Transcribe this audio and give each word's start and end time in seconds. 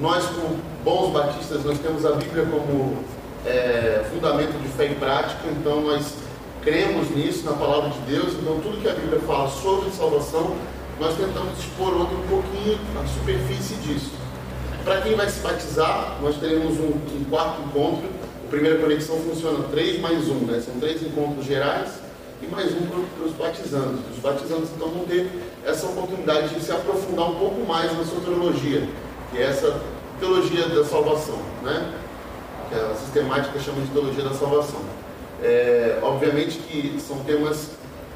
nós, 0.00 0.24
como 0.26 0.56
bons 0.84 1.12
batistas, 1.12 1.64
nós 1.64 1.78
temos 1.78 2.04
a 2.04 2.12
Bíblia 2.12 2.44
como 2.46 3.04
é, 3.46 4.04
fundamento 4.12 4.60
de 4.60 4.68
fé 4.68 4.86
e 4.86 4.94
prática, 4.94 5.42
então 5.48 5.82
nós 5.82 6.14
cremos 6.62 7.10
nisso, 7.10 7.44
na 7.44 7.52
palavra 7.52 7.90
de 7.90 7.98
Deus, 8.12 8.34
então 8.34 8.60
tudo 8.60 8.80
que 8.80 8.88
a 8.88 8.94
Bíblia 8.94 9.20
fala 9.20 9.48
sobre 9.48 9.90
salvação, 9.90 10.56
nós 11.00 11.16
tentamos 11.16 11.58
expor 11.58 11.94
um 11.94 12.06
pouquinho 12.28 12.78
a 13.02 13.06
superfície 13.06 13.74
disso. 13.76 14.12
Para 14.84 15.00
quem 15.00 15.14
vai 15.14 15.28
se 15.28 15.40
batizar, 15.40 16.18
nós 16.20 16.36
teremos 16.36 16.78
um, 16.78 16.92
um 17.16 17.24
quarto 17.30 17.62
encontro. 17.62 18.08
A 18.44 18.50
primeira 18.50 18.78
conexão 18.78 19.16
funciona 19.16 19.64
três 19.70 20.00
mais 20.00 20.28
um, 20.28 20.40
né? 20.40 20.60
São 20.60 20.74
três 20.80 21.02
encontros 21.02 21.46
gerais 21.46 21.88
e 22.42 22.46
mais 22.46 22.72
um 22.72 22.86
para 22.86 23.24
os 23.24 23.32
batizandos. 23.32 24.00
Os 24.12 24.18
batizandos 24.18 24.70
então 24.76 24.88
vão 24.88 25.04
ter 25.04 25.30
essa 25.64 25.86
oportunidade 25.86 26.54
de 26.54 26.60
se 26.60 26.72
aprofundar 26.72 27.30
um 27.30 27.36
pouco 27.36 27.66
mais 27.66 27.96
na 27.96 28.04
sua 28.04 28.20
teologia, 28.20 28.88
que 29.32 29.38
é 29.38 29.46
essa 29.46 29.80
teologia 30.20 30.68
da 30.68 30.84
salvação, 30.84 31.38
né? 31.62 31.92
Que 32.68 32.74
a 32.74 32.94
sistemática 32.94 33.58
chama 33.58 33.80
de 33.80 33.88
teologia 33.88 34.22
da 34.22 34.34
salvação. 34.34 34.80
É, 35.42 35.98
obviamente 36.02 36.58
que 36.58 37.00
são 37.00 37.18
temas 37.24 37.70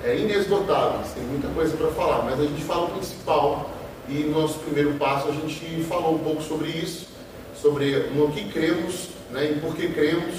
é, 0.04 0.16
inesgotáveis, 0.16 1.12
tem 1.14 1.24
muita 1.24 1.48
coisa 1.48 1.76
para 1.76 1.88
falar, 1.88 2.22
mas 2.22 2.38
a 2.38 2.44
gente 2.44 2.62
fala 2.62 2.86
o 2.86 2.90
principal 2.90 3.70
e 4.08 4.12
no 4.20 4.42
nosso 4.42 4.60
primeiro 4.60 4.92
passo 4.94 5.28
a 5.28 5.32
gente 5.32 5.82
falou 5.88 6.14
um 6.14 6.18
pouco 6.18 6.42
sobre 6.42 6.68
isso, 6.68 7.06
sobre 7.60 8.10
no 8.14 8.30
que 8.30 8.44
cremos 8.48 9.08
né, 9.30 9.50
e 9.50 9.60
por 9.60 9.74
que 9.74 9.88
cremos 9.88 10.34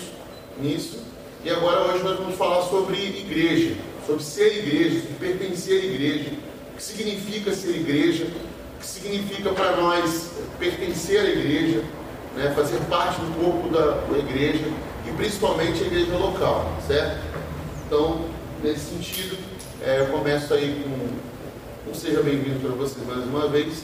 nisso. 0.61 0.99
E 1.43 1.49
agora 1.49 1.91
hoje 1.91 2.03
nós 2.03 2.17
vamos 2.17 2.35
falar 2.35 2.61
sobre 2.63 2.97
igreja, 2.97 3.75
sobre 4.05 4.23
ser 4.23 4.57
igreja, 4.57 5.01
sobre 5.01 5.27
pertencer 5.27 5.81
à 5.81 5.85
igreja, 5.85 6.31
o 6.71 6.77
que 6.77 6.83
significa 6.83 7.53
ser 7.53 7.71
igreja, 7.71 8.27
que 8.79 8.85
significa 8.85 9.51
para 9.51 9.75
nós 9.75 10.31
pertencer 10.59 11.19
à 11.19 11.29
igreja, 11.29 11.83
né, 12.35 12.53
fazer 12.55 12.79
parte 12.89 13.19
do 13.21 13.43
corpo 13.43 13.69
da, 13.69 14.01
da 14.11 14.17
igreja 14.17 14.65
e 15.07 15.11
principalmente 15.13 15.83
a 15.83 15.87
igreja 15.87 16.15
local, 16.17 16.71
certo? 16.87 17.19
Então, 17.85 18.25
nesse 18.63 18.91
sentido, 18.91 19.37
é, 19.81 20.01
eu 20.01 20.07
começo 20.07 20.53
aí 20.53 20.83
com 20.83 21.89
um 21.89 21.93
seja 21.97 22.21
bem-vindo 22.21 22.59
para 22.59 22.75
vocês 22.75 23.05
mais 23.07 23.23
uma 23.23 23.47
vez. 23.47 23.83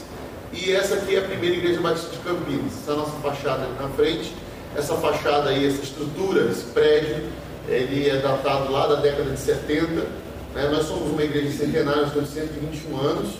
E 0.51 0.71
essa 0.71 0.95
aqui 0.95 1.15
é 1.15 1.19
a 1.19 1.23
primeira 1.23 1.55
igreja 1.55 1.81
batista 1.81 2.11
de 2.11 2.17
Campinas. 2.17 2.73
Essa 2.83 2.93
nossa 2.93 3.11
fachada 3.23 3.67
na 3.79 3.89
frente. 3.89 4.33
Essa 4.75 4.95
fachada 4.95 5.49
aí, 5.49 5.65
essa 5.65 5.81
estrutura, 5.81 6.49
esse 6.51 6.65
prédio, 6.65 7.23
ele 7.67 8.09
é 8.09 8.17
datado 8.17 8.71
lá 8.71 8.87
da 8.87 8.95
década 8.95 9.31
de 9.31 9.39
70. 9.39 9.87
Né? 10.53 10.69
Nós 10.71 10.85
somos 10.85 11.11
uma 11.11 11.23
igreja 11.23 11.57
centenária, 11.57 12.03
nós 12.03 12.13
temos 12.13 12.29
121 12.29 12.97
anos. 12.99 13.31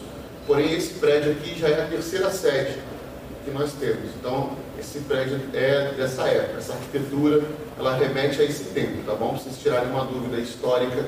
Porém, 0.45 0.73
esse 0.73 0.95
prédio 0.95 1.31
aqui 1.31 1.57
já 1.57 1.69
é 1.69 1.83
a 1.83 1.87
terceira 1.87 2.29
sede 2.29 2.77
que 3.45 3.51
nós 3.51 3.73
temos. 3.73 4.09
Então, 4.19 4.51
esse 4.79 4.99
prédio 4.99 5.39
é 5.53 5.93
dessa 5.95 6.23
época, 6.27 6.57
essa 6.57 6.73
arquitetura, 6.73 7.41
ela 7.77 7.95
remete 7.95 8.41
a 8.41 8.43
esse 8.43 8.65
tempo, 8.65 9.03
tá 9.05 9.13
bom? 9.13 9.29
Para 9.29 9.39
vocês 9.39 9.57
tirarem 9.57 9.89
uma 9.89 10.05
dúvida 10.05 10.37
histórica 10.37 11.05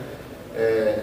é, 0.56 1.00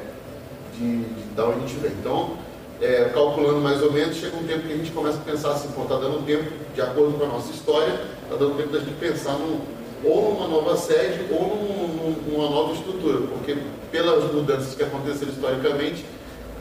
de, 0.74 1.02
de, 1.02 1.22
de 1.34 1.40
onde 1.40 1.56
a 1.56 1.60
gente 1.60 1.74
vem. 1.80 1.92
Então, 1.92 2.38
é, 2.80 3.10
calculando 3.12 3.60
mais 3.60 3.82
ou 3.82 3.92
menos, 3.92 4.16
chega 4.16 4.36
um 4.36 4.44
tempo 4.44 4.66
que 4.66 4.72
a 4.72 4.76
gente 4.76 4.90
começa 4.90 5.18
a 5.18 5.20
pensar 5.20 5.52
assim, 5.52 5.68
pô, 5.72 5.82
está 5.82 5.96
dando 5.96 6.24
tempo, 6.26 6.50
de 6.74 6.80
acordo 6.80 7.18
com 7.18 7.24
a 7.24 7.28
nossa 7.28 7.52
história, 7.52 8.00
está 8.24 8.36
dando 8.36 8.56
tempo 8.56 8.72
da 8.72 8.80
gente 8.80 8.94
pensar 8.98 9.34
num, 9.34 9.60
ou 10.04 10.34
numa 10.34 10.48
nova 10.48 10.76
sede 10.76 11.26
ou 11.30 11.48
num, 11.48 12.32
numa 12.32 12.50
nova 12.50 12.72
estrutura, 12.72 13.26
porque 13.28 13.56
pelas 13.90 14.32
mudanças 14.32 14.74
que 14.74 14.82
aconteceram 14.82 15.32
historicamente, 15.32 16.04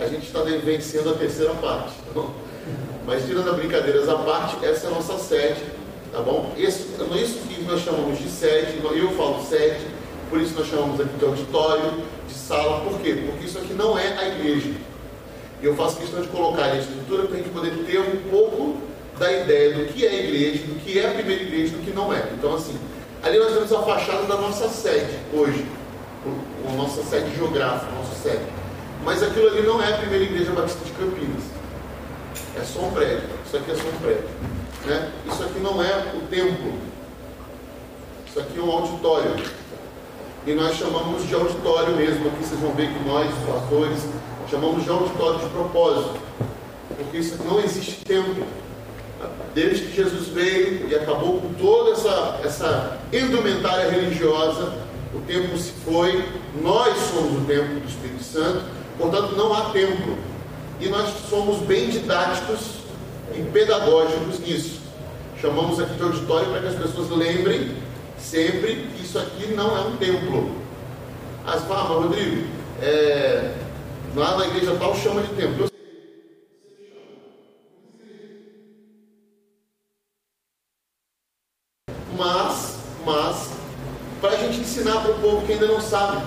a 0.01 0.07
gente 0.07 0.25
está 0.25 0.41
vencendo 0.41 1.11
a 1.11 1.13
terceira 1.13 1.53
parte. 1.55 1.93
Então, 2.09 2.31
mas 3.05 3.23
tirando 3.25 3.55
brincadeiras 3.55 4.09
à 4.09 4.15
parte, 4.15 4.65
essa 4.65 4.87
é 4.87 4.89
a 4.89 4.93
nossa 4.93 5.17
sede, 5.19 5.61
tá 6.11 6.21
bom? 6.21 6.53
Isso, 6.57 6.87
isso 7.15 7.39
que 7.47 7.61
nós 7.63 7.81
chamamos 7.81 8.17
de 8.17 8.29
sede, 8.29 8.81
eu 8.83 9.11
falo 9.11 9.43
sede, 9.43 9.85
por 10.29 10.41
isso 10.41 10.55
nós 10.57 10.67
chamamos 10.67 10.99
aqui 10.99 11.15
de 11.17 11.25
auditório, 11.25 12.03
de 12.27 12.33
sala, 12.33 12.81
por 12.81 12.99
quê? 12.99 13.23
Porque 13.27 13.45
isso 13.45 13.59
aqui 13.59 13.73
não 13.73 13.97
é 13.97 14.17
a 14.17 14.27
igreja. 14.29 14.71
E 15.61 15.65
eu 15.65 15.75
faço 15.75 15.97
questão 15.97 16.21
de 16.21 16.27
colocar 16.29 16.65
a 16.65 16.77
estrutura 16.77 17.27
para 17.27 17.35
a 17.35 17.37
gente 17.37 17.49
poder 17.49 17.71
ter 17.85 17.99
um 17.99 18.29
pouco 18.31 18.77
da 19.19 19.31
ideia 19.31 19.75
do 19.75 19.93
que 19.93 20.05
é 20.05 20.09
a 20.09 20.15
igreja, 20.15 20.63
do 20.65 20.79
que 20.79 20.97
é 20.97 21.07
a 21.07 21.13
primeira 21.13 21.43
igreja, 21.43 21.75
do 21.75 21.85
que 21.85 21.91
não 21.91 22.11
é. 22.11 22.23
Então, 22.33 22.55
assim, 22.55 22.75
ali 23.21 23.37
nós 23.37 23.53
temos 23.53 23.71
a 23.71 23.83
fachada 23.83 24.23
da 24.23 24.37
nossa 24.37 24.67
sede 24.67 25.15
hoje, 25.31 25.63
a 26.67 26.73
nossa 26.73 27.03
sede 27.03 27.35
geográfica, 27.35 27.91
a 27.91 27.95
nossa 27.95 28.15
sede. 28.15 28.60
Mas 29.03 29.23
aquilo 29.23 29.47
ali 29.47 29.61
não 29.63 29.81
é 29.81 29.93
a 29.93 29.97
primeira 29.97 30.25
igreja 30.25 30.51
batista 30.51 30.83
de 30.85 30.91
Campinas. 30.91 31.43
É 32.55 32.63
só 32.63 32.81
um 32.81 32.91
prédio. 32.91 33.29
Isso 33.45 33.57
aqui 33.57 33.71
é 33.71 33.75
só 33.75 33.87
um 33.87 33.97
prédio. 34.01 34.29
Né? 34.85 35.11
Isso 35.31 35.43
aqui 35.43 35.59
não 35.59 35.81
é 35.81 36.13
o 36.15 36.27
templo. 36.27 36.73
Isso 38.27 38.39
aqui 38.39 38.59
é 38.59 38.61
um 38.61 38.71
auditório. 38.71 39.35
E 40.45 40.53
nós 40.53 40.75
chamamos 40.75 41.27
de 41.27 41.33
auditório 41.33 41.95
mesmo. 41.95 42.27
Aqui 42.27 42.43
vocês 42.43 42.59
vão 42.59 42.73
ver 42.73 42.91
que 42.93 43.07
nós, 43.07 43.27
os 43.27 43.45
pastores, 43.45 43.99
chamamos 44.49 44.83
de 44.83 44.89
auditório 44.89 45.39
de 45.39 45.49
propósito. 45.49 46.19
Porque 46.97 47.17
isso 47.17 47.43
não 47.43 47.59
existe 47.59 48.03
templo. 48.05 48.45
Desde 49.53 49.85
que 49.85 49.95
Jesus 49.95 50.27
veio 50.29 50.87
e 50.89 50.95
acabou 50.95 51.41
com 51.41 51.53
toda 51.53 51.91
essa, 51.91 52.39
essa 52.43 52.99
indumentária 53.11 53.89
religiosa, 53.89 54.73
o 55.13 55.19
templo 55.21 55.57
se 55.57 55.71
foi, 55.85 56.23
nós 56.61 56.97
somos 57.13 57.41
o 57.41 57.45
templo 57.45 57.79
do 57.79 57.87
Espírito 57.87 58.23
Santo, 58.23 58.63
portanto 59.01 59.35
não 59.35 59.51
há 59.51 59.71
templo 59.71 60.15
e 60.79 60.87
nós 60.87 61.09
somos 61.27 61.59
bem 61.63 61.89
didáticos 61.89 62.81
e 63.35 63.41
pedagógicos 63.51 64.39
nisso. 64.39 64.79
Chamamos 65.41 65.79
aqui 65.79 65.95
de 65.95 66.03
auditório 66.03 66.49
para 66.51 66.61
que 66.61 66.67
as 66.67 66.75
pessoas 66.75 67.09
lembrem 67.09 67.75
sempre 68.17 68.87
que 68.95 69.03
isso 69.03 69.17
aqui 69.17 69.47
não 69.47 69.75
é 69.75 69.81
um 69.81 69.97
templo. 69.97 70.51
As 71.45 71.63
falam, 71.63 71.83
ah, 71.83 72.03
Rodrigo, 72.03 72.47
é, 72.79 73.55
lá 74.15 74.37
na 74.37 74.47
igreja 74.47 74.75
tal 74.77 74.95
chama 74.95 75.21
de 75.23 75.33
templo. 75.33 75.71
Mas, 82.15 82.77
mas, 83.03 83.49
para 84.19 84.29
a 84.29 84.37
gente 84.37 84.59
ensinar 84.59 85.01
para 85.01 85.11
o 85.11 85.19
povo 85.19 85.45
que 85.47 85.53
ainda 85.53 85.65
não 85.65 85.81
sabe 85.81 86.21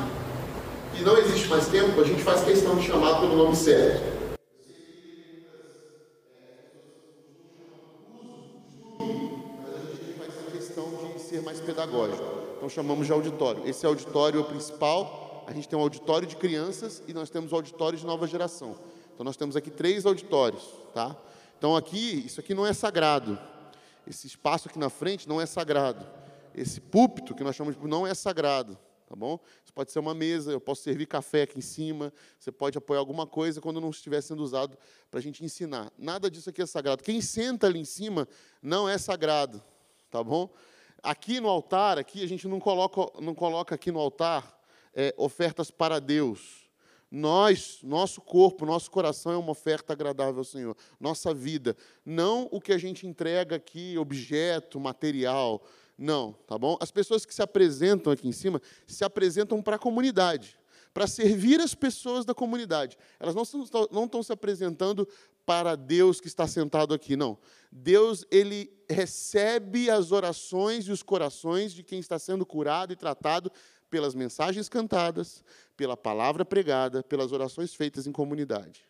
que 0.94 1.02
não 1.02 1.18
existe 1.18 1.48
mais 1.48 1.66
tempo, 1.68 2.00
a 2.00 2.04
gente 2.04 2.22
faz 2.22 2.44
questão 2.44 2.76
de 2.76 2.86
chamar 2.86 3.20
pelo 3.20 3.36
nome 3.36 3.56
certo. 3.56 4.14
pedagógico. 11.64 12.22
Então 12.56 12.68
chamamos 12.68 13.06
de 13.06 13.12
auditório. 13.12 13.66
Esse 13.66 13.84
auditório 13.84 14.38
é 14.38 14.40
o 14.40 14.44
principal. 14.44 15.44
A 15.46 15.52
gente 15.52 15.68
tem 15.68 15.78
um 15.78 15.82
auditório 15.82 16.26
de 16.26 16.36
crianças 16.36 17.02
e 17.08 17.12
nós 17.12 17.28
temos 17.30 17.52
um 17.52 17.56
auditório 17.56 17.98
de 17.98 18.06
nova 18.06 18.26
geração. 18.26 18.76
Então 19.12 19.24
nós 19.24 19.36
temos 19.36 19.56
aqui 19.56 19.70
três 19.70 20.06
auditórios, 20.06 20.62
tá? 20.92 21.16
Então 21.58 21.76
aqui, 21.76 22.24
isso 22.26 22.40
aqui 22.40 22.54
não 22.54 22.66
é 22.66 22.72
sagrado. 22.72 23.38
Esse 24.06 24.26
espaço 24.26 24.68
aqui 24.68 24.78
na 24.78 24.90
frente 24.90 25.28
não 25.28 25.40
é 25.40 25.46
sagrado. 25.46 26.06
Esse 26.54 26.80
púlpito 26.80 27.34
que 27.34 27.42
nós 27.42 27.56
chamamos 27.56 27.80
de 27.80 27.86
não 27.86 28.06
é 28.06 28.14
sagrado, 28.14 28.78
tá 29.06 29.14
bom? 29.14 29.38
Isso 29.62 29.72
pode 29.72 29.92
ser 29.92 29.98
uma 29.98 30.14
mesa, 30.14 30.52
eu 30.52 30.60
posso 30.60 30.82
servir 30.82 31.06
café 31.06 31.42
aqui 31.42 31.58
em 31.58 31.62
cima, 31.62 32.12
você 32.38 32.50
pode 32.50 32.78
apoiar 32.78 33.00
alguma 33.00 33.26
coisa 33.26 33.60
quando 33.60 33.80
não 33.80 33.90
estiver 33.90 34.20
sendo 34.20 34.42
usado 34.42 34.76
para 35.10 35.20
a 35.20 35.22
gente 35.22 35.44
ensinar. 35.44 35.92
Nada 35.98 36.30
disso 36.30 36.50
aqui 36.50 36.62
é 36.62 36.66
sagrado. 36.66 37.02
Quem 37.02 37.20
senta 37.20 37.66
ali 37.66 37.78
em 37.78 37.84
cima 37.84 38.26
não 38.62 38.88
é 38.88 38.96
sagrado, 38.98 39.62
tá 40.10 40.22
bom? 40.22 40.48
Aqui 41.02 41.40
no 41.40 41.48
altar, 41.48 41.98
aqui 41.98 42.22
a 42.22 42.26
gente 42.26 42.48
não 42.48 42.58
coloca, 42.58 43.20
não 43.20 43.34
coloca 43.34 43.74
aqui 43.74 43.92
no 43.92 44.00
altar 44.00 44.58
é, 44.94 45.14
ofertas 45.16 45.70
para 45.70 46.00
Deus. 46.00 46.64
Nós, 47.10 47.78
nosso 47.82 48.20
corpo, 48.20 48.66
nosso 48.66 48.90
coração 48.90 49.30
é 49.32 49.36
uma 49.36 49.52
oferta 49.52 49.92
agradável 49.92 50.38
ao 50.38 50.44
Senhor. 50.44 50.76
Nossa 50.98 51.32
vida, 51.32 51.76
não 52.04 52.48
o 52.50 52.60
que 52.60 52.72
a 52.72 52.78
gente 52.78 53.06
entrega 53.06 53.54
aqui, 53.54 53.96
objeto, 53.96 54.80
material. 54.80 55.62
Não, 55.96 56.32
tá 56.46 56.58
bom? 56.58 56.76
As 56.80 56.90
pessoas 56.90 57.24
que 57.24 57.34
se 57.34 57.42
apresentam 57.42 58.12
aqui 58.12 58.26
em 58.26 58.32
cima 58.32 58.60
se 58.86 59.04
apresentam 59.04 59.62
para 59.62 59.76
a 59.76 59.78
comunidade 59.78 60.58
para 60.94 61.08
servir 61.08 61.60
as 61.60 61.74
pessoas 61.74 62.24
da 62.24 62.32
comunidade. 62.32 62.96
Elas 63.18 63.34
não 63.34 63.42
estão, 63.42 63.88
não 63.90 64.04
estão 64.04 64.22
se 64.22 64.32
apresentando 64.32 65.06
para 65.44 65.74
Deus 65.74 66.20
que 66.20 66.28
está 66.28 66.46
sentado 66.46 66.94
aqui, 66.94 67.16
não. 67.16 67.36
Deus, 67.70 68.24
ele 68.30 68.72
recebe 68.88 69.90
as 69.90 70.12
orações 70.12 70.86
e 70.86 70.92
os 70.92 71.02
corações 71.02 71.74
de 71.74 71.82
quem 71.82 71.98
está 71.98 72.16
sendo 72.18 72.46
curado 72.46 72.92
e 72.92 72.96
tratado 72.96 73.50
pelas 73.90 74.14
mensagens 74.14 74.68
cantadas, 74.68 75.44
pela 75.76 75.96
palavra 75.96 76.44
pregada, 76.44 77.02
pelas 77.02 77.32
orações 77.32 77.74
feitas 77.74 78.06
em 78.06 78.12
comunidade. 78.12 78.84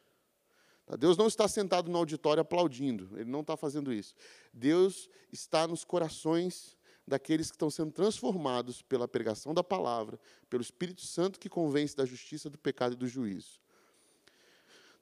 Tá? 0.87 0.97
Deus 0.97 1.17
não 1.17 1.27
está 1.27 1.49
sentado 1.49 1.91
no 1.91 1.99
auditório 1.99 2.43
aplaudindo, 2.43 3.09
Ele 3.15 3.31
não 3.31 3.41
está 3.41 3.56
fazendo 3.56 3.93
isso. 3.93 4.15
Deus 4.53 5.09
está 5.33 5.67
nos 5.67 5.85
corações 5.85 6.77
daqueles 7.06 7.51
que 7.51 7.56
estão 7.56 7.71
sendo 7.71 7.93
transformados 7.93 8.83
pela 8.83 9.06
pregação 9.06 9.53
da 9.53 9.62
palavra, 9.62 10.19
pelo 10.49 10.62
Espírito 10.62 11.03
Santo 11.03 11.39
que 11.39 11.49
convence 11.49 11.97
da 11.97 12.05
justiça, 12.05 12.49
do 12.49 12.59
pecado 12.59 12.95
e 12.95 12.97
do 12.97 13.06
juízo. 13.06 13.61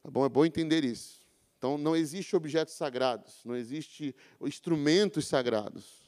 Tá 0.02 0.10
bom? 0.10 0.24
É 0.24 0.28
bom 0.28 0.44
entender 0.44 0.84
isso. 0.84 1.22
Então, 1.58 1.78
não 1.78 1.94
existe 1.94 2.34
objetos 2.34 2.74
sagrados, 2.74 3.40
não 3.44 3.54
existe 3.54 4.16
instrumentos 4.40 5.28
sagrados. 5.28 6.02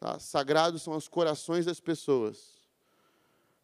Tá? 0.00 0.18
Sagrados 0.18 0.82
são 0.82 0.96
os 0.96 1.06
corações 1.06 1.66
das 1.66 1.80
pessoas, 1.80 2.62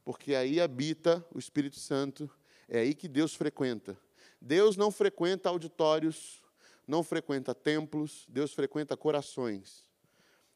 porque 0.05 0.35
aí 0.35 0.61
habita 0.61 1.25
o 1.33 1.39
Espírito 1.39 1.79
Santo, 1.79 2.29
é 2.69 2.81
aí 2.81 2.95
que 2.95 3.09
Deus 3.09 3.35
frequenta. 3.35 3.97
Deus 4.39 4.77
não 4.77 4.91
frequenta 4.91 5.49
auditórios, 5.49 6.43
não 6.87 7.03
frequenta 7.03 7.55
templos, 7.55 8.27
Deus 8.29 8.53
frequenta 8.53 8.95
corações. 8.95 9.84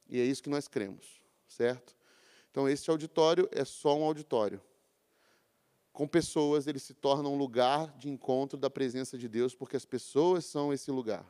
E 0.08 0.20
é 0.20 0.25
isso 0.25 0.43
que 0.43 0.49
nós 0.49 0.66
cremos, 0.66 1.20
certo? 1.46 1.96
Então, 2.50 2.69
esse 2.69 2.90
auditório 2.90 3.49
é 3.52 3.64
só 3.64 3.96
um 3.96 4.05
auditório 4.05 4.60
com 5.99 6.06
pessoas, 6.06 6.69
ele 6.69 6.78
se 6.78 6.94
torna 6.94 7.28
um 7.28 7.37
lugar 7.37 7.93
de 7.99 8.08
encontro 8.08 8.56
da 8.56 8.70
presença 8.70 9.19
de 9.19 9.26
Deus, 9.28 9.52
porque 9.52 9.76
as 9.76 9.84
pessoas 9.84 10.44
são 10.44 10.72
esse 10.72 10.93
lugar. 10.93 11.26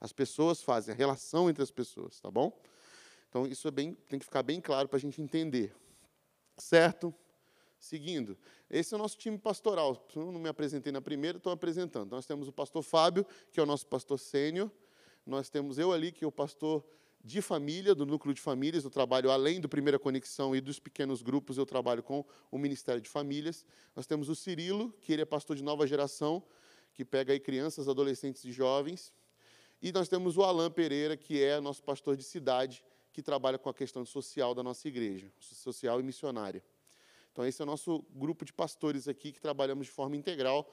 As 0.00 0.12
pessoas 0.12 0.62
fazem 0.62 0.94
a 0.94 0.96
relação 0.96 1.50
entre 1.50 1.64
as 1.64 1.72
pessoas, 1.72 2.20
tá 2.20 2.30
bom? 2.30 2.56
Então, 3.28 3.44
isso 3.44 3.66
é 3.66 3.72
bem, 3.72 3.92
tem 4.08 4.20
que 4.20 4.24
ficar 4.24 4.44
bem 4.44 4.60
claro 4.60 4.88
para 4.88 4.98
a 4.98 5.00
gente 5.00 5.20
entender. 5.20 5.74
Certo? 6.56 7.12
Seguindo, 7.76 8.38
esse 8.70 8.94
é 8.94 8.96
o 8.96 9.00
nosso 9.00 9.18
time 9.18 9.36
pastoral. 9.36 10.06
Eu 10.14 10.30
não 10.30 10.38
me 10.38 10.48
apresentei 10.48 10.92
na 10.92 11.00
primeira, 11.00 11.38
estou 11.38 11.52
apresentando. 11.52 12.12
Nós 12.12 12.24
temos 12.24 12.46
o 12.46 12.52
pastor 12.52 12.84
Fábio, 12.84 13.26
que 13.50 13.58
é 13.58 13.62
o 13.64 13.66
nosso 13.66 13.88
pastor 13.88 14.20
sênior. 14.20 14.70
Nós 15.26 15.50
temos 15.50 15.76
eu 15.76 15.92
ali, 15.92 16.12
que 16.12 16.24
é 16.24 16.28
o 16.28 16.30
pastor 16.30 16.84
de 17.24 17.40
família, 17.40 17.94
do 17.94 18.04
núcleo 18.04 18.34
de 18.34 18.40
famílias, 18.40 18.84
eu 18.84 18.90
trabalho 18.90 19.30
além 19.30 19.58
do 19.58 19.66
Primeira 19.66 19.98
Conexão 19.98 20.54
e 20.54 20.60
dos 20.60 20.78
pequenos 20.78 21.22
grupos, 21.22 21.56
eu 21.56 21.64
trabalho 21.64 22.02
com 22.02 22.22
o 22.50 22.58
Ministério 22.58 23.00
de 23.00 23.08
Famílias. 23.08 23.64
Nós 23.96 24.06
temos 24.06 24.28
o 24.28 24.36
Cirilo, 24.36 24.92
que 25.00 25.10
ele 25.10 25.22
é 25.22 25.24
pastor 25.24 25.56
de 25.56 25.62
nova 25.62 25.86
geração, 25.86 26.42
que 26.92 27.02
pega 27.02 27.32
aí 27.32 27.40
crianças, 27.40 27.88
adolescentes 27.88 28.44
e 28.44 28.52
jovens. 28.52 29.10
E 29.80 29.90
nós 29.90 30.06
temos 30.06 30.36
o 30.36 30.42
Alain 30.42 30.70
Pereira, 30.70 31.16
que 31.16 31.42
é 31.42 31.58
nosso 31.60 31.82
pastor 31.82 32.14
de 32.14 32.22
cidade, 32.22 32.84
que 33.10 33.22
trabalha 33.22 33.56
com 33.56 33.70
a 33.70 33.74
questão 33.74 34.04
social 34.04 34.54
da 34.54 34.62
nossa 34.62 34.86
igreja, 34.86 35.32
social 35.40 35.98
e 36.00 36.02
missionária. 36.02 36.62
Então, 37.32 37.46
esse 37.46 37.62
é 37.62 37.64
o 37.64 37.66
nosso 37.66 38.04
grupo 38.10 38.44
de 38.44 38.52
pastores 38.52 39.08
aqui, 39.08 39.32
que 39.32 39.40
trabalhamos 39.40 39.86
de 39.86 39.92
forma 39.92 40.14
integral 40.14 40.70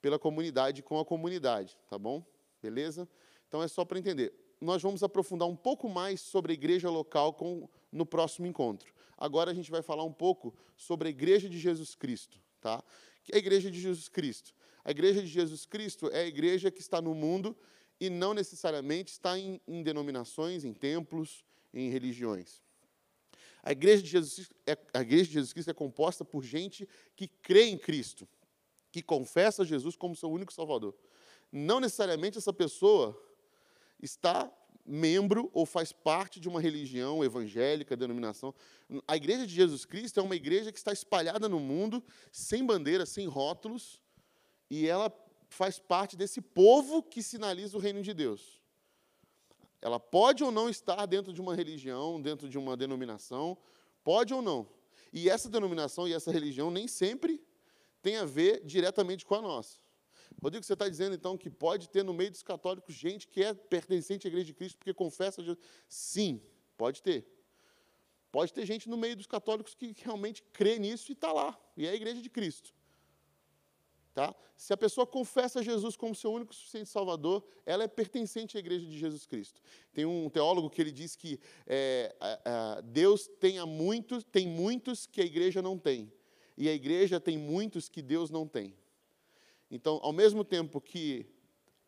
pela 0.00 0.18
comunidade 0.18 0.82
com 0.82 0.98
a 0.98 1.04
comunidade, 1.04 1.78
tá 1.88 1.96
bom? 1.96 2.26
Beleza? 2.60 3.08
Então, 3.46 3.62
é 3.62 3.68
só 3.68 3.84
para 3.84 4.00
entender 4.00 4.34
nós 4.62 4.80
vamos 4.80 5.02
aprofundar 5.02 5.48
um 5.48 5.56
pouco 5.56 5.88
mais 5.88 6.20
sobre 6.20 6.52
a 6.52 6.54
igreja 6.54 6.88
local 6.88 7.34
com, 7.34 7.68
no 7.90 8.06
próximo 8.06 8.46
encontro. 8.46 8.94
Agora 9.18 9.50
a 9.50 9.54
gente 9.54 9.70
vai 9.70 9.82
falar 9.82 10.04
um 10.04 10.12
pouco 10.12 10.54
sobre 10.76 11.08
a 11.08 11.10
igreja 11.10 11.48
de 11.48 11.58
Jesus 11.58 11.96
Cristo. 11.96 12.40
Tá? 12.60 12.82
É 13.32 13.36
a 13.36 13.38
igreja 13.38 13.68
de 13.70 13.80
Jesus 13.80 14.08
Cristo? 14.08 14.54
A 14.84 14.92
igreja 14.92 15.20
de 15.20 15.26
Jesus 15.26 15.66
Cristo 15.66 16.08
é 16.12 16.20
a 16.20 16.26
igreja 16.26 16.70
que 16.70 16.80
está 16.80 17.02
no 17.02 17.12
mundo 17.12 17.56
e 18.00 18.08
não 18.08 18.32
necessariamente 18.32 19.10
está 19.10 19.36
em, 19.36 19.60
em 19.66 19.82
denominações, 19.82 20.64
em 20.64 20.72
templos, 20.72 21.44
em 21.74 21.90
religiões. 21.90 22.62
A 23.64 23.72
igreja, 23.72 24.02
de 24.02 24.10
Jesus, 24.10 24.48
é, 24.64 24.78
a 24.94 25.02
igreja 25.02 25.24
de 25.24 25.32
Jesus 25.32 25.52
Cristo 25.52 25.70
é 25.70 25.74
composta 25.74 26.24
por 26.24 26.44
gente 26.44 26.88
que 27.16 27.26
crê 27.26 27.64
em 27.64 27.78
Cristo, 27.78 28.28
que 28.92 29.02
confessa 29.02 29.64
Jesus 29.64 29.96
como 29.96 30.14
seu 30.14 30.30
único 30.30 30.52
Salvador. 30.52 30.94
Não 31.50 31.80
necessariamente 31.80 32.38
essa 32.38 32.52
pessoa 32.52 33.20
está 34.02 34.52
membro 34.84 35.48
ou 35.54 35.64
faz 35.64 35.92
parte 35.92 36.40
de 36.40 36.48
uma 36.48 36.60
religião 36.60 37.24
evangélica, 37.24 37.96
denominação. 37.96 38.54
A 39.06 39.16
igreja 39.16 39.46
de 39.46 39.54
Jesus 39.54 39.84
Cristo 39.84 40.18
é 40.18 40.22
uma 40.22 40.36
igreja 40.36 40.72
que 40.72 40.78
está 40.78 40.92
espalhada 40.92 41.48
no 41.48 41.60
mundo, 41.60 42.02
sem 42.30 42.66
bandeira, 42.66 43.06
sem 43.06 43.26
rótulos, 43.26 44.02
e 44.68 44.86
ela 44.86 45.10
faz 45.48 45.78
parte 45.78 46.16
desse 46.16 46.40
povo 46.40 47.02
que 47.02 47.22
sinaliza 47.22 47.76
o 47.76 47.80
reino 47.80 48.02
de 48.02 48.12
Deus. 48.12 48.60
Ela 49.80 49.98
pode 49.98 50.42
ou 50.42 50.50
não 50.50 50.68
estar 50.68 51.06
dentro 51.06 51.32
de 51.32 51.40
uma 51.40 51.54
religião, 51.54 52.20
dentro 52.20 52.48
de 52.48 52.58
uma 52.58 52.76
denominação, 52.76 53.56
pode 54.02 54.32
ou 54.32 54.40
não. 54.40 54.68
E 55.12 55.28
essa 55.28 55.48
denominação 55.48 56.08
e 56.08 56.12
essa 56.12 56.30
religião 56.30 56.70
nem 56.70 56.88
sempre 56.88 57.42
tem 58.00 58.16
a 58.16 58.24
ver 58.24 58.64
diretamente 58.64 59.26
com 59.26 59.34
a 59.34 59.42
nossa. 59.42 59.81
Rodrigo, 60.42 60.64
você 60.64 60.72
está 60.72 60.88
dizendo 60.88 61.14
então 61.14 61.38
que 61.38 61.48
pode 61.48 61.88
ter 61.88 62.02
no 62.02 62.12
meio 62.12 62.32
dos 62.32 62.42
católicos 62.42 62.92
gente 62.96 63.28
que 63.28 63.44
é 63.44 63.54
pertencente 63.54 64.26
à 64.26 64.28
Igreja 64.28 64.46
de 64.46 64.54
Cristo 64.54 64.76
porque 64.76 64.92
confessa 64.92 65.40
Jesus? 65.40 65.64
Sim, 65.88 66.42
pode 66.76 67.00
ter. 67.00 67.24
Pode 68.32 68.52
ter 68.52 68.66
gente 68.66 68.88
no 68.88 68.96
meio 68.96 69.14
dos 69.14 69.26
católicos 69.26 69.72
que 69.72 69.94
realmente 70.02 70.42
crê 70.52 70.80
nisso 70.80 71.12
e 71.12 71.14
está 71.14 71.32
lá, 71.32 71.56
e 71.76 71.86
é 71.86 71.90
a 71.90 71.94
Igreja 71.94 72.20
de 72.20 72.28
Cristo. 72.28 72.74
Tá? 74.12 74.34
Se 74.56 74.72
a 74.72 74.76
pessoa 74.76 75.06
confessa 75.06 75.62
Jesus 75.62 75.96
como 75.96 76.14
seu 76.14 76.32
único 76.32 76.52
suficiente 76.54 76.90
Salvador, 76.90 77.44
ela 77.64 77.84
é 77.84 77.88
pertencente 77.88 78.56
à 78.56 78.60
Igreja 78.60 78.84
de 78.84 78.98
Jesus 78.98 79.24
Cristo. 79.24 79.60
Tem 79.92 80.04
um 80.04 80.28
teólogo 80.28 80.68
que 80.68 80.82
ele 80.82 80.90
diz 80.90 81.14
que 81.14 81.38
é, 81.66 82.14
Deus 82.84 83.28
tem, 83.38 83.64
muitos, 83.64 84.24
tem 84.24 84.48
muitos 84.48 85.06
que 85.06 85.20
a 85.20 85.24
Igreja 85.24 85.62
não 85.62 85.78
tem, 85.78 86.12
e 86.56 86.68
a 86.68 86.74
Igreja 86.74 87.20
tem 87.20 87.38
muitos 87.38 87.88
que 87.88 88.02
Deus 88.02 88.28
não 88.28 88.48
tem. 88.48 88.76
Então, 89.72 89.98
ao 90.02 90.12
mesmo 90.12 90.44
tempo 90.44 90.82
que 90.82 91.24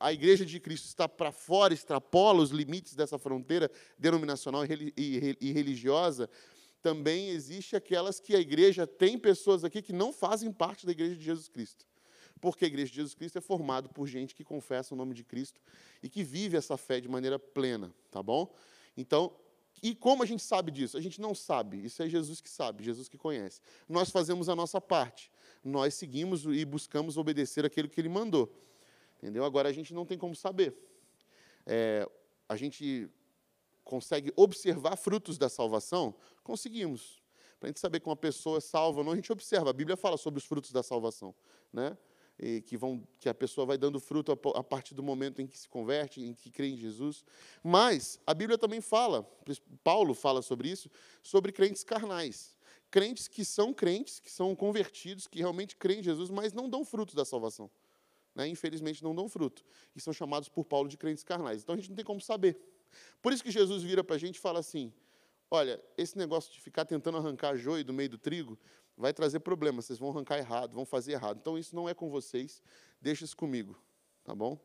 a 0.01 0.11
igreja 0.11 0.45
de 0.45 0.59
Cristo 0.59 0.87
está 0.87 1.07
para 1.07 1.31
fora, 1.31 1.75
extrapola 1.75 2.43
os 2.43 2.51
limites 2.51 2.95
dessa 2.95 3.19
fronteira 3.19 3.71
denominacional 3.99 4.63
e 4.65 5.53
religiosa, 5.53 6.29
também 6.81 7.29
existe 7.29 7.77
aquelas 7.77 8.19
que 8.19 8.35
a 8.35 8.41
igreja 8.41 8.87
tem 8.87 9.19
pessoas 9.19 9.65
aqui 9.65 9.83
que 9.83 9.93
não 9.93 10.13
fazem 10.13 10.51
parte 10.51 10.87
da 10.87 10.93
igreja 10.93 11.15
de 11.15 11.25
Jesus 11.25 11.47
Cristo. 11.47 11.87
Porque 12.41 12.65
a 12.65 12.69
igreja 12.69 12.91
de 12.91 12.97
Jesus 12.97 13.15
Cristo 13.15 13.39
é 13.39 13.41
formada 13.41 13.89
por 13.89 14.07
gente 14.07 14.35
que 14.35 14.45
confessa 14.45 14.95
o 14.95 14.97
nome 14.97 15.15
de 15.15 15.23
Cristo 15.23 15.61
e 16.03 16.09
que 16.09 16.25
vive 16.25 16.57
essa 16.57 16.77
fé 16.77 17.01
de 17.01 17.09
maneira 17.09 17.39
plena, 17.39 17.95
tá 18.11 18.23
bom? 18.23 18.55
Então, 18.97 19.35
e 19.83 19.95
como 19.95 20.23
a 20.23 20.27
gente 20.27 20.43
sabe 20.43 20.71
disso? 20.71 20.97
A 20.97 21.01
gente 21.01 21.21
não 21.21 21.35
sabe, 21.35 21.85
isso 21.85 22.03
é 22.03 22.09
Jesus 22.09 22.41
que 22.41 22.49
sabe, 22.49 22.83
Jesus 22.83 23.09
que 23.09 23.19
conhece. 23.19 23.61
Nós 23.87 24.11
fazemos 24.11 24.49
a 24.49 24.57
nossa 24.57 24.81
parte 24.81 25.31
nós 25.65 25.95
seguimos 25.95 26.45
e 26.45 26.65
buscamos 26.65 27.17
obedecer 27.17 27.65
aquilo 27.65 27.89
que 27.89 28.01
ele 28.01 28.09
mandou. 28.09 28.53
Entendeu? 29.17 29.45
Agora 29.45 29.69
a 29.69 29.73
gente 29.73 29.95
não 29.95 30.05
tem 30.05 30.19
como 30.19 30.37
saber. 30.37 30.77
É, 31.65 32.07
a 32.49 32.57
gente 32.57 33.09
consegue 33.83 34.33
observar 34.37 34.97
frutos 34.97 35.39
da 35.39 35.49
salvação? 35.49 36.15
Conseguimos. 36.43 37.23
Para 37.59 37.69
a 37.69 37.71
gente 37.71 37.81
saber 37.81 38.01
que 38.01 38.09
uma 38.09 38.17
pessoa 38.17 38.59
é 38.59 38.61
salva 38.61 38.99
ou 38.99 39.05
não, 39.05 39.13
a 39.13 39.17
gente 39.17 39.33
observa. 39.33 39.71
A 39.71 39.73
Bíblia 39.73 39.97
fala 39.97 40.19
sobre 40.19 40.39
os 40.39 40.45
frutos 40.45 40.71
da 40.71 40.83
salvação. 40.83 41.35
Né? 41.73 41.97
E 42.39 42.61
que, 42.61 42.77
vão, 42.77 43.07
que 43.19 43.29
a 43.29 43.35
pessoa 43.35 43.65
vai 43.67 43.79
dando 43.79 43.99
fruto 43.99 44.33
a, 44.33 44.63
partir 44.63 44.95
do 44.95 45.03
momento 45.03 45.41
em 45.41 45.47
que 45.47 45.57
se 45.57 45.69
converte, 45.69 46.21
em 46.21 46.35
que 46.35 46.51
crê 46.51 46.69
em 46.69 46.77
Jesus. 46.77 47.25
Mas 47.63 48.21
a 48.27 48.35
Bíblia 48.35 48.59
também 48.59 48.83
fala, 48.83 49.23
Paulo 49.83 50.13
fala 50.13 50.43
sobre 50.43 50.69
isso, 50.69 50.91
sobre 51.23 51.53
crentes 51.53 51.83
carnais 51.83 52.55
crentes 52.95 53.27
que 53.27 53.45
são 53.45 53.75
crentes, 53.75 54.21
que 54.21 54.31
são 54.31 54.55
convertidos, 54.55 55.27
que 55.27 55.41
realmente 55.41 55.75
creem 55.75 55.99
em 55.99 56.03
Jesus, 56.05 56.31
mas 56.31 56.53
não 56.53 56.71
dão 56.71 56.85
frutos 56.85 57.13
da 57.13 57.25
salvação. 57.25 57.69
Né? 58.33 58.47
Infelizmente 58.47 59.03
não 59.03 59.13
dão 59.13 59.29
fruto. 59.29 59.65
E 59.97 60.01
são 60.01 60.13
chamados 60.13 60.49
por 60.49 60.65
Paulo 60.65 60.89
de 60.89 60.97
crentes 60.97 61.25
carnais. 61.25 61.63
Então 61.63 61.75
a 61.75 61.77
gente 61.77 61.89
não 61.89 61.97
tem 61.97 62.05
como 62.05 62.21
saber. 62.21 62.57
Por 63.21 63.33
isso 63.33 63.43
que 63.43 63.51
Jesus 63.51 63.83
vira 63.83 64.05
para 64.05 64.15
a 64.15 64.19
gente 64.19 64.37
e 64.37 64.39
fala 64.39 64.61
assim: 64.61 64.93
olha, 65.51 65.83
esse 65.99 66.17
negócio 66.17 66.53
de 66.53 66.61
ficar 66.61 66.85
tentando 66.85 67.19
arrancar 67.19 67.57
joio 67.57 67.85
do 67.85 67.93
meio 67.93 68.11
do 68.11 68.17
trigo 68.17 68.57
vai 68.97 69.13
trazer 69.13 69.41
problemas, 69.41 69.87
vocês 69.87 69.99
vão 69.99 70.11
arrancar 70.11 70.39
errado, 70.39 70.73
vão 70.73 70.87
fazer 70.87 71.15
errado. 71.15 71.39
Então 71.41 71.59
isso 71.59 71.75
não 71.75 71.89
é 71.89 71.95
com 71.95 72.09
vocês, 72.09 72.63
deixa 73.01 73.25
isso 73.25 73.37
comigo, 73.37 73.77
tá 74.23 74.37
bom? 74.37 74.57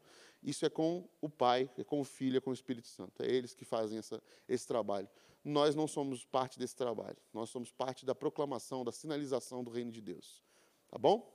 Isso 0.44 0.68
é 0.68 0.70
com 0.70 1.10
o 1.20 1.28
Pai, 1.28 1.68
é 1.80 1.84
com 1.84 2.00
o 2.00 2.04
Filho, 2.04 2.38
é 2.38 2.40
com 2.40 2.52
o 2.52 2.54
Espírito 2.54 2.90
Santo. 2.90 3.24
É 3.24 3.26
eles 3.26 3.56
que 3.56 3.66
fazem 3.66 3.98
essa, 3.98 4.22
esse 4.48 4.68
trabalho. 4.68 5.10
Nós 5.44 5.76
não 5.76 5.88
somos 5.88 6.26
parte 6.26 6.60
desse 6.60 6.76
trabalho. 6.76 7.18
Nós 7.34 7.50
somos 7.50 7.72
parte 7.72 8.06
da 8.06 8.14
proclamação, 8.14 8.84
da 8.84 8.92
sinalização 8.92 9.64
do 9.64 9.72
reino 9.72 9.92
de 9.92 10.02
Deus. 10.02 10.44
Tá 10.90 10.98
bom? 10.98 11.32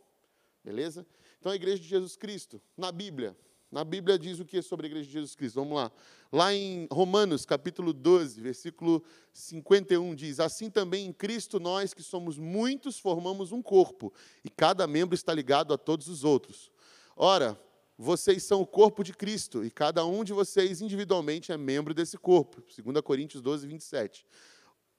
Beleza? 0.62 1.06
Então, 1.38 1.52
a 1.52 1.56
igreja 1.56 1.82
de 1.82 1.88
Jesus 1.88 2.16
Cristo, 2.16 2.60
na 2.76 2.90
Bíblia. 2.90 3.36
Na 3.70 3.82
Bíblia 3.82 4.18
diz 4.18 4.38
o 4.38 4.44
que 4.44 4.62
sobre 4.62 4.86
a 4.86 4.88
igreja 4.88 5.06
de 5.06 5.12
Jesus 5.12 5.34
Cristo? 5.34 5.56
Vamos 5.56 5.74
lá. 5.74 5.90
Lá 6.32 6.54
em 6.54 6.86
Romanos, 6.92 7.44
capítulo 7.44 7.92
12, 7.92 8.40
versículo 8.40 9.02
51, 9.32 10.14
diz: 10.14 10.38
Assim 10.38 10.70
também 10.70 11.06
em 11.06 11.12
Cristo 11.12 11.58
nós, 11.58 11.92
que 11.92 12.02
somos 12.02 12.38
muitos, 12.38 12.98
formamos 12.98 13.52
um 13.52 13.60
corpo, 13.60 14.12
e 14.44 14.48
cada 14.48 14.86
membro 14.86 15.14
está 15.14 15.34
ligado 15.34 15.74
a 15.74 15.78
todos 15.78 16.06
os 16.06 16.22
outros. 16.22 16.70
Ora, 17.16 17.60
vocês 17.96 18.42
são 18.42 18.60
o 18.60 18.66
corpo 18.66 19.04
de 19.04 19.12
Cristo 19.12 19.64
e 19.64 19.70
cada 19.70 20.04
um 20.04 20.24
de 20.24 20.32
vocês 20.32 20.80
individualmente 20.80 21.52
é 21.52 21.56
membro 21.56 21.94
desse 21.94 22.18
corpo. 22.18 22.62
2 22.62 23.00
Coríntios 23.02 23.40
12, 23.40 23.66
27. 23.66 24.26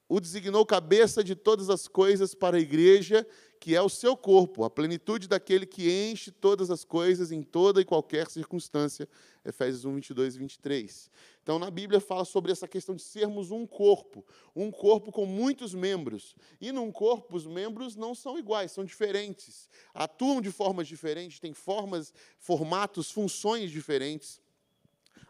o 0.08 0.20
designou 0.20 0.66
cabeça 0.66 1.24
de 1.24 1.36
todas 1.36 1.70
as 1.70 1.88
coisas 1.88 2.34
para 2.34 2.58
a 2.58 2.60
igreja, 2.60 3.28
que 3.60 3.76
é 3.76 3.82
o 3.82 3.90
seu 3.90 4.16
corpo, 4.16 4.64
a 4.64 4.70
plenitude 4.70 5.28
daquele 5.28 5.66
que 5.66 5.92
enche 5.92 6.32
todas 6.32 6.70
as 6.70 6.84
coisas 6.86 7.32
em 7.32 7.42
toda 7.42 7.82
e 7.82 7.86
qualquer 7.86 8.30
circunstância. 8.30 9.10
Efésios 9.46 9.86
1, 9.86 9.94
22 9.94 10.36
e 10.36 10.40
23. 10.40 11.12
Então, 11.44 11.60
na 11.60 11.70
Bíblia 11.70 12.00
fala 12.00 12.26
sobre 12.26 12.52
essa 12.52 12.68
questão 12.68 12.96
de 12.96 13.04
sermos 13.04 13.52
um 13.52 13.68
corpo, 13.68 14.26
um 14.56 14.72
corpo 14.72 15.12
com 15.12 15.26
muitos 15.26 15.76
membros. 15.76 16.36
E 16.60 16.72
num 16.72 16.92
corpo, 16.92 17.36
os 17.36 17.46
membros 17.46 17.96
não 17.96 18.16
são 18.16 18.40
iguais, 18.40 18.72
são 18.72 18.84
diferentes. 18.84 19.70
Atuam 19.94 20.42
de 20.42 20.52
formas 20.52 20.88
diferentes, 20.88 21.40
têm 21.40 21.54
formas, 21.54 22.12
formatos, 22.40 23.12
funções 23.12 23.70
diferentes. 23.70 24.42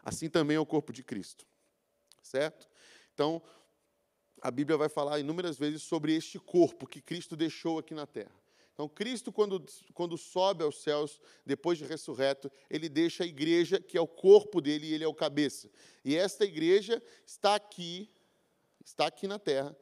Assim 0.02 0.30
também 0.30 0.56
é 0.56 0.60
o 0.60 0.64
corpo 0.64 0.92
de 0.92 1.04
Cristo. 1.04 1.46
Certo? 2.22 2.66
Então, 3.12 3.42
a 4.40 4.50
Bíblia 4.50 4.78
vai 4.78 4.88
falar 4.88 5.20
inúmeras 5.20 5.58
vezes 5.58 5.82
sobre 5.82 6.14
este 6.14 6.38
corpo 6.38 6.86
que 6.86 7.02
Cristo 7.02 7.36
deixou 7.36 7.78
aqui 7.78 7.94
na 7.94 8.06
terra. 8.06 8.45
Então, 8.76 8.90
Cristo, 8.90 9.32
quando, 9.32 9.64
quando 9.94 10.18
sobe 10.18 10.62
aos 10.62 10.82
céus, 10.82 11.18
depois 11.46 11.78
de 11.78 11.84
ressurreto, 11.86 12.52
ele 12.68 12.90
deixa 12.90 13.24
a 13.24 13.26
igreja, 13.26 13.80
que 13.80 13.96
é 13.96 14.00
o 14.00 14.06
corpo 14.06 14.60
dele, 14.60 14.86
e 14.86 14.92
ele 14.92 15.02
é 15.02 15.08
o 15.08 15.14
cabeça. 15.14 15.70
E 16.04 16.14
esta 16.14 16.44
igreja 16.44 17.02
está 17.24 17.54
aqui, 17.54 18.10
está 18.84 19.06
aqui 19.06 19.26
na 19.26 19.38
terra, 19.38 19.74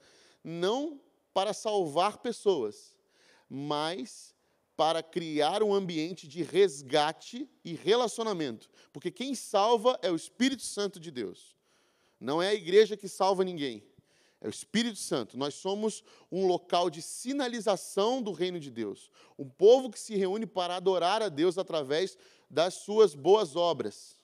não 0.45 1.01
para 1.33 1.53
salvar 1.53 2.19
pessoas, 2.19 2.97
mas 3.51 4.33
para 4.77 5.03
criar 5.03 5.61
um 5.65 5.75
ambiente 5.75 6.29
de 6.29 6.45
resgate 6.45 7.51
e 7.65 7.75
relacionamento. 7.75 8.71
Porque 8.93 9.11
quem 9.11 9.35
salva 9.35 9.99
é 10.03 10.11
o 10.11 10.17
Espírito 10.17 10.63
Santo 10.63 11.01
de 11.01 11.11
Deus. 11.11 11.57
Não 12.21 12.41
é 12.41 12.51
a 12.51 12.55
igreja 12.55 12.97
que 12.97 13.09
salva 13.09 13.43
ninguém 13.43 13.85
é 14.45 14.47
o 14.47 14.51
Espírito 14.51 14.99
Santo. 14.99 15.39
Nós 15.39 15.55
somos 15.55 16.05
um 16.31 16.47
local 16.47 16.91
de 16.91 17.01
sinalização 17.01 18.21
do 18.21 18.31
reino 18.31 18.61
de 18.61 18.71
Deus. 18.71 19.11
Um 19.39 19.49
povo 19.49 19.89
que 19.89 19.99
se 19.99 20.15
reúne 20.17 20.45
para 20.45 20.77
adorar 20.77 21.23
a 21.23 21.31
Deus 21.31 21.57
através 21.57 22.19
das 22.51 22.75
suas 22.75 23.15
boas 23.15 23.57
obras. 23.57 24.19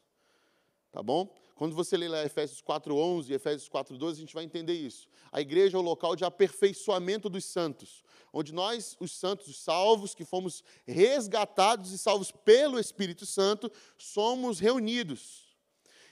Tá 0.92 1.02
bom? 1.02 1.34
Quando 1.54 1.74
você 1.74 1.96
lê 1.96 2.06
lá 2.06 2.22
Efésios 2.22 2.60
4:11 2.60 3.30
e 3.30 3.32
Efésios 3.32 3.66
4:12, 3.70 4.12
a 4.12 4.20
gente 4.20 4.34
vai 4.34 4.44
entender 4.44 4.74
isso. 4.74 5.08
A 5.32 5.40
igreja 5.40 5.78
é 5.78 5.80
o 5.80 5.82
local 5.82 6.14
de 6.14 6.22
aperfeiçoamento 6.22 7.30
dos 7.30 7.46
santos, 7.46 8.04
onde 8.30 8.52
nós, 8.52 8.98
os 9.00 9.12
santos, 9.12 9.46
os 9.46 9.58
salvos, 9.58 10.14
que 10.14 10.26
fomos 10.26 10.62
resgatados 10.86 11.92
e 11.92 11.98
salvos 11.98 12.30
pelo 12.30 12.78
Espírito 12.78 13.24
Santo, 13.24 13.72
somos 13.96 14.60
reunidos 14.60 15.50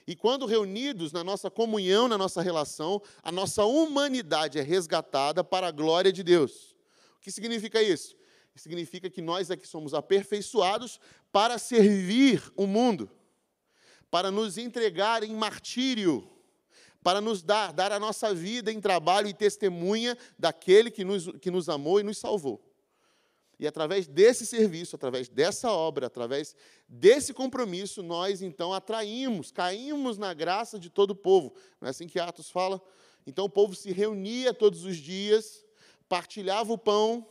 e 0.08 0.16
quando 0.16 0.46
reunidos 0.46 1.12
na 1.12 1.22
nossa 1.22 1.50
comunhão, 1.50 2.08
na 2.08 2.16
nossa 2.16 2.40
relação, 2.40 3.02
a 3.22 3.30
nossa 3.30 3.66
humanidade 3.66 4.58
é 4.58 4.62
resgatada 4.62 5.44
para 5.44 5.68
a 5.68 5.70
glória 5.70 6.10
de 6.10 6.22
Deus. 6.22 6.74
O 7.18 7.20
que 7.20 7.30
significa 7.30 7.82
isso? 7.82 8.16
Significa 8.56 9.10
que 9.10 9.20
nós 9.20 9.50
aqui 9.50 9.68
somos 9.68 9.92
aperfeiçoados 9.92 10.98
para 11.30 11.58
servir 11.58 12.42
o 12.56 12.66
mundo, 12.66 13.10
para 14.10 14.30
nos 14.30 14.56
entregar 14.56 15.22
em 15.22 15.34
martírio, 15.34 16.26
para 17.02 17.20
nos 17.20 17.42
dar, 17.42 17.70
dar 17.74 17.92
a 17.92 18.00
nossa 18.00 18.34
vida 18.34 18.72
em 18.72 18.80
trabalho 18.80 19.28
e 19.28 19.34
testemunha 19.34 20.16
daquele 20.38 20.90
que 20.90 21.04
nos, 21.04 21.28
que 21.38 21.50
nos 21.50 21.68
amou 21.68 22.00
e 22.00 22.02
nos 22.02 22.16
salvou. 22.16 22.64
E 23.58 23.66
através 23.66 24.06
desse 24.06 24.46
serviço, 24.46 24.94
através 24.94 25.28
dessa 25.28 25.70
obra, 25.72 26.06
através 26.06 26.54
desse 26.88 27.34
compromisso, 27.34 28.02
nós 28.02 28.40
então 28.40 28.72
atraímos, 28.72 29.50
caímos 29.50 30.16
na 30.16 30.32
graça 30.32 30.78
de 30.78 30.88
todo 30.88 31.10
o 31.10 31.16
povo. 31.16 31.52
Não 31.80 31.88
é 31.88 31.90
assim 31.90 32.06
que 32.06 32.20
Atos 32.20 32.50
fala? 32.50 32.80
Então 33.26 33.44
o 33.44 33.50
povo 33.50 33.74
se 33.74 33.90
reunia 33.90 34.54
todos 34.54 34.84
os 34.84 34.96
dias, 34.96 35.64
partilhava 36.08 36.72
o 36.72 36.78
pão, 36.78 37.26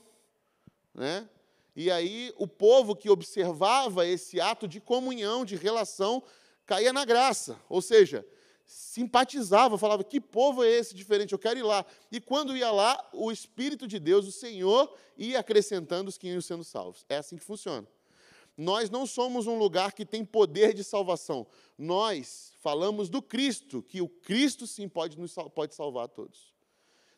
né? 0.93 1.29
E 1.75 1.89
aí 1.89 2.33
o 2.37 2.47
povo 2.47 2.95
que 2.95 3.09
observava 3.09 4.05
esse 4.05 4.41
ato 4.41 4.67
de 4.67 4.81
comunhão, 4.81 5.45
de 5.45 5.55
relação, 5.55 6.23
caía 6.65 6.91
na 6.91 7.05
graça. 7.05 7.57
Ou 7.69 7.81
seja, 7.81 8.25
simpatizava, 8.67 9.77
falava: 9.77 10.03
que 10.03 10.19
povo 10.19 10.63
é 10.63 10.69
esse 10.69 10.93
diferente? 10.93 11.31
Eu 11.31 11.39
quero 11.39 11.57
ir 11.57 11.63
lá. 11.63 11.85
E 12.11 12.19
quando 12.19 12.55
ia 12.55 12.69
lá, 12.69 13.09
o 13.13 13.31
Espírito 13.31 13.87
de 13.87 13.97
Deus, 13.97 14.27
o 14.27 14.31
Senhor, 14.31 14.93
ia 15.17 15.39
acrescentando 15.39 16.09
os 16.09 16.17
que 16.17 16.27
iam 16.27 16.41
sendo 16.41 16.63
salvos. 16.63 17.05
É 17.07 17.17
assim 17.17 17.37
que 17.37 17.43
funciona. 17.43 17.87
Nós 18.57 18.89
não 18.89 19.05
somos 19.05 19.47
um 19.47 19.57
lugar 19.57 19.93
que 19.93 20.05
tem 20.05 20.25
poder 20.25 20.73
de 20.73 20.83
salvação. 20.83 21.47
Nós 21.77 22.53
falamos 22.59 23.07
do 23.07 23.21
Cristo, 23.21 23.83
que 23.83 24.01
o 24.01 24.09
Cristo 24.09 24.67
sim 24.67 24.89
pode, 24.89 25.17
nos, 25.17 25.33
pode 25.53 25.73
salvar 25.73 26.05
a 26.05 26.07
todos. 26.07 26.53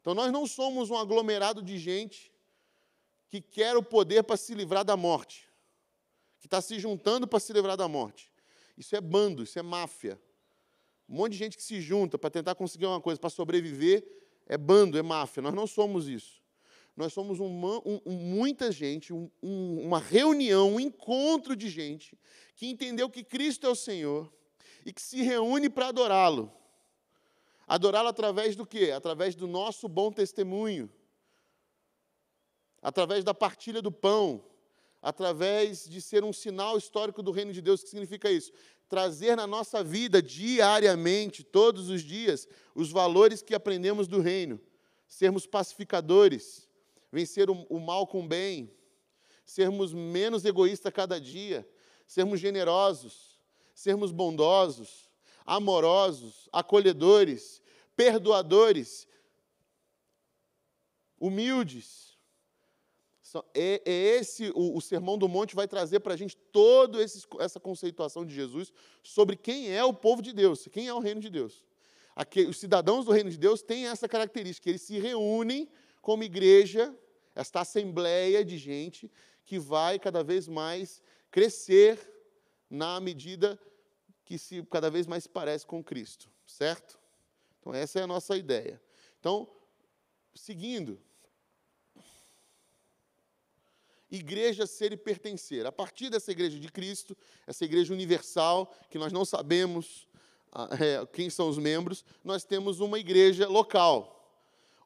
Então 0.01 0.13
nós 0.13 0.31
não 0.31 0.45
somos 0.45 0.89
um 0.89 0.97
aglomerado 0.97 1.61
de 1.61 1.77
gente 1.77 2.31
que 3.29 3.39
quer 3.39 3.75
o 3.77 3.83
poder 3.83 4.23
para 4.23 4.35
se 4.35 4.53
livrar 4.53 4.83
da 4.83 4.97
morte, 4.97 5.47
que 6.39 6.47
está 6.47 6.61
se 6.61 6.77
juntando 6.77 7.27
para 7.27 7.39
se 7.39 7.53
livrar 7.53 7.77
da 7.77 7.87
morte. 7.87 8.31
Isso 8.77 8.95
é 8.95 9.01
bando, 9.01 9.43
isso 9.43 9.57
é 9.57 9.61
máfia. 9.61 10.19
Um 11.09 11.15
monte 11.15 11.31
de 11.31 11.37
gente 11.39 11.57
que 11.57 11.63
se 11.63 11.81
junta 11.81 12.19
para 12.19 12.29
tentar 12.29 12.53
conseguir 12.53 12.85
uma 12.85 13.01
coisa, 13.01 13.19
para 13.19 13.31
sobreviver, 13.31 14.05
é 14.45 14.57
bando, 14.57 14.97
é 14.97 15.01
máfia. 15.01 15.41
Nós 15.41 15.53
não 15.53 15.65
somos 15.65 16.07
isso. 16.07 16.39
Nós 16.95 17.13
somos 17.13 17.39
uma, 17.39 17.79
um, 17.85 18.01
muita 18.05 18.71
gente, 18.71 19.13
um, 19.13 19.29
uma 19.41 19.99
reunião, 19.99 20.73
um 20.73 20.79
encontro 20.79 21.55
de 21.55 21.69
gente 21.69 22.17
que 22.55 22.67
entendeu 22.67 23.09
que 23.09 23.23
Cristo 23.23 23.65
é 23.65 23.69
o 23.69 23.75
Senhor 23.75 24.31
e 24.85 24.93
que 24.93 25.01
se 25.01 25.21
reúne 25.21 25.69
para 25.69 25.87
adorá-lo. 25.87 26.51
Adorá-lo 27.65 28.09
através 28.09 28.55
do 28.55 28.65
quê? 28.65 28.91
Através 28.91 29.33
do 29.33 29.47
nosso 29.47 29.87
bom 29.87 30.11
testemunho, 30.11 30.91
através 32.81 33.23
da 33.23 33.33
partilha 33.33 33.81
do 33.81 33.91
pão, 33.91 34.43
através 35.01 35.87
de 35.87 36.01
ser 36.01 36.23
um 36.23 36.33
sinal 36.33 36.77
histórico 36.77 37.23
do 37.23 37.31
reino 37.31 37.53
de 37.53 37.61
Deus. 37.61 37.79
O 37.79 37.83
que 37.83 37.89
significa 37.89 38.29
isso? 38.29 38.51
Trazer 38.89 39.37
na 39.37 39.45
nossa 39.45 39.83
vida 39.83 40.21
diariamente, 40.21 41.43
todos 41.43 41.89
os 41.89 42.01
dias, 42.01 42.47
os 42.73 42.91
valores 42.91 43.43
que 43.43 43.53
aprendemos 43.53 44.07
do 44.07 44.19
reino. 44.19 44.59
Sermos 45.07 45.45
pacificadores, 45.45 46.67
vencer 47.11 47.49
o, 47.49 47.79
mal 47.79 48.07
com 48.07 48.25
o 48.25 48.27
bem, 48.27 48.71
sermos 49.45 49.93
menos 49.93 50.43
egoístas 50.43 50.91
cada 50.91 51.21
dia, 51.21 51.67
sermos 52.07 52.39
generosos, 52.39 53.39
sermos 53.75 54.11
bondosos, 54.11 55.09
amorosos, 55.45 56.49
acolhedores, 56.51 57.61
perdoadores, 57.95 59.07
humildes 61.19 62.08
é, 63.53 63.81
é 63.85 63.91
esse, 64.17 64.51
o, 64.55 64.77
o, 64.77 64.81
Sermão 64.81 65.17
do 65.17 65.27
Monte 65.27 65.55
vai 65.55 65.67
trazer 65.67 65.99
para 65.99 66.13
a 66.13 66.17
gente 66.17 66.35
toda 66.51 66.99
essa 67.01 67.59
conceituação 67.59 68.25
de 68.25 68.33
Jesus 68.33 68.71
sobre 69.03 69.35
quem 69.35 69.71
é 69.71 69.83
o 69.83 69.93
povo 69.93 70.21
de 70.21 70.33
Deus, 70.33 70.67
quem 70.71 70.87
é 70.87 70.93
o 70.93 70.99
reino 70.99 71.21
de 71.21 71.29
Deus. 71.29 71.63
Aqui, 72.15 72.41
os 72.41 72.57
cidadãos 72.57 73.05
do 73.05 73.11
reino 73.11 73.29
de 73.29 73.37
Deus 73.37 73.61
têm 73.61 73.87
essa 73.87 74.07
característica, 74.07 74.69
eles 74.69 74.81
se 74.81 74.97
reúnem 74.99 75.69
como 76.01 76.23
igreja, 76.23 76.95
esta 77.35 77.61
assembleia 77.61 78.43
de 78.43 78.57
gente 78.57 79.11
que 79.45 79.59
vai 79.59 79.99
cada 79.99 80.23
vez 80.23 80.47
mais 80.47 81.01
crescer 81.31 81.99
na 82.69 82.99
medida 82.99 83.59
que 84.25 84.37
se 84.37 84.63
cada 84.63 84.89
vez 84.91 85.07
mais 85.07 85.25
parece 85.25 85.65
com 85.65 85.83
Cristo, 85.83 86.29
certo? 86.45 86.99
Então 87.59 87.73
essa 87.73 87.99
é 87.99 88.03
a 88.03 88.07
nossa 88.07 88.37
ideia. 88.37 88.81
Então, 89.19 89.49
seguindo, 90.35 91.01
igreja 94.11 94.65
ser 94.65 94.91
e 94.91 94.97
pertencer. 94.97 95.65
A 95.65 95.71
partir 95.71 96.09
dessa 96.09 96.31
igreja 96.31 96.59
de 96.59 96.69
Cristo, 96.69 97.15
essa 97.45 97.63
igreja 97.63 97.93
universal, 97.93 98.73
que 98.89 98.97
nós 98.97 99.11
não 99.11 99.23
sabemos 99.23 100.07
ah, 100.51 100.69
é, 100.79 101.05
quem 101.07 101.29
são 101.29 101.47
os 101.47 101.57
membros, 101.57 102.03
nós 102.23 102.43
temos 102.43 102.79
uma 102.79 102.97
igreja 102.99 103.47
local. 103.47 104.15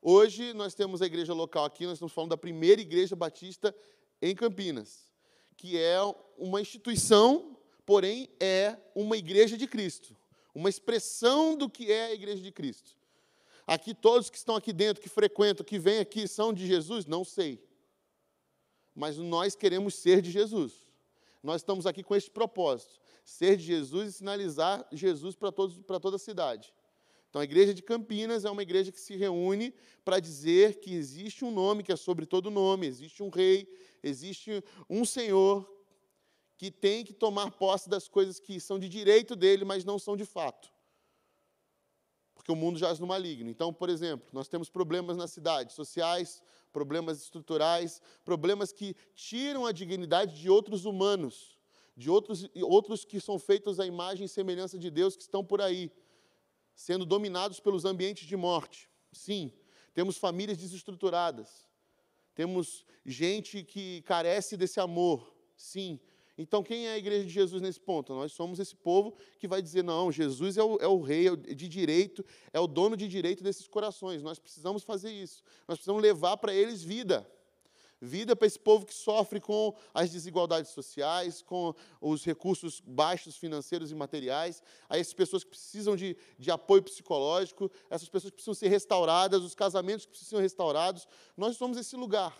Hoje 0.02 0.54
nós 0.54 0.74
temos 0.74 1.02
a 1.02 1.06
igreja 1.06 1.34
local 1.34 1.64
aqui, 1.66 1.86
nós 1.86 1.94
estamos 1.94 2.14
falando 2.14 2.32
da 2.32 2.38
primeira 2.38 2.82
igreja 2.82 3.16
batista 3.16 3.74
em 4.22 4.36
Campinas, 4.36 5.12
que 5.56 5.78
é 5.78 5.98
uma 6.38 6.60
instituição, 6.60 7.58
porém 7.86 8.30
é 8.40 8.78
uma 8.94 9.16
igreja 9.16 9.58
de 9.58 9.66
Cristo, 9.66 10.16
uma 10.54 10.70
expressão 10.70 11.56
do 11.56 11.70
que 11.70 11.90
é 11.90 12.08
a 12.08 12.14
igreja 12.14 12.42
de 12.42 12.52
Cristo. 12.52 12.98
Aqui 13.66 13.94
todos 13.94 14.30
que 14.30 14.36
estão 14.36 14.58
aqui 14.58 14.74
dentro, 14.74 15.02
que 15.02 15.08
frequentam, 15.08 15.66
que 15.66 15.80
vêm 15.80 16.00
aqui, 16.00 16.28
são 16.28 16.52
de 16.52 16.68
Jesus? 16.68 17.06
Não 17.06 17.24
sei 17.24 17.62
mas 18.96 19.18
nós 19.18 19.56
queremos 19.56 19.96
ser 19.96 20.22
de 20.22 20.32
Jesus. 20.32 20.74
Nós 21.42 21.62
estamos 21.62 21.86
aqui 21.86 22.04
com 22.04 22.16
este 22.16 22.32
propósito: 22.32 23.00
ser 23.24 23.58
de 23.58 23.64
Jesus 23.64 24.10
e 24.10 24.14
sinalizar 24.14 24.88
Jesus 24.92 25.36
para 25.36 25.52
toda 25.52 26.16
a 26.16 26.20
cidade. 26.20 26.74
Então, 27.30 27.42
a 27.42 27.46
igreja 27.46 27.74
de 27.74 27.82
Campinas 27.82 28.46
é 28.46 28.52
uma 28.52 28.62
igreja 28.62 28.92
que 28.92 29.00
se 29.00 29.16
reúne 29.16 29.74
para 30.06 30.20
dizer 30.20 30.80
que 30.80 30.94
existe 30.94 31.44
um 31.44 31.52
nome 31.52 31.82
que 31.82 31.92
é 31.92 31.96
sobre 31.96 32.28
todo 32.28 32.52
nome, 32.52 32.86
existe 32.86 33.24
um 33.24 33.30
rei, 33.30 33.68
existe 34.04 34.64
um 34.88 35.04
Senhor 35.04 35.68
que 36.58 36.70
tem 36.70 37.04
que 37.04 37.14
tomar 37.14 37.52
posse 37.52 37.90
das 37.90 38.08
coisas 38.08 38.40
que 38.40 38.60
são 38.60 38.78
de 38.78 38.88
direito 38.88 39.36
dele, 39.36 39.66
mas 39.66 39.84
não 39.84 39.98
são 39.98 40.16
de 40.16 40.26
fato. 40.26 40.73
Porque 42.44 42.52
o 42.52 42.56
mundo 42.58 42.78
jaz 42.78 43.00
no 43.00 43.08
maligno. 43.08 43.50
Então, 43.50 43.74
por 43.74 43.90
exemplo, 43.90 44.28
nós 44.34 44.50
temos 44.50 44.70
problemas 44.70 45.16
na 45.16 45.28
cidade, 45.30 45.72
sociais, 45.72 46.44
problemas 46.74 47.22
estruturais, 47.22 48.02
problemas 48.26 48.74
que 48.74 48.98
tiram 49.16 49.66
a 49.66 49.72
dignidade 49.72 50.42
de 50.42 50.50
outros 50.50 50.84
humanos, 50.84 51.58
de 51.96 52.10
outros, 52.10 52.46
outros 52.62 53.06
que 53.06 53.22
são 53.22 53.40
feitos 53.40 53.80
à 53.80 53.86
imagem 53.86 54.26
e 54.26 54.28
semelhança 54.28 54.78
de 54.78 54.92
Deus, 54.92 55.16
que 55.16 55.22
estão 55.22 55.42
por 55.42 55.62
aí, 55.62 55.90
sendo 56.76 57.06
dominados 57.06 57.62
pelos 57.62 57.86
ambientes 57.86 58.28
de 58.28 58.36
morte. 58.36 58.90
Sim, 59.14 59.54
temos 59.94 60.18
famílias 60.18 60.58
desestruturadas, 60.58 61.70
temos 62.36 62.86
gente 63.06 63.64
que 63.64 64.02
carece 64.02 64.58
desse 64.58 64.82
amor. 64.82 65.34
Sim, 65.56 65.98
então, 66.38 66.64
quem 66.64 66.88
é 66.88 66.94
a 66.94 66.98
igreja 66.98 67.26
de 67.26 67.30
Jesus 67.32 67.62
nesse 67.62 67.80
ponto? 67.80 68.14
Nós 68.14 68.32
somos 68.32 68.60
esse 68.60 68.76
povo 68.76 69.16
que 69.38 69.48
vai 69.48 69.62
dizer: 69.62 69.84
não, 69.84 70.12
Jesus 70.12 70.58
é 70.58 70.64
o, 70.64 70.78
é 70.78 70.88
o 70.88 71.00
rei 71.00 71.28
é 71.28 71.36
de 71.36 71.68
direito, 71.68 72.26
é 72.52 72.60
o 72.60 72.66
dono 72.66 72.98
de 72.98 73.08
direito 73.08 73.44
desses 73.44 73.68
corações. 73.68 74.24
Nós 74.24 74.40
precisamos 74.40 74.84
fazer 74.84 75.12
isso. 75.12 75.44
Nós 75.68 75.78
precisamos 75.78 76.02
levar 76.02 76.38
para 76.38 76.54
eles 76.54 76.82
vida. 76.82 77.30
Vida 78.02 78.36
para 78.36 78.48
esse 78.48 78.60
povo 78.60 78.86
que 78.86 78.94
sofre 78.94 79.40
com 79.40 79.74
as 79.94 80.10
desigualdades 80.10 80.72
sociais, 80.72 81.42
com 81.42 81.74
os 82.02 82.26
recursos 82.26 82.82
baixos 82.82 83.38
financeiros 83.38 83.92
e 83.92 83.96
materiais, 83.96 84.62
a 84.90 84.98
essas 84.98 85.14
pessoas 85.14 85.44
que 85.44 85.52
precisam 85.52 85.96
de, 85.96 86.18
de 86.38 86.52
apoio 86.52 86.84
psicológico, 86.84 87.72
essas 87.90 88.10
pessoas 88.10 88.32
que 88.32 88.36
precisam 88.36 88.56
ser 88.56 88.68
restauradas, 88.68 89.42
os 89.42 89.56
casamentos 89.56 90.06
que 90.06 90.12
precisam 90.12 90.40
ser 90.40 90.44
restaurados. 90.44 91.08
Nós 91.38 91.56
somos 91.56 91.78
esse 91.78 91.96
lugar. 91.96 92.38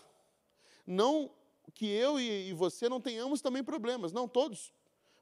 Não 0.86 1.30
que 1.72 1.86
eu 1.86 2.20
e, 2.20 2.52
você 2.52 2.88
não 2.88 3.00
tenhamos 3.00 3.40
também 3.40 3.62
problemas, 3.62 4.12
não 4.12 4.28
todos. 4.28 4.72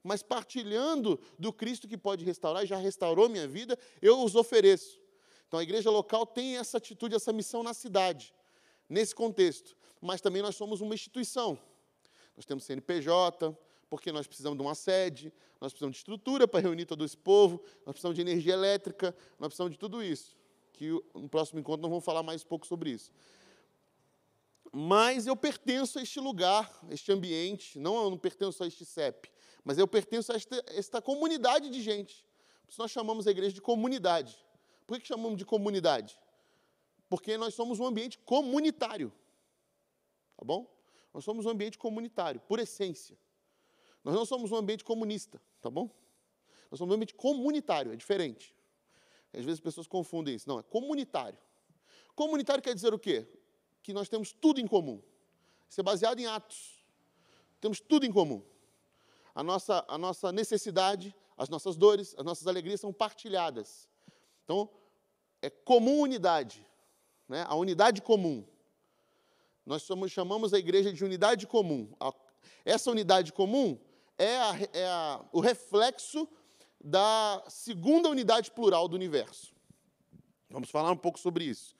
Mas 0.02 0.22
partilhando 0.22 1.20
do 1.38 1.52
Cristo 1.52 1.86
que 1.86 1.96
pode 1.96 2.24
restaurar 2.24 2.64
e 2.64 2.66
já 2.66 2.76
restaurou 2.76 3.28
minha 3.28 3.46
vida, 3.46 3.78
eu 4.00 4.22
os 4.22 4.34
ofereço. 4.34 5.00
Então 5.46 5.60
a 5.60 5.62
igreja 5.62 5.90
local 5.90 6.26
tem 6.26 6.56
essa 6.56 6.78
atitude, 6.78 7.14
essa 7.14 7.32
missão 7.32 7.62
na 7.62 7.72
cidade, 7.72 8.34
nesse 8.88 9.14
contexto. 9.14 9.76
Mas 10.00 10.20
também 10.20 10.42
nós 10.42 10.56
somos 10.56 10.80
uma 10.80 10.94
instituição. 10.94 11.58
Nós 12.36 12.44
temos 12.44 12.64
CNPJ, 12.64 13.56
porque 13.88 14.10
nós 14.10 14.26
precisamos 14.26 14.56
de 14.56 14.62
uma 14.62 14.74
sede, 14.74 15.32
nós 15.60 15.72
precisamos 15.72 15.96
de 15.96 16.00
estrutura 16.00 16.48
para 16.48 16.60
reunir 16.60 16.86
todo 16.86 17.04
esse 17.04 17.16
povo, 17.16 17.62
nós 17.86 17.92
precisamos 17.92 18.16
de 18.16 18.22
energia 18.22 18.54
elétrica, 18.54 19.14
nós 19.38 19.48
precisamos 19.48 19.72
de 19.72 19.78
tudo 19.78 20.02
isso. 20.02 20.36
Que 20.72 20.88
no 21.14 21.28
próximo 21.28 21.60
encontro 21.60 21.82
nós 21.82 21.90
vamos 21.90 22.04
falar 22.04 22.22
mais 22.22 22.42
um 22.42 22.46
pouco 22.46 22.66
sobre 22.66 22.90
isso 22.90 23.12
mas 24.72 25.26
eu 25.26 25.36
pertenço 25.36 25.98
a 25.98 26.02
este 26.02 26.18
lugar, 26.18 26.80
a 26.88 26.94
este 26.94 27.12
ambiente, 27.12 27.78
não 27.78 27.94
eu 28.04 28.10
não 28.10 28.16
pertenço 28.16 28.64
a 28.64 28.66
este 28.66 28.86
CEP, 28.86 29.30
mas 29.62 29.76
eu 29.76 29.86
pertenço 29.86 30.32
a 30.32 30.36
esta, 30.36 30.64
esta 30.68 31.02
comunidade 31.02 31.68
de 31.68 31.82
gente. 31.82 32.24
Por 32.64 32.70
isso 32.70 32.80
nós 32.80 32.90
chamamos 32.90 33.26
a 33.26 33.30
igreja 33.30 33.54
de 33.54 33.60
comunidade. 33.60 34.42
Por 34.86 34.98
que 34.98 35.06
chamamos 35.06 35.36
de 35.36 35.44
comunidade? 35.44 36.18
Porque 37.06 37.36
nós 37.36 37.54
somos 37.54 37.78
um 37.78 37.84
ambiente 37.84 38.18
comunitário. 38.20 39.12
Tá 40.38 40.44
bom? 40.44 40.66
Nós 41.12 41.22
somos 41.22 41.44
um 41.44 41.50
ambiente 41.50 41.76
comunitário, 41.76 42.40
por 42.40 42.58
essência. 42.58 43.18
Nós 44.02 44.14
não 44.14 44.24
somos 44.24 44.50
um 44.50 44.56
ambiente 44.56 44.82
comunista, 44.82 45.40
tá 45.60 45.68
bom? 45.68 45.90
Nós 46.70 46.78
somos 46.78 46.92
um 46.92 46.96
ambiente 46.96 47.14
comunitário, 47.14 47.92
é 47.92 47.96
diferente. 47.96 48.54
Às 49.32 49.44
vezes 49.44 49.58
as 49.58 49.60
pessoas 49.60 49.86
confundem 49.86 50.34
isso. 50.34 50.48
Não, 50.48 50.58
é 50.58 50.62
comunitário. 50.62 51.38
Comunitário 52.14 52.62
quer 52.62 52.74
dizer 52.74 52.94
o 52.94 52.98
quê? 52.98 53.26
Que 53.82 53.92
nós 53.92 54.08
temos 54.08 54.32
tudo 54.32 54.60
em 54.60 54.66
comum. 54.66 55.02
Isso 55.68 55.80
é 55.80 55.84
baseado 55.84 56.18
em 56.20 56.26
atos. 56.26 56.84
Temos 57.60 57.80
tudo 57.80 58.06
em 58.06 58.12
comum. 58.12 58.42
A 59.34 59.42
nossa, 59.42 59.84
a 59.88 59.96
nossa 59.96 60.30
necessidade, 60.30 61.14
as 61.36 61.48
nossas 61.48 61.76
dores, 61.76 62.14
as 62.18 62.24
nossas 62.24 62.46
alegrias 62.46 62.80
são 62.80 62.92
partilhadas. 62.92 63.88
Então, 64.44 64.68
é 65.40 65.48
comum 65.48 66.00
unidade, 66.00 66.66
né? 67.28 67.44
a 67.48 67.54
unidade 67.54 68.02
comum. 68.02 68.44
Nós 69.64 69.82
somos, 69.82 70.10
chamamos 70.12 70.52
a 70.52 70.58
igreja 70.58 70.92
de 70.92 71.04
unidade 71.04 71.46
comum. 71.46 71.88
Essa 72.64 72.90
unidade 72.90 73.32
comum 73.32 73.78
é, 74.18 74.36
a, 74.36 74.54
é 74.72 74.86
a, 74.86 75.24
o 75.32 75.40
reflexo 75.40 76.28
da 76.82 77.42
segunda 77.48 78.08
unidade 78.08 78.50
plural 78.50 78.88
do 78.88 78.96
universo. 78.96 79.54
Vamos 80.50 80.70
falar 80.70 80.90
um 80.90 80.96
pouco 80.96 81.18
sobre 81.18 81.44
isso. 81.44 81.74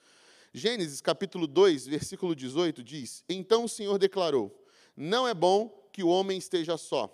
Gênesis 0.55 1.01
capítulo 1.01 1.47
2, 1.47 1.87
versículo 1.87 2.35
18 2.35 2.83
diz: 2.83 3.25
Então 3.27 3.63
o 3.63 3.69
Senhor 3.69 3.97
declarou: 3.97 4.55
Não 4.95 5.27
é 5.27 5.33
bom 5.33 5.67
que 5.91 6.03
o 6.03 6.07
homem 6.07 6.37
esteja 6.37 6.77
só. 6.77 7.11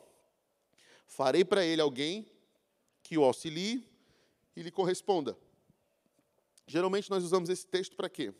Farei 1.07 1.45
para 1.45 1.63
ele 1.63 1.81
alguém 1.81 2.29
que 3.01 3.17
o 3.17 3.23
auxilie 3.23 3.87
e 4.57 4.61
lhe 4.61 4.69
corresponda. 4.69 5.37
Geralmente 6.67 7.09
nós 7.09 7.23
usamos 7.23 7.49
esse 7.49 7.65
texto 7.65 7.95
para 7.95 8.09
quê? 8.09 8.33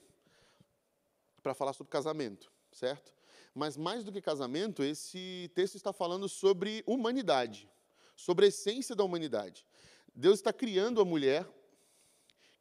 Para 1.41 1.53
falar 1.53 1.71
sobre 1.71 1.91
casamento, 1.91 2.51
certo? 2.69 3.13
Mas 3.55 3.77
mais 3.77 4.03
do 4.03 4.11
que 4.11 4.21
casamento, 4.21 4.83
esse 4.83 5.49
texto 5.55 5.75
está 5.75 5.93
falando 5.93 6.27
sobre 6.27 6.83
humanidade, 6.85 7.69
sobre 8.17 8.45
a 8.45 8.49
essência 8.49 8.93
da 8.97 9.05
humanidade. 9.05 9.65
Deus 10.13 10.39
está 10.39 10.51
criando 10.51 10.99
a 10.99 11.05
mulher, 11.05 11.47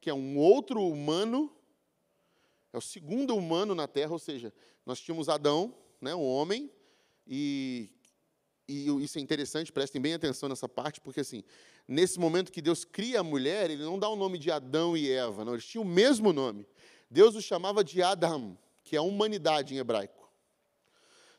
que 0.00 0.08
é 0.08 0.14
um 0.14 0.38
outro 0.38 0.80
humano 0.80 1.57
é 2.72 2.78
o 2.78 2.80
segundo 2.80 3.36
humano 3.36 3.74
na 3.74 3.86
Terra, 3.86 4.12
ou 4.12 4.18
seja, 4.18 4.52
nós 4.84 5.00
tínhamos 5.00 5.28
Adão, 5.28 5.74
né, 6.00 6.14
o 6.14 6.20
homem, 6.20 6.70
e, 7.26 7.90
e 8.68 8.86
isso 9.02 9.18
é 9.18 9.20
interessante, 9.20 9.72
prestem 9.72 10.00
bem 10.00 10.14
atenção 10.14 10.48
nessa 10.48 10.68
parte, 10.68 11.00
porque 11.00 11.20
assim, 11.20 11.42
nesse 11.86 12.18
momento 12.18 12.52
que 12.52 12.62
Deus 12.62 12.84
cria 12.84 13.20
a 13.20 13.24
mulher, 13.24 13.70
ele 13.70 13.82
não 13.82 13.98
dá 13.98 14.08
o 14.08 14.16
nome 14.16 14.38
de 14.38 14.50
Adão 14.50 14.96
e 14.96 15.10
Eva, 15.10 15.44
não, 15.44 15.54
eles 15.54 15.66
tinham 15.66 15.82
o 15.82 15.88
mesmo 15.88 16.32
nome. 16.32 16.66
Deus 17.10 17.34
os 17.34 17.44
chamava 17.44 17.82
de 17.82 18.02
Adam, 18.02 18.58
que 18.84 18.96
é 18.96 18.98
a 18.98 19.02
humanidade 19.02 19.74
em 19.74 19.78
hebraico. 19.78 20.30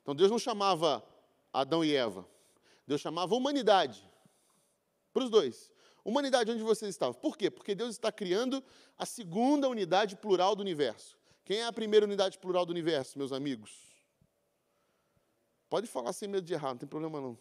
Então 0.02 0.16
Deus 0.16 0.32
não 0.32 0.40
chamava 0.40 1.04
Adão 1.54 1.86
e 1.86 1.96
Eva, 1.96 2.28
Deus 2.88 3.02
chamava 3.02 3.36
humanidade, 3.36 4.04
para 5.14 5.24
os 5.24 5.30
dois. 5.30 5.72
Humanidade 6.04 6.50
onde 6.50 6.64
vocês 6.64 6.90
estavam. 6.90 7.14
Por 7.14 7.38
quê? 7.38 7.52
Porque 7.52 7.76
Deus 7.76 7.92
está 7.92 8.12
criando 8.12 8.64
a 8.98 9.06
segunda 9.06 9.68
unidade 9.68 10.16
plural 10.16 10.56
do 10.56 10.62
universo. 10.62 11.19
Quem 11.50 11.62
é 11.62 11.66
a 11.66 11.74
primeira 11.74 12.06
unidade 12.06 12.38
plural 12.38 12.64
do 12.64 12.70
universo, 12.70 13.18
meus 13.18 13.32
amigos? 13.32 13.72
Pode 15.68 15.88
falar 15.88 16.14
sem 16.14 16.30
medo 16.30 16.46
de 16.46 16.54
errar, 16.54 16.70
não 16.70 16.78
tem 16.78 16.88
problema 16.88 17.20
não. 17.20 17.36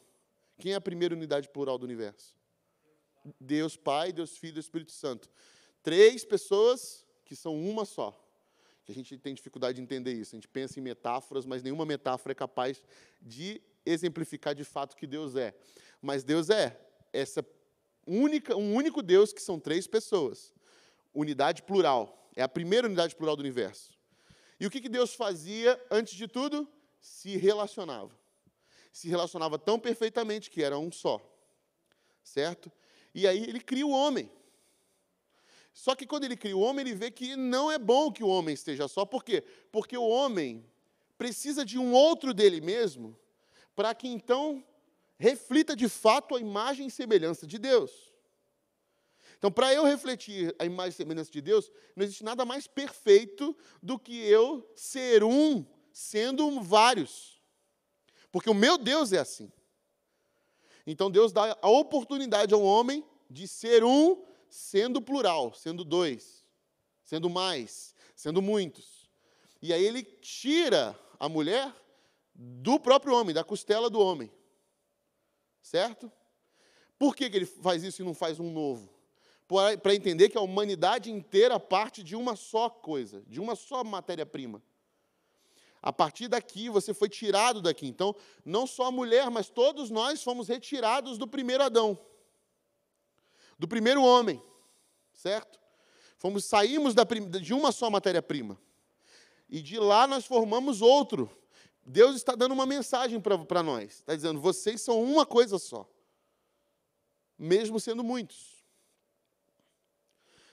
Quem 0.56 0.72
é 0.72 0.76
a 0.76 0.80
primeira 0.80 1.14
unidade 1.14 1.46
plural 1.50 1.76
do 1.76 1.84
universo? 1.84 2.34
Deus 3.38 3.76
Pai, 3.76 4.10
Deus 4.10 4.38
Filho 4.38 4.56
e 4.56 4.60
Espírito 4.60 4.92
Santo. 4.92 5.28
Três 5.82 6.24
pessoas 6.24 7.04
que 7.22 7.36
são 7.36 7.54
uma 7.54 7.84
só. 7.84 8.18
A 8.88 8.92
gente 8.92 9.18
tem 9.18 9.34
dificuldade 9.34 9.76
de 9.76 9.82
entender 9.82 10.14
isso. 10.14 10.34
A 10.34 10.38
gente 10.38 10.48
pensa 10.48 10.80
em 10.80 10.82
metáforas, 10.82 11.44
mas 11.44 11.62
nenhuma 11.62 11.84
metáfora 11.84 12.32
é 12.32 12.34
capaz 12.34 12.82
de 13.20 13.60
exemplificar 13.84 14.54
de 14.54 14.64
fato 14.64 14.96
que 14.96 15.06
Deus 15.06 15.36
é. 15.36 15.54
Mas 16.00 16.24
Deus 16.24 16.48
é 16.48 16.80
essa 17.12 17.46
única, 18.06 18.56
um 18.56 18.74
único 18.74 19.02
Deus 19.02 19.34
que 19.34 19.42
são 19.42 19.60
três 19.60 19.86
pessoas. 19.86 20.54
Unidade 21.12 21.62
plural. 21.62 22.30
É 22.34 22.42
a 22.42 22.48
primeira 22.48 22.86
unidade 22.86 23.14
plural 23.14 23.36
do 23.36 23.40
universo. 23.40 23.97
E 24.60 24.66
o 24.66 24.70
que, 24.70 24.80
que 24.80 24.88
Deus 24.88 25.14
fazia 25.14 25.80
antes 25.90 26.14
de 26.14 26.26
tudo? 26.26 26.68
Se 27.00 27.36
relacionava. 27.36 28.16
Se 28.92 29.08
relacionava 29.08 29.58
tão 29.58 29.78
perfeitamente 29.78 30.50
que 30.50 30.62
era 30.62 30.78
um 30.78 30.90
só. 30.90 31.20
Certo? 32.22 32.70
E 33.14 33.26
aí 33.26 33.42
ele 33.44 33.60
cria 33.60 33.86
o 33.86 33.90
homem. 33.90 34.30
Só 35.72 35.94
que 35.94 36.06
quando 36.06 36.24
ele 36.24 36.36
cria 36.36 36.56
o 36.56 36.60
homem, 36.60 36.84
ele 36.84 36.94
vê 36.94 37.10
que 37.10 37.36
não 37.36 37.70
é 37.70 37.78
bom 37.78 38.10
que 38.10 38.24
o 38.24 38.28
homem 38.28 38.52
esteja 38.52 38.88
só. 38.88 39.04
Por 39.04 39.22
quê? 39.22 39.44
Porque 39.70 39.96
o 39.96 40.08
homem 40.08 40.64
precisa 41.16 41.64
de 41.64 41.78
um 41.78 41.92
outro 41.92 42.34
dele 42.34 42.60
mesmo, 42.60 43.16
para 43.76 43.94
que 43.94 44.08
então 44.08 44.64
reflita 45.16 45.76
de 45.76 45.88
fato 45.88 46.34
a 46.34 46.40
imagem 46.40 46.86
e 46.86 46.90
semelhança 46.90 47.46
de 47.46 47.58
Deus. 47.58 48.07
Então, 49.38 49.52
para 49.52 49.72
eu 49.72 49.84
refletir 49.84 50.54
a 50.58 50.64
imagem 50.64 50.90
e 50.90 50.96
semelhança 50.96 51.30
de 51.30 51.40
Deus, 51.40 51.70
não 51.94 52.04
existe 52.04 52.24
nada 52.24 52.44
mais 52.44 52.66
perfeito 52.66 53.56
do 53.80 53.96
que 53.96 54.20
eu 54.20 54.68
ser 54.74 55.22
um, 55.22 55.64
sendo 55.92 56.60
vários. 56.60 57.40
Porque 58.32 58.50
o 58.50 58.54
meu 58.54 58.76
Deus 58.76 59.12
é 59.12 59.18
assim. 59.18 59.50
Então, 60.84 61.08
Deus 61.08 61.32
dá 61.32 61.56
a 61.62 61.68
oportunidade 61.68 62.52
ao 62.52 62.62
homem 62.62 63.04
de 63.30 63.46
ser 63.46 63.84
um, 63.84 64.24
sendo 64.50 65.00
plural, 65.00 65.54
sendo 65.54 65.84
dois, 65.84 66.44
sendo 67.04 67.30
mais, 67.30 67.94
sendo 68.16 68.42
muitos. 68.42 69.08
E 69.62 69.72
aí 69.72 69.84
ele 69.84 70.02
tira 70.02 70.98
a 71.18 71.28
mulher 71.28 71.72
do 72.34 72.80
próprio 72.80 73.14
homem, 73.14 73.34
da 73.34 73.44
costela 73.44 73.88
do 73.88 74.00
homem. 74.00 74.32
Certo? 75.62 76.10
Por 76.98 77.14
que, 77.14 77.30
que 77.30 77.36
ele 77.36 77.46
faz 77.46 77.84
isso 77.84 78.02
e 78.02 78.04
não 78.04 78.14
faz 78.14 78.40
um 78.40 78.50
novo? 78.50 78.97
Para 79.48 79.94
entender 79.94 80.28
que 80.28 80.36
a 80.36 80.42
humanidade 80.42 81.10
inteira 81.10 81.58
parte 81.58 82.02
de 82.02 82.14
uma 82.14 82.36
só 82.36 82.68
coisa, 82.68 83.22
de 83.26 83.40
uma 83.40 83.56
só 83.56 83.82
matéria-prima. 83.82 84.62
A 85.80 85.90
partir 85.90 86.28
daqui, 86.28 86.68
você 86.68 86.92
foi 86.92 87.08
tirado 87.08 87.62
daqui. 87.62 87.86
Então, 87.86 88.14
não 88.44 88.66
só 88.66 88.86
a 88.86 88.90
mulher, 88.90 89.30
mas 89.30 89.48
todos 89.48 89.88
nós 89.88 90.22
fomos 90.22 90.48
retirados 90.48 91.16
do 91.16 91.26
primeiro 91.26 91.62
Adão, 91.62 91.98
do 93.58 93.66
primeiro 93.66 94.02
homem, 94.02 94.42
certo? 95.14 95.58
Fomos, 96.18 96.44
saímos 96.44 96.94
da, 96.94 97.04
de 97.40 97.54
uma 97.54 97.72
só 97.72 97.88
matéria-prima. 97.88 98.60
E 99.48 99.62
de 99.62 99.78
lá 99.78 100.06
nós 100.06 100.26
formamos 100.26 100.82
outro. 100.82 101.30
Deus 101.86 102.16
está 102.16 102.34
dando 102.34 102.52
uma 102.52 102.66
mensagem 102.66 103.18
para 103.20 103.62
nós. 103.62 104.00
Está 104.00 104.14
dizendo, 104.14 104.40
vocês 104.40 104.82
são 104.82 105.02
uma 105.02 105.24
coisa 105.24 105.58
só. 105.58 105.88
Mesmo 107.38 107.80
sendo 107.80 108.04
muitos. 108.04 108.57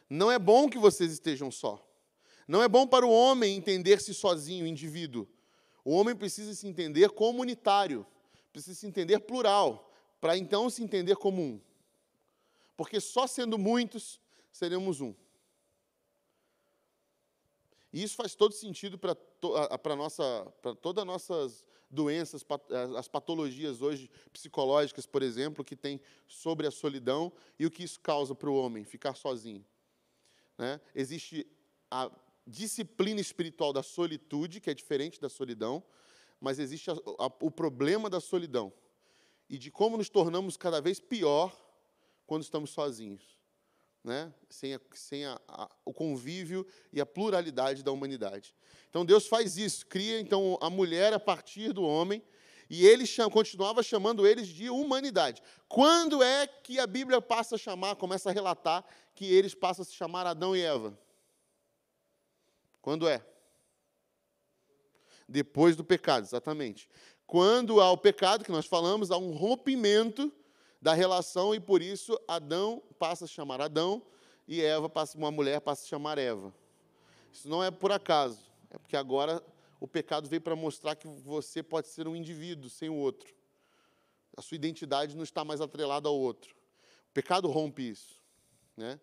Não 0.09 0.31
é 0.31 0.37
bom 0.37 0.69
que 0.69 0.77
vocês 0.77 1.11
estejam 1.11 1.51
só. 1.51 1.85
Não 2.47 2.61
é 2.61 2.67
bom 2.67 2.85
para 2.85 3.05
o 3.05 3.11
homem 3.11 3.55
entender-se 3.55 4.13
sozinho, 4.13 4.67
indivíduo. 4.67 5.27
O 5.83 5.91
homem 5.91 6.15
precisa 6.15 6.53
se 6.53 6.67
entender 6.67 7.09
comunitário, 7.09 8.05
precisa 8.51 8.79
se 8.79 8.87
entender 8.87 9.19
plural, 9.19 9.91
para 10.21 10.37
então 10.37 10.69
se 10.69 10.83
entender 10.83 11.15
como 11.15 11.41
um. 11.41 11.61
Porque 12.77 12.99
só 12.99 13.25
sendo 13.27 13.57
muitos, 13.57 14.19
seremos 14.51 15.01
um. 15.01 15.13
E 17.91 18.03
isso 18.03 18.15
faz 18.15 18.35
todo 18.35 18.53
sentido 18.53 18.97
para 18.97 19.15
to, 19.15 19.53
todas 20.81 21.01
as 21.01 21.07
nossas 21.07 21.67
doenças, 21.89 22.45
as 22.97 23.07
patologias 23.07 23.81
hoje 23.81 24.09
psicológicas, 24.33 25.05
por 25.05 25.23
exemplo, 25.23 25.63
que 25.63 25.75
tem 25.75 26.01
sobre 26.27 26.67
a 26.67 26.71
solidão 26.71 27.31
e 27.57 27.65
o 27.65 27.71
que 27.71 27.83
isso 27.83 27.99
causa 28.01 28.35
para 28.35 28.49
o 28.49 28.55
homem, 28.55 28.83
ficar 28.83 29.15
sozinho. 29.15 29.65
Né? 30.57 30.79
Existe 30.93 31.45
a 31.89 32.11
disciplina 32.45 33.19
espiritual 33.19 33.73
da 33.73 33.83
solitude, 33.83 34.59
que 34.59 34.69
é 34.69 34.73
diferente 34.73 35.19
da 35.19 35.29
solidão, 35.29 35.83
mas 36.39 36.59
existe 36.59 36.91
a, 36.91 36.93
a, 36.93 37.25
o 37.41 37.49
problema 37.49 38.09
da 38.09 38.19
solidão 38.19 38.71
e 39.49 39.57
de 39.57 39.71
como 39.71 39.97
nos 39.97 40.09
tornamos 40.09 40.57
cada 40.57 40.81
vez 40.81 40.99
pior 40.99 41.55
quando 42.25 42.43
estamos 42.43 42.71
sozinhos 42.71 43.35
né? 44.05 44.31
sem, 44.49 44.75
a, 44.75 44.81
sem 44.93 45.23
o 45.83 45.91
convívio 45.91 46.65
e 46.93 47.01
a 47.01 47.05
pluralidade 47.05 47.83
da 47.83 47.91
humanidade. 47.91 48.55
Então 48.89 49.03
Deus 49.03 49.27
faz 49.27 49.57
isso, 49.57 49.85
cria 49.87 50.19
então 50.19 50.57
a 50.61 50.69
mulher 50.69 51.11
a 51.11 51.19
partir 51.19 51.73
do 51.73 51.83
homem, 51.83 52.23
e 52.69 52.85
ele 52.85 53.05
chama, 53.05 53.29
continuava 53.29 53.83
chamando 53.83 54.25
eles 54.25 54.47
de 54.47 54.69
humanidade. 54.69 55.41
Quando 55.67 56.23
é 56.23 56.47
que 56.47 56.79
a 56.79 56.87
Bíblia 56.87 57.21
passa 57.21 57.55
a 57.55 57.57
chamar, 57.57 57.95
começa 57.95 58.29
a 58.29 58.33
relatar 58.33 58.83
que 59.13 59.25
eles 59.25 59.53
passam 59.53 59.83
a 59.83 59.85
se 59.85 59.93
chamar 59.93 60.25
Adão 60.25 60.55
e 60.55 60.61
Eva? 60.61 60.97
Quando 62.81 63.07
é? 63.07 63.25
Depois 65.27 65.75
do 65.75 65.83
pecado, 65.83 66.23
exatamente. 66.23 66.87
Quando 67.25 67.81
há 67.81 67.91
o 67.91 67.97
pecado, 67.97 68.43
que 68.43 68.51
nós 68.51 68.65
falamos, 68.65 69.09
há 69.09 69.17
um 69.17 69.31
rompimento 69.31 70.31
da 70.81 70.93
relação 70.93 71.55
e 71.55 71.59
por 71.59 71.81
isso 71.81 72.19
Adão 72.27 72.83
passa 72.99 73.25
a 73.25 73.27
chamar 73.27 73.59
Adão 73.61 74.03
e 74.47 74.61
Eva 74.61 74.87
passa 74.87 75.17
uma 75.17 75.31
mulher 75.31 75.59
passa 75.61 75.83
a 75.83 75.87
chamar 75.87 76.17
Eva. 76.17 76.53
Isso 77.33 77.49
não 77.49 77.63
é 77.63 77.71
por 77.71 77.91
acaso, 77.91 78.39
é 78.69 78.77
porque 78.77 78.95
agora 78.95 79.43
o 79.79 79.87
pecado 79.87 80.29
veio 80.29 80.41
para 80.41 80.55
mostrar 80.55 80.95
que 80.95 81.07
você 81.07 81.61
pode 81.61 81.87
ser 81.87 82.07
um 82.07 82.15
indivíduo 82.15 82.69
sem 82.69 82.89
o 82.89 82.95
outro. 82.95 83.33
A 84.35 84.41
sua 84.41 84.55
identidade 84.55 85.15
não 85.15 85.23
está 85.23 85.45
mais 85.45 85.61
atrelada 85.61 86.09
ao 86.09 86.15
outro. 86.15 86.55
O 87.09 87.13
pecado 87.13 87.49
rompe 87.49 87.89
isso, 87.89 88.19
né? 88.75 88.99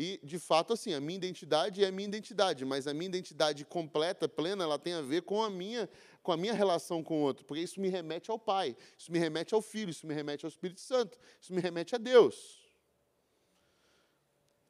E, 0.00 0.20
de 0.22 0.38
fato, 0.38 0.72
assim, 0.72 0.94
a 0.94 1.00
minha 1.00 1.16
identidade 1.16 1.82
é 1.82 1.88
a 1.88 1.90
minha 1.90 2.06
identidade, 2.06 2.64
mas 2.64 2.86
a 2.86 2.94
minha 2.94 3.08
identidade 3.08 3.64
completa, 3.64 4.28
plena, 4.28 4.62
ela 4.62 4.78
tem 4.78 4.92
a 4.92 5.02
ver 5.02 5.22
com 5.22 5.42
a 5.42 5.50
minha, 5.50 5.90
com 6.22 6.30
a 6.30 6.36
minha 6.36 6.52
relação 6.52 7.02
com 7.02 7.18
o 7.18 7.22
outro, 7.22 7.44
porque 7.44 7.60
isso 7.60 7.80
me 7.80 7.88
remete 7.88 8.30
ao 8.30 8.38
Pai, 8.38 8.76
isso 8.96 9.10
me 9.10 9.18
remete 9.18 9.54
ao 9.54 9.60
Filho, 9.60 9.90
isso 9.90 10.06
me 10.06 10.14
remete 10.14 10.46
ao 10.46 10.48
Espírito 10.48 10.80
Santo, 10.80 11.18
isso 11.40 11.52
me 11.52 11.60
remete 11.60 11.96
a 11.96 11.98
Deus. 11.98 12.60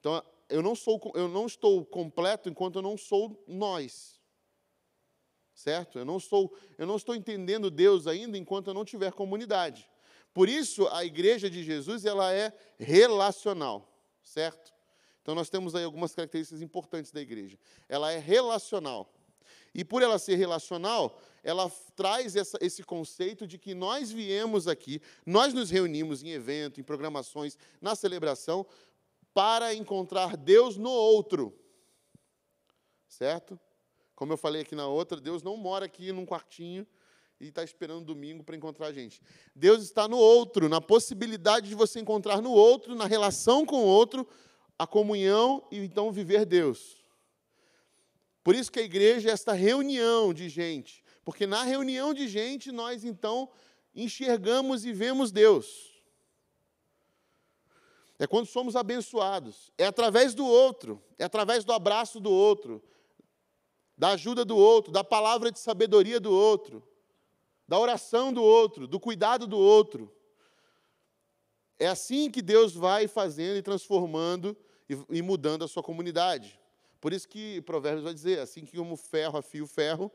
Então, 0.01 0.25
eu 0.49 0.63
não, 0.63 0.75
sou, 0.75 0.99
eu 1.15 1.29
não 1.29 1.45
estou 1.45 1.85
completo 1.85 2.49
enquanto 2.49 2.77
eu 2.77 2.83
não 2.83 2.97
sou 2.97 3.45
nós. 3.47 4.18
Certo? 5.59 5.99
Eu 5.99 6.05
não, 6.05 6.21
sou, 6.21 6.57
eu 6.79 6.87
não 6.87 6.95
estou 6.95 7.17
entendendo 7.17 7.69
Deus 7.69 8.07
ainda 8.07 8.39
enquanto 8.39 8.69
eu 8.69 8.75
não 8.75 8.85
tiver 8.85 9.11
comunidade. 9.11 9.91
Por 10.33 10.49
isso, 10.49 10.87
a 10.93 11.05
igreja 11.05 11.51
de 11.51 11.65
Jesus 11.65 12.05
ela 12.05 12.33
é 12.33 12.57
relacional, 12.79 13.93
certo? 14.23 14.73
Então, 15.21 15.35
nós 15.35 15.51
temos 15.51 15.75
aí 15.75 15.83
algumas 15.83 16.15
características 16.15 16.63
importantes 16.63 17.11
da 17.11 17.21
igreja. 17.21 17.59
Ela 17.89 18.13
é 18.13 18.21
relacional. 18.21 19.13
E 19.75 19.85
por 19.85 20.01
ela 20.01 20.17
ser 20.17 20.37
relacional, 20.37 21.21
ela 21.43 21.69
traz 21.97 22.37
essa, 22.37 22.57
esse 22.61 22.85
conceito 22.85 23.45
de 23.45 23.59
que 23.59 23.75
nós 23.75 24.13
viemos 24.13 24.69
aqui, 24.69 25.03
nós 25.27 25.53
nos 25.53 25.71
reunimos 25.71 26.23
em 26.23 26.31
evento, 26.31 26.81
em 26.81 26.85
programações, 26.85 27.59
na 27.81 27.97
celebração, 27.97 28.65
para 29.35 29.75
encontrar 29.75 30.37
Deus 30.37 30.77
no 30.77 30.91
outro. 30.91 31.53
Certo? 33.09 33.59
Como 34.19 34.33
eu 34.33 34.37
falei 34.37 34.63
aqui 34.63 34.75
na 34.75 34.89
outra, 34.89 35.21
Deus 35.21 35.45
não 35.45 35.57
mora 35.57 35.87
aqui 35.87 36.11
num 36.11 36.27
quartinho 36.27 36.85
e 37.39 37.47
está 37.47 37.63
esperando 37.63 38.05
domingo 38.05 38.43
para 38.43 38.57
encontrar 38.57 38.89
a 38.89 38.93
gente. 38.93 39.23
Deus 39.55 39.81
está 39.85 40.09
no 40.09 40.19
outro, 40.19 40.69
na 40.69 40.81
possibilidade 40.81 41.69
de 41.69 41.77
você 41.77 42.01
encontrar 42.01 42.43
no 42.43 42.51
outro, 42.51 42.97
na 42.97 43.07
relação 43.07 43.65
com 43.65 43.77
o 43.77 43.87
outro, 43.87 44.27
a 44.77 44.89
comunhão 44.89 45.65
e 45.71 45.79
então 45.79 46.11
viver 46.11 46.45
Deus. 46.45 47.05
Por 48.43 48.57
isso 48.57 48.73
que 48.73 48.81
a 48.81 48.83
igreja 48.83 49.31
é 49.31 49.33
esta 49.33 49.53
reunião 49.53 50.35
de 50.35 50.49
gente, 50.49 51.05
porque 51.25 51.47
na 51.47 51.63
reunião 51.63 52.13
de 52.13 52.27
gente 52.27 52.73
nós 52.73 53.05
então 53.05 53.49
enxergamos 53.95 54.85
e 54.85 54.93
vemos 54.93 55.31
Deus. 55.31 55.95
É 58.19 58.27
quando 58.27 58.47
somos 58.47 58.75
abençoados, 58.75 59.71
é 59.79 59.87
através 59.87 60.35
do 60.35 60.45
outro, 60.45 61.01
é 61.17 61.23
através 61.23 61.63
do 61.63 61.73
abraço 61.73 62.19
do 62.19 62.33
outro, 62.33 62.83
da 63.99 64.11
ajuda 64.11 64.45
do 64.45 64.57
outro, 64.57 64.93
da 64.93 65.03
palavra 65.03 65.51
de 65.51 65.59
sabedoria 65.59 66.21
do 66.21 66.33
outro, 66.33 66.87
da 67.67 67.77
oração 67.77 68.33
do 68.33 68.43
outro, 68.43 68.87
do 68.87 69.01
cuidado 69.01 69.45
do 69.45 69.59
outro. 69.59 70.15
É 71.79 71.89
assim 71.89 72.31
que 72.31 72.41
Deus 72.41 72.73
vai 72.75 73.09
fazendo 73.09 73.57
e 73.57 73.63
transformando 73.63 74.57
e, 75.11 75.21
mudando 75.21 75.65
a 75.65 75.69
sua 75.69 75.83
comunidade. 75.83 76.59
Por 77.01 77.13
isso 77.13 77.29
que 77.29 77.61
Provérbios 77.63 78.05
vai 78.05 78.15
dizer: 78.15 78.39
assim 78.39 78.65
que 78.65 78.77
como 78.77 78.97
ferro 78.97 79.37
afia 79.37 79.63
o 79.63 79.67
ferro, 79.67 80.11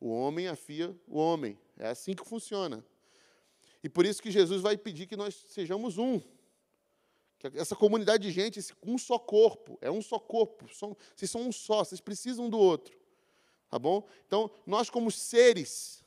o 0.00 0.08
homem 0.08 0.46
afia 0.46 0.96
o 1.08 1.18
homem. 1.18 1.58
É 1.76 1.88
assim 1.88 2.14
que 2.14 2.24
funciona. 2.24 2.84
E 3.82 3.88
por 3.88 4.06
isso 4.06 4.22
que 4.22 4.30
Jesus 4.30 4.62
vai 4.62 4.76
pedir 4.76 5.06
que 5.06 5.16
nós 5.16 5.34
sejamos 5.48 5.98
um. 5.98 6.20
Que 7.38 7.48
essa 7.54 7.76
comunidade 7.76 8.22
de 8.22 8.30
gente, 8.30 8.60
um 8.84 8.96
só 8.96 9.18
corpo, 9.18 9.78
é 9.80 9.90
um 9.90 10.00
só 10.00 10.18
corpo. 10.18 10.72
São, 10.74 10.96
vocês 11.14 11.30
são 11.30 11.42
um 11.42 11.52
só, 11.52 11.84
vocês 11.84 12.00
precisam 12.00 12.48
do 12.48 12.58
outro. 12.58 13.05
Tá 13.68 13.78
bom? 13.78 14.06
Então, 14.26 14.50
nós, 14.66 14.88
como 14.88 15.10
seres, 15.10 16.04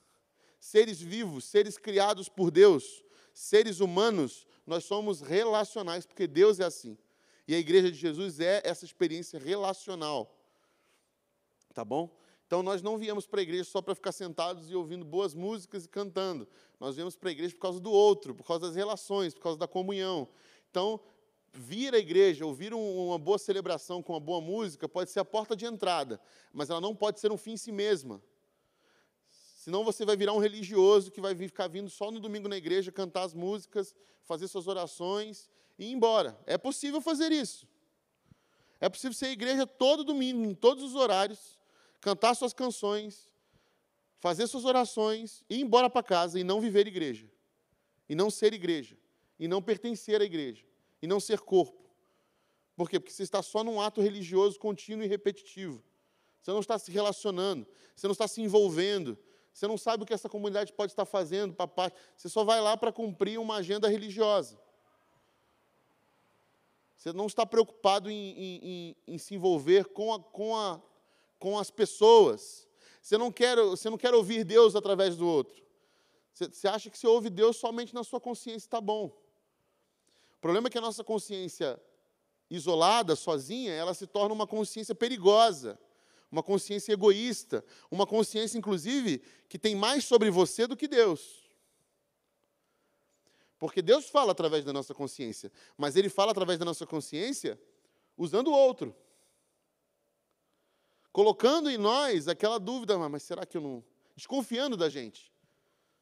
seres 0.60 1.02
vivos, 1.02 1.46
seres 1.46 1.78
criados 1.78 2.30
por 2.30 2.52
Deus, 2.52 3.04
seres 3.34 3.80
humanos, 3.80 4.46
nós 4.66 4.86
somos 4.86 5.22
relacionais, 5.22 6.06
porque 6.06 6.28
Deus 6.28 6.60
é 6.60 6.66
assim. 6.66 6.98
E 7.48 7.56
a 7.56 7.60
igreja 7.60 7.92
de 7.92 7.98
Jesus 7.98 8.40
é 8.40 8.62
essa 8.64 8.86
experiência 8.86 9.40
relacional. 9.40 10.38
Tá 11.74 11.84
bom? 11.84 12.16
Então 12.46 12.64
nós 12.64 12.82
não 12.82 12.98
viemos 12.98 13.28
para 13.28 13.42
a 13.42 13.44
igreja 13.44 13.64
só 13.64 13.82
para 13.82 13.94
ficar 13.94 14.12
sentados 14.12 14.72
e 14.72 14.76
ouvindo 14.76 15.06
boas 15.06 15.36
músicas 15.36 15.86
e 15.86 15.88
cantando. 15.88 16.48
Nós 16.80 16.96
viemos 16.96 17.16
para 17.16 17.30
a 17.30 17.32
igreja 17.32 17.54
por 17.54 17.62
causa 17.62 17.80
do 17.80 17.92
outro, 17.92 18.34
por 18.34 18.44
causa 18.44 18.66
das 18.66 18.76
relações, 18.76 19.36
por 19.36 19.42
causa 19.42 19.60
da 19.60 19.68
comunhão. 19.68 20.28
Então, 20.70 21.00
vir 21.54 21.94
à 21.94 21.98
igreja, 21.98 22.46
ouvir 22.46 22.74
uma 22.74 23.18
boa 23.18 23.38
celebração 23.38 24.02
com 24.02 24.14
uma 24.14 24.20
boa 24.20 24.42
música, 24.42 24.88
pode 24.88 25.10
ser 25.12 25.20
a 25.20 25.26
porta 25.26 25.56
de 25.56 25.66
entrada, 25.66 26.20
mas 26.54 26.70
ela 26.70 26.82
não 26.82 26.96
pode 26.96 27.20
ser 27.20 27.32
um 27.32 27.38
fim 27.38 27.52
em 27.52 27.58
si 27.58 27.72
mesma. 27.72 28.22
Senão 29.30 29.84
você 29.84 30.06
vai 30.06 30.16
virar 30.16 30.34
um 30.34 30.40
religioso 30.40 31.12
que 31.12 31.20
vai 31.20 31.36
ficar 31.36 31.68
vindo 31.68 31.90
só 31.90 32.10
no 32.12 32.20
domingo 32.20 32.48
na 32.48 32.58
igreja, 32.58 32.92
cantar 32.92 33.24
as 33.24 33.34
músicas, 33.34 33.94
fazer 34.24 34.48
suas 34.48 34.68
orações 34.68 35.50
e 35.78 35.86
ir 35.86 35.92
embora. 35.92 36.40
É 36.46 36.58
possível 36.58 37.02
fazer 37.02 37.32
isso. 37.32 37.68
É 38.80 38.88
possível 38.88 39.14
ser 39.14 39.28
igreja 39.28 39.68
todo 39.68 40.04
domingo, 40.04 40.46
em 40.46 40.56
todos 40.56 40.84
os 40.84 40.96
horários, 40.96 41.60
cantar 42.00 42.36
suas 42.36 42.54
canções, 42.54 43.30
fazer 44.20 44.48
suas 44.48 44.64
orações, 44.64 45.44
ir 45.50 45.60
embora 45.60 45.90
para 45.90 46.04
casa 46.04 46.40
e 46.40 46.44
não 46.44 46.62
viver 46.62 46.88
igreja. 46.88 47.30
E 48.08 48.16
não 48.16 48.30
ser 48.30 48.54
igreja. 48.54 48.98
E 49.38 49.48
não 49.48 49.62
pertencer 49.62 50.22
à 50.22 50.24
igreja. 50.24 50.69
E 51.02 51.08
não 51.08 51.20
ser 51.20 51.40
corpo. 51.40 51.80
Por 52.76 52.90
quê? 52.90 53.00
Porque 53.00 53.14
você 53.14 53.24
está 53.24 53.42
só 53.42 53.64
num 53.64 53.82
ato 53.82 54.02
religioso 54.02 54.60
contínuo 54.60 55.04
e 55.04 55.08
repetitivo. 55.08 55.84
Você 56.42 56.52
não 56.52 56.62
está 56.62 56.80
se 56.80 56.92
relacionando, 56.92 57.68
você 57.96 58.08
não 58.08 58.14
está 58.14 58.28
se 58.28 58.42
envolvendo, 58.42 59.18
você 59.54 59.68
não 59.68 59.78
sabe 59.78 60.04
o 60.04 60.06
que 60.06 60.14
essa 60.14 60.30
comunidade 60.30 60.72
pode 60.72 60.94
estar 60.94 61.06
fazendo, 61.06 61.54
papai. 61.54 61.92
Você 62.16 62.30
só 62.30 62.44
vai 62.44 62.62
lá 62.62 62.78
para 62.78 62.92
cumprir 62.92 63.38
uma 63.40 63.58
agenda 63.58 63.90
religiosa. 63.90 64.58
Você 66.96 67.14
não 67.14 67.28
está 67.28 67.46
preocupado 67.46 68.10
em, 68.10 68.16
em, 68.16 68.60
em, 68.64 68.96
em 69.08 69.18
se 69.18 69.36
envolver 69.36 69.86
com, 69.86 70.14
a, 70.14 70.20
com, 70.20 70.56
a, 70.56 70.82
com 71.38 71.58
as 71.58 71.70
pessoas. 71.72 72.68
Você 73.02 73.18
não, 73.18 73.32
quer, 73.32 73.58
você 73.58 73.90
não 73.90 73.98
quer 73.98 74.14
ouvir 74.14 74.44
Deus 74.44 74.76
através 74.76 75.16
do 75.16 75.28
outro. 75.28 75.64
Você, 76.34 76.48
você 76.48 76.68
acha 76.68 76.90
que 76.90 76.98
se 76.98 77.08
ouve 77.08 77.30
Deus 77.30 77.58
somente 77.58 77.94
na 77.94 78.04
sua 78.04 78.20
consciência 78.20 78.68
está 78.68 78.80
bom. 78.80 79.12
O 80.40 80.42
problema 80.42 80.70
é 80.70 80.72
que 80.72 80.78
a 80.78 80.82
nossa 80.82 81.04
consciência 81.04 81.78
isolada, 82.50 83.14
sozinha, 83.14 83.74
ela 83.74 83.94
se 83.94 84.08
torna 84.08 84.34
uma 84.34 84.48
consciência 84.48 84.96
perigosa, 84.96 85.78
uma 86.32 86.42
consciência 86.42 86.94
egoísta, 86.94 87.64
uma 87.92 88.08
consciência, 88.08 88.58
inclusive, 88.58 89.22
que 89.50 89.60
tem 89.60 89.76
mais 89.76 90.06
sobre 90.06 90.32
você 90.32 90.66
do 90.66 90.78
que 90.78 90.88
Deus. 90.88 91.44
Porque 93.58 93.82
Deus 93.82 94.10
fala 94.10 94.32
através 94.32 94.64
da 94.64 94.72
nossa 94.72 94.94
consciência, 94.94 95.52
mas 95.78 95.98
Ele 95.98 96.08
fala 96.08 96.32
através 96.32 96.58
da 96.58 96.64
nossa 96.64 96.88
consciência 96.88 97.60
usando 98.18 98.48
o 98.48 98.54
outro. 98.54 98.96
Colocando 101.12 101.70
em 101.70 101.78
nós 101.78 102.30
aquela 102.30 102.58
dúvida, 102.58 102.96
ah, 102.96 103.10
mas 103.10 103.24
será 103.24 103.46
que 103.46 103.58
eu 103.58 103.62
não. 103.62 103.84
Desconfiando 104.16 104.78
da 104.78 104.88
gente. 104.88 105.34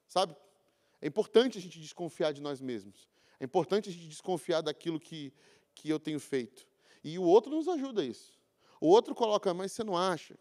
Sabe? 0.07 0.35
É 1.01 1.07
importante 1.07 1.57
a 1.57 1.61
gente 1.61 1.79
desconfiar 1.79 2.31
de 2.31 2.41
nós 2.41 2.61
mesmos. 2.61 3.09
É 3.39 3.45
importante 3.45 3.89
a 3.89 3.91
gente 3.91 4.07
desconfiar 4.07 4.61
daquilo 4.61 4.99
que, 4.99 5.33
que 5.75 5.89
eu 5.89 5.99
tenho 5.99 6.19
feito. 6.19 6.65
E 7.03 7.17
o 7.19 7.23
outro 7.23 7.55
nos 7.55 7.67
ajuda 7.67 8.01
a 8.01 8.05
isso. 8.05 8.37
O 8.81 8.87
outro 8.87 9.15
coloca, 9.15 9.53
mas 9.53 9.71
você 9.71 9.83
não 9.83 9.97
acha 9.97 10.35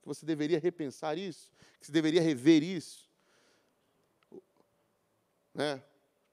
que 0.00 0.06
você 0.06 0.24
deveria 0.24 0.58
repensar 0.58 1.18
isso? 1.18 1.50
Que 1.78 1.86
você 1.86 1.92
deveria 1.92 2.20
rever 2.20 2.62
isso? 2.62 3.08
Né? 5.54 5.82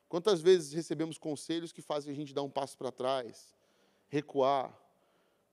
Quantas 0.07 0.41
vezes 0.41 0.71
recebemos 0.71 1.17
conselhos 1.17 1.71
que 1.71 1.81
fazem 1.81 2.13
a 2.13 2.15
gente 2.15 2.33
dar 2.33 2.43
um 2.43 2.49
passo 2.49 2.77
para 2.77 2.91
trás, 2.91 3.55
recuar, 4.07 4.73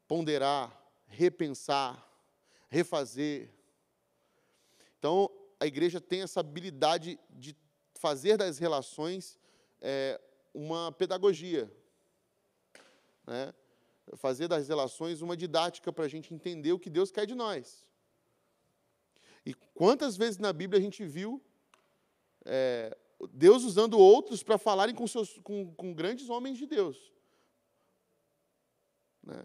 ponderar, 0.06 0.78
repensar, 1.06 2.06
refazer? 2.68 3.50
Então, 4.98 5.30
a 5.58 5.66
igreja 5.66 6.00
tem 6.00 6.22
essa 6.22 6.40
habilidade 6.40 7.18
de 7.30 7.56
fazer 7.94 8.36
das 8.36 8.58
relações 8.58 9.38
é, 9.80 10.20
uma 10.54 10.92
pedagogia, 10.92 11.70
né? 13.26 13.54
fazer 14.16 14.48
das 14.48 14.68
relações 14.68 15.22
uma 15.22 15.36
didática 15.36 15.92
para 15.92 16.04
a 16.04 16.08
gente 16.08 16.34
entender 16.34 16.72
o 16.72 16.78
que 16.78 16.90
Deus 16.90 17.10
quer 17.10 17.26
de 17.26 17.34
nós. 17.34 17.86
E 19.44 19.54
quantas 19.74 20.16
vezes 20.16 20.38
na 20.38 20.52
Bíblia 20.52 20.78
a 20.78 20.82
gente 20.82 21.04
viu 21.04 21.42
é, 22.44 22.96
Deus 23.30 23.64
usando 23.64 23.98
outros 23.98 24.42
para 24.42 24.58
falarem 24.58 24.94
com, 24.94 25.06
seus, 25.06 25.38
com, 25.38 25.72
com, 25.74 25.94
grandes 25.94 26.28
homens 26.28 26.58
de 26.58 26.66
Deus? 26.66 27.12
Né? 29.22 29.44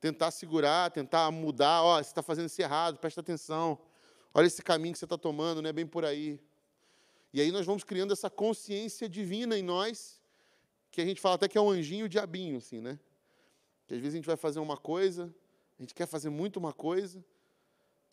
Tentar 0.00 0.30
segurar, 0.30 0.90
tentar 0.90 1.30
mudar, 1.30 1.82
ó, 1.82 1.96
você 1.96 2.10
está 2.10 2.22
fazendo 2.22 2.46
isso 2.46 2.60
errado, 2.60 2.98
presta 2.98 3.20
atenção. 3.20 3.78
Olha 4.32 4.46
esse 4.46 4.62
caminho 4.62 4.92
que 4.92 4.98
você 4.98 5.06
está 5.06 5.18
tomando, 5.18 5.62
não 5.62 5.70
é 5.70 5.72
bem 5.72 5.86
por 5.86 6.04
aí. 6.04 6.40
E 7.32 7.40
aí 7.40 7.50
nós 7.50 7.66
vamos 7.66 7.84
criando 7.84 8.12
essa 8.12 8.30
consciência 8.30 9.08
divina 9.08 9.58
em 9.58 9.62
nós, 9.62 10.15
que 10.96 11.02
a 11.02 11.04
gente 11.04 11.20
fala 11.20 11.34
até 11.34 11.46
que 11.46 11.58
é 11.58 11.60
um 11.60 11.68
anjinho 11.68 12.00
e 12.00 12.02
o 12.04 12.08
diabinho, 12.08 12.56
assim, 12.56 12.80
né? 12.80 12.98
Que 13.86 13.92
às 13.92 14.00
vezes 14.00 14.14
a 14.14 14.16
gente 14.16 14.24
vai 14.24 14.36
fazer 14.36 14.60
uma 14.60 14.78
coisa, 14.78 15.24
a 15.78 15.82
gente 15.82 15.94
quer 15.94 16.06
fazer 16.06 16.30
muito 16.30 16.56
uma 16.56 16.72
coisa, 16.72 17.22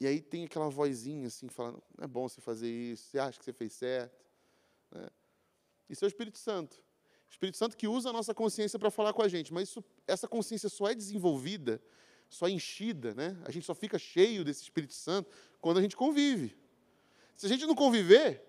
e 0.02 0.06
aí 0.06 0.22
tem 0.22 0.44
aquela 0.44 0.68
vozinha 0.68 1.28
assim, 1.28 1.48
falando, 1.48 1.82
não 1.98 2.04
é 2.04 2.08
bom 2.08 2.28
você 2.28 2.42
fazer 2.42 2.70
isso, 2.70 3.06
você 3.06 3.20
acha 3.20 3.40
que 3.40 3.46
você 3.46 3.54
fez 3.54 3.72
certo. 3.72 4.26
Né? 4.92 5.08
Isso 5.90 6.04
é 6.04 6.08
o 6.08 6.10
Espírito 6.10 6.38
Santo. 6.38 6.76
O 7.30 7.32
Espírito 7.32 7.58
Santo 7.58 7.78
que 7.78 7.88
usa 7.88 8.10
a 8.10 8.14
nossa 8.14 8.34
consciência 8.34 8.78
para 8.78 8.92
falar 8.92 9.14
com 9.14 9.22
a 9.22 9.30
gente, 9.30 9.54
mas 9.54 9.70
isso, 9.70 9.82
essa 10.06 10.28
consciência 10.28 10.68
só 10.68 10.90
é 10.90 10.94
desenvolvida, 10.94 11.82
só 12.30 12.50
é 12.50 12.52
enchida, 12.52 13.14
né? 13.14 13.42
a 13.46 13.52
gente 13.52 13.66
só 13.66 13.74
fica 13.74 13.98
cheio 13.98 14.44
desse 14.44 14.62
Espírito 14.62 14.94
Santo 14.94 15.32
quando 15.62 15.78
a 15.78 15.82
gente 15.82 15.96
convive. 15.96 16.54
Se 17.34 17.46
a 17.46 17.50
gente 17.50 17.66
não 17.66 17.76
conviver, 17.76 18.44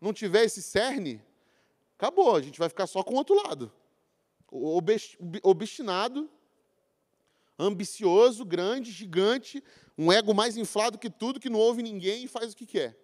não 0.00 0.12
tiver 0.12 0.42
esse 0.42 0.60
cerne, 0.60 1.22
acabou, 2.00 2.34
a 2.34 2.40
gente 2.40 2.58
vai 2.58 2.70
ficar 2.70 2.86
só 2.86 3.02
com 3.02 3.12
o 3.12 3.16
outro 3.18 3.36
lado. 3.36 3.70
Obstinado 5.42 6.30
ambicioso, 7.60 8.42
grande, 8.42 8.90
gigante, 8.90 9.62
um 9.98 10.10
ego 10.10 10.32
mais 10.32 10.56
inflado 10.56 10.98
que 10.98 11.10
tudo, 11.10 11.38
que 11.38 11.50
não 11.50 11.58
ouve 11.58 11.82
ninguém 11.82 12.24
e 12.24 12.28
faz 12.28 12.54
o 12.54 12.56
que 12.56 12.64
quer. 12.64 12.98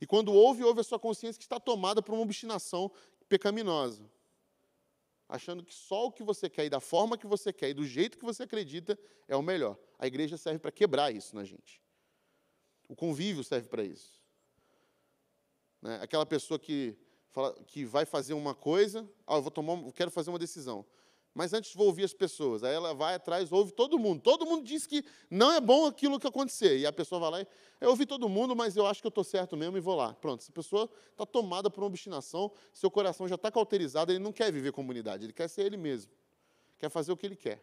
E 0.00 0.06
quando 0.06 0.32
ouve, 0.32 0.62
ouve 0.62 0.80
a 0.80 0.84
sua 0.84 1.00
consciência 1.00 1.38
que 1.38 1.44
está 1.44 1.58
tomada 1.58 2.00
por 2.00 2.14
uma 2.14 2.22
obstinação 2.22 2.90
pecaminosa. 3.28 4.08
Achando 5.28 5.64
que 5.64 5.74
só 5.74 6.06
o 6.06 6.12
que 6.12 6.22
você 6.22 6.48
quer 6.48 6.66
e 6.66 6.70
da 6.70 6.78
forma 6.78 7.18
que 7.18 7.26
você 7.26 7.52
quer 7.52 7.70
e 7.70 7.74
do 7.74 7.84
jeito 7.84 8.18
que 8.18 8.24
você 8.24 8.44
acredita 8.44 8.96
é 9.26 9.34
o 9.34 9.42
melhor. 9.42 9.76
A 9.98 10.06
igreja 10.06 10.36
serve 10.36 10.60
para 10.60 10.70
quebrar 10.70 11.12
isso 11.12 11.34
na 11.34 11.44
gente. 11.44 11.82
O 12.88 12.94
convívio 12.94 13.42
serve 13.42 13.68
para 13.68 13.82
isso. 13.82 14.22
Né? 15.80 15.98
Aquela 16.02 16.26
pessoa 16.26 16.58
que, 16.58 16.96
fala, 17.32 17.54
que 17.66 17.84
vai 17.84 18.04
fazer 18.04 18.34
uma 18.34 18.54
coisa, 18.54 19.08
ah, 19.26 19.36
eu 19.36 19.42
vou 19.42 19.50
tomar, 19.50 19.74
eu 19.74 19.92
quero 19.92 20.10
fazer 20.10 20.30
uma 20.30 20.38
decisão. 20.38 20.84
Mas 21.34 21.54
antes 21.54 21.74
vou 21.74 21.86
ouvir 21.86 22.04
as 22.04 22.12
pessoas. 22.12 22.62
Aí 22.62 22.74
ela 22.74 22.92
vai 22.92 23.14
atrás, 23.14 23.50
ouve 23.50 23.72
todo 23.72 23.98
mundo. 23.98 24.20
Todo 24.20 24.44
mundo 24.44 24.64
diz 24.64 24.86
que 24.86 25.02
não 25.30 25.50
é 25.52 25.60
bom 25.60 25.86
aquilo 25.86 26.20
que 26.20 26.26
acontecer. 26.26 26.78
E 26.78 26.86
a 26.86 26.92
pessoa 26.92 27.18
vai 27.20 27.30
lá 27.30 27.40
e 27.40 27.46
eu 27.80 27.88
ouvi 27.88 28.04
todo 28.04 28.28
mundo, 28.28 28.54
mas 28.54 28.76
eu 28.76 28.86
acho 28.86 29.00
que 29.00 29.06
eu 29.06 29.10
estou 29.10 29.24
certo 29.24 29.56
mesmo 29.56 29.76
e 29.76 29.80
vou 29.80 29.94
lá. 29.96 30.12
Pronto, 30.12 30.40
essa 30.40 30.52
pessoa 30.52 30.90
está 31.10 31.24
tomada 31.24 31.70
por 31.70 31.82
uma 31.82 31.86
obstinação, 31.86 32.52
seu 32.72 32.90
coração 32.90 33.26
já 33.26 33.36
está 33.36 33.50
cauterizado, 33.50 34.12
ele 34.12 34.18
não 34.18 34.32
quer 34.32 34.52
viver 34.52 34.72
comunidade, 34.72 35.24
ele 35.24 35.32
quer 35.32 35.48
ser 35.48 35.62
ele 35.62 35.78
mesmo. 35.78 36.12
Quer 36.78 36.90
fazer 36.90 37.12
o 37.12 37.16
que 37.16 37.24
ele 37.24 37.36
quer. 37.36 37.62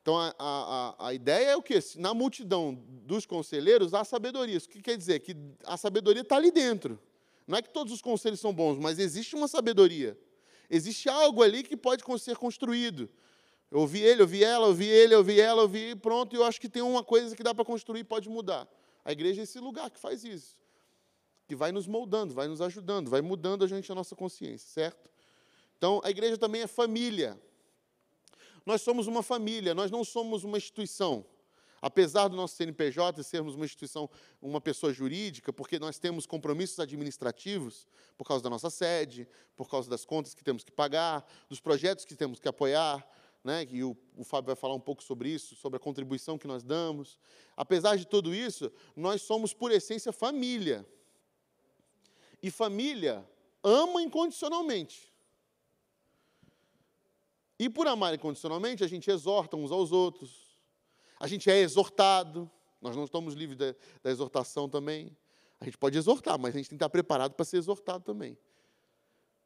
Então 0.00 0.18
a, 0.18 0.34
a, 0.38 1.08
a 1.08 1.14
ideia 1.14 1.50
é 1.50 1.56
o 1.56 1.62
quê? 1.62 1.78
Na 1.96 2.14
multidão 2.14 2.74
dos 3.04 3.26
conselheiros 3.26 3.92
há 3.92 4.04
sabedoria. 4.04 4.56
Isso 4.56 4.68
que 4.68 4.80
quer 4.80 4.96
dizer? 4.96 5.20
Que 5.20 5.36
a 5.64 5.76
sabedoria 5.76 6.22
está 6.22 6.36
ali 6.36 6.50
dentro. 6.50 6.98
Não 7.46 7.58
é 7.58 7.62
que 7.62 7.70
todos 7.70 7.92
os 7.92 8.00
conselhos 8.00 8.40
são 8.40 8.52
bons, 8.52 8.78
mas 8.78 8.98
existe 8.98 9.34
uma 9.34 9.48
sabedoria. 9.48 10.18
Existe 10.70 11.08
algo 11.08 11.42
ali 11.42 11.62
que 11.62 11.76
pode 11.76 12.02
ser 12.20 12.36
construído. 12.36 13.10
Eu 13.70 13.80
ouvi 13.80 14.00
ele, 14.00 14.20
eu 14.20 14.24
ouvi 14.24 14.44
ela, 14.44 14.64
eu 14.64 14.68
ouvi 14.68 14.86
ele, 14.86 15.14
eu 15.14 15.18
ouvi 15.18 15.40
ela, 15.40 15.60
eu 15.60 15.62
ouvi, 15.62 15.94
pronto, 15.96 16.34
e 16.34 16.38
eu 16.38 16.44
acho 16.44 16.60
que 16.60 16.68
tem 16.68 16.82
uma 16.82 17.02
coisa 17.02 17.34
que 17.34 17.42
dá 17.42 17.54
para 17.54 17.64
construir, 17.64 18.04
pode 18.04 18.28
mudar. 18.28 18.68
A 19.04 19.12
igreja 19.12 19.40
é 19.40 19.44
esse 19.44 19.58
lugar 19.58 19.90
que 19.90 19.98
faz 19.98 20.24
isso. 20.24 20.56
Que 21.48 21.56
vai 21.56 21.72
nos 21.72 21.86
moldando, 21.86 22.34
vai 22.34 22.48
nos 22.48 22.60
ajudando, 22.60 23.08
vai 23.10 23.20
mudando 23.20 23.64
a 23.64 23.66
gente 23.66 23.90
a 23.90 23.94
nossa 23.94 24.14
consciência, 24.14 24.68
certo? 24.68 25.10
Então, 25.76 26.00
a 26.04 26.10
igreja 26.10 26.38
também 26.38 26.62
é 26.62 26.66
família. 26.66 27.40
Nós 28.64 28.82
somos 28.82 29.06
uma 29.06 29.22
família, 29.22 29.74
nós 29.74 29.90
não 29.90 30.04
somos 30.04 30.44
uma 30.44 30.56
instituição. 30.56 31.24
Apesar 31.82 32.28
do 32.28 32.36
nosso 32.36 32.54
CNPJ 32.54 33.24
sermos 33.24 33.56
uma 33.56 33.64
instituição, 33.64 34.08
uma 34.40 34.60
pessoa 34.60 34.92
jurídica, 34.92 35.52
porque 35.52 35.80
nós 35.80 35.98
temos 35.98 36.24
compromissos 36.24 36.78
administrativos 36.78 37.88
por 38.16 38.24
causa 38.24 38.44
da 38.44 38.48
nossa 38.48 38.70
sede, 38.70 39.28
por 39.56 39.68
causa 39.68 39.90
das 39.90 40.04
contas 40.04 40.32
que 40.32 40.44
temos 40.44 40.62
que 40.62 40.70
pagar, 40.70 41.26
dos 41.48 41.58
projetos 41.58 42.04
que 42.04 42.14
temos 42.14 42.38
que 42.38 42.46
apoiar, 42.46 43.04
né, 43.42 43.66
e 43.68 43.82
o, 43.82 43.96
o 44.16 44.22
Fábio 44.22 44.46
vai 44.46 44.54
falar 44.54 44.74
um 44.74 44.80
pouco 44.80 45.02
sobre 45.02 45.28
isso, 45.28 45.56
sobre 45.56 45.76
a 45.76 45.80
contribuição 45.80 46.38
que 46.38 46.46
nós 46.46 46.62
damos. 46.62 47.18
Apesar 47.56 47.96
de 47.96 48.06
tudo 48.06 48.32
isso, 48.32 48.70
nós 48.94 49.22
somos, 49.22 49.52
por 49.52 49.72
essência, 49.72 50.12
família. 50.12 50.86
E 52.40 52.48
família 52.48 53.28
ama 53.60 54.00
incondicionalmente. 54.00 55.12
E 57.58 57.68
por 57.68 57.88
amar 57.88 58.14
incondicionalmente, 58.14 58.84
a 58.84 58.86
gente 58.86 59.10
exorta 59.10 59.56
uns 59.56 59.72
aos 59.72 59.90
outros, 59.90 60.41
a 61.22 61.28
gente 61.28 61.48
é 61.48 61.56
exortado, 61.60 62.50
nós 62.80 62.96
não 62.96 63.04
estamos 63.04 63.34
livres 63.34 63.56
da, 63.56 63.72
da 64.02 64.10
exortação 64.10 64.68
também. 64.68 65.16
A 65.60 65.64
gente 65.64 65.78
pode 65.78 65.96
exortar, 65.96 66.36
mas 66.36 66.52
a 66.52 66.58
gente 66.58 66.68
tem 66.68 66.76
que 66.76 66.82
estar 66.82 66.88
preparado 66.88 67.34
para 67.34 67.44
ser 67.44 67.58
exortado 67.58 68.02
também. 68.02 68.36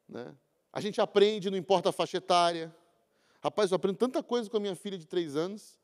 Né? 0.09 0.35
A 0.73 0.81
gente 0.81 0.99
aprende, 0.99 1.51
não 1.51 1.57
importa 1.57 1.89
a 1.89 1.91
faixa 1.91 2.17
etária. 2.17 2.75
Rapaz, 3.43 3.69
eu 3.69 3.75
aprendo 3.75 3.95
tanta 3.95 4.23
coisa 4.23 4.49
com 4.49 4.57
a 4.57 4.59
minha 4.59 4.75
filha 4.75 4.97
de 4.97 5.05
três 5.05 5.35
anos, 5.35 5.77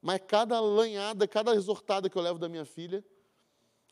mas 0.00 0.20
cada 0.24 0.60
lanhada, 0.60 1.26
cada 1.26 1.52
exortada 1.52 2.08
que 2.08 2.16
eu 2.16 2.22
levo 2.22 2.38
da 2.38 2.48
minha 2.48 2.64
filha, 2.64 3.04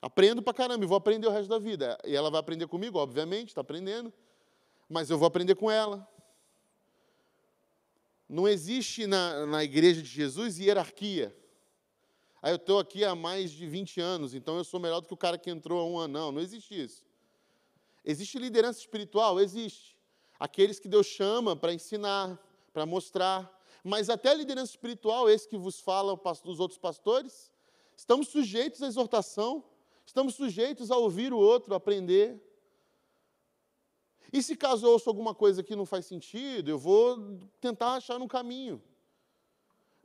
aprendo 0.01 0.43
para 0.43 0.55
caramba 0.55 0.85
e 0.85 0.87
vou 0.87 0.97
aprender 0.97 1.27
o 1.27 1.33
resto 1.33 1.49
da 1.49 1.59
vida. 1.59 1.99
E 2.05 2.15
ela 2.15 2.31
vai 2.31 2.39
aprender 2.39 2.69
comigo, 2.69 3.01
obviamente, 3.01 3.49
está 3.49 3.63
aprendendo, 3.63 4.13
mas 4.89 5.11
eu 5.11 5.19
vou 5.19 5.27
aprender 5.27 5.57
com 5.57 5.69
ela. 5.69 6.09
Não 8.33 8.49
existe 8.49 9.07
na, 9.07 9.45
na 9.45 9.63
igreja 9.63 10.01
de 10.01 10.09
Jesus 10.09 10.59
hierarquia. 10.59 11.37
Aí 12.41 12.51
eu 12.51 12.57
estou 12.57 12.79
aqui 12.79 13.05
há 13.05 13.15
mais 13.15 13.51
de 13.51 13.67
20 13.67 14.01
anos, 14.01 14.33
então 14.33 14.57
eu 14.57 14.65
sou 14.65 14.81
melhor 14.81 15.03
do 15.03 15.07
que 15.07 15.13
o 15.13 15.19
cara 15.19 15.37
que 15.37 15.51
entrou 15.51 15.79
há 15.79 15.85
um 15.85 15.99
ano. 15.99 16.15
Não, 16.15 16.33
não 16.33 16.41
existe 16.41 16.83
isso. 16.83 17.05
Existe 18.03 18.39
liderança 18.39 18.81
espiritual? 18.81 19.39
Existe. 19.39 19.99
Aqueles 20.41 20.81
que 20.81 20.89
Deus 20.89 21.07
chama 21.07 21.55
para 21.55 21.75
ensinar, 21.75 22.43
para 22.73 22.87
mostrar. 22.87 23.53
Mas 23.85 24.09
até 24.09 24.31
a 24.31 24.35
liderança 24.35 24.73
espiritual, 24.73 25.29
esse 25.29 25.47
que 25.47 25.59
vos 25.59 25.79
fala 25.79 26.19
dos 26.43 26.59
outros 26.59 26.79
pastores, 26.79 27.53
estamos 27.95 28.29
sujeitos 28.29 28.83
à 28.83 28.87
exortação, 28.87 29.63
estamos 30.07 30.37
sujeitos 30.37 30.91
a 30.91 30.97
ouvir 30.97 31.35
o 31.35 31.39
outro, 31.39 31.75
aprender. 31.75 32.41
E 34.33 34.43
se 34.43 34.57
caso 34.57 34.87
eu 34.87 34.93
ouço 34.93 35.11
alguma 35.11 35.35
coisa 35.35 35.63
que 35.63 35.77
não 35.77 35.85
faz 35.85 36.07
sentido, 36.07 36.71
eu 36.71 36.79
vou 36.79 37.39
tentar 37.61 37.95
achar 37.95 38.21
um 38.21 38.29
caminho. 38.29 38.83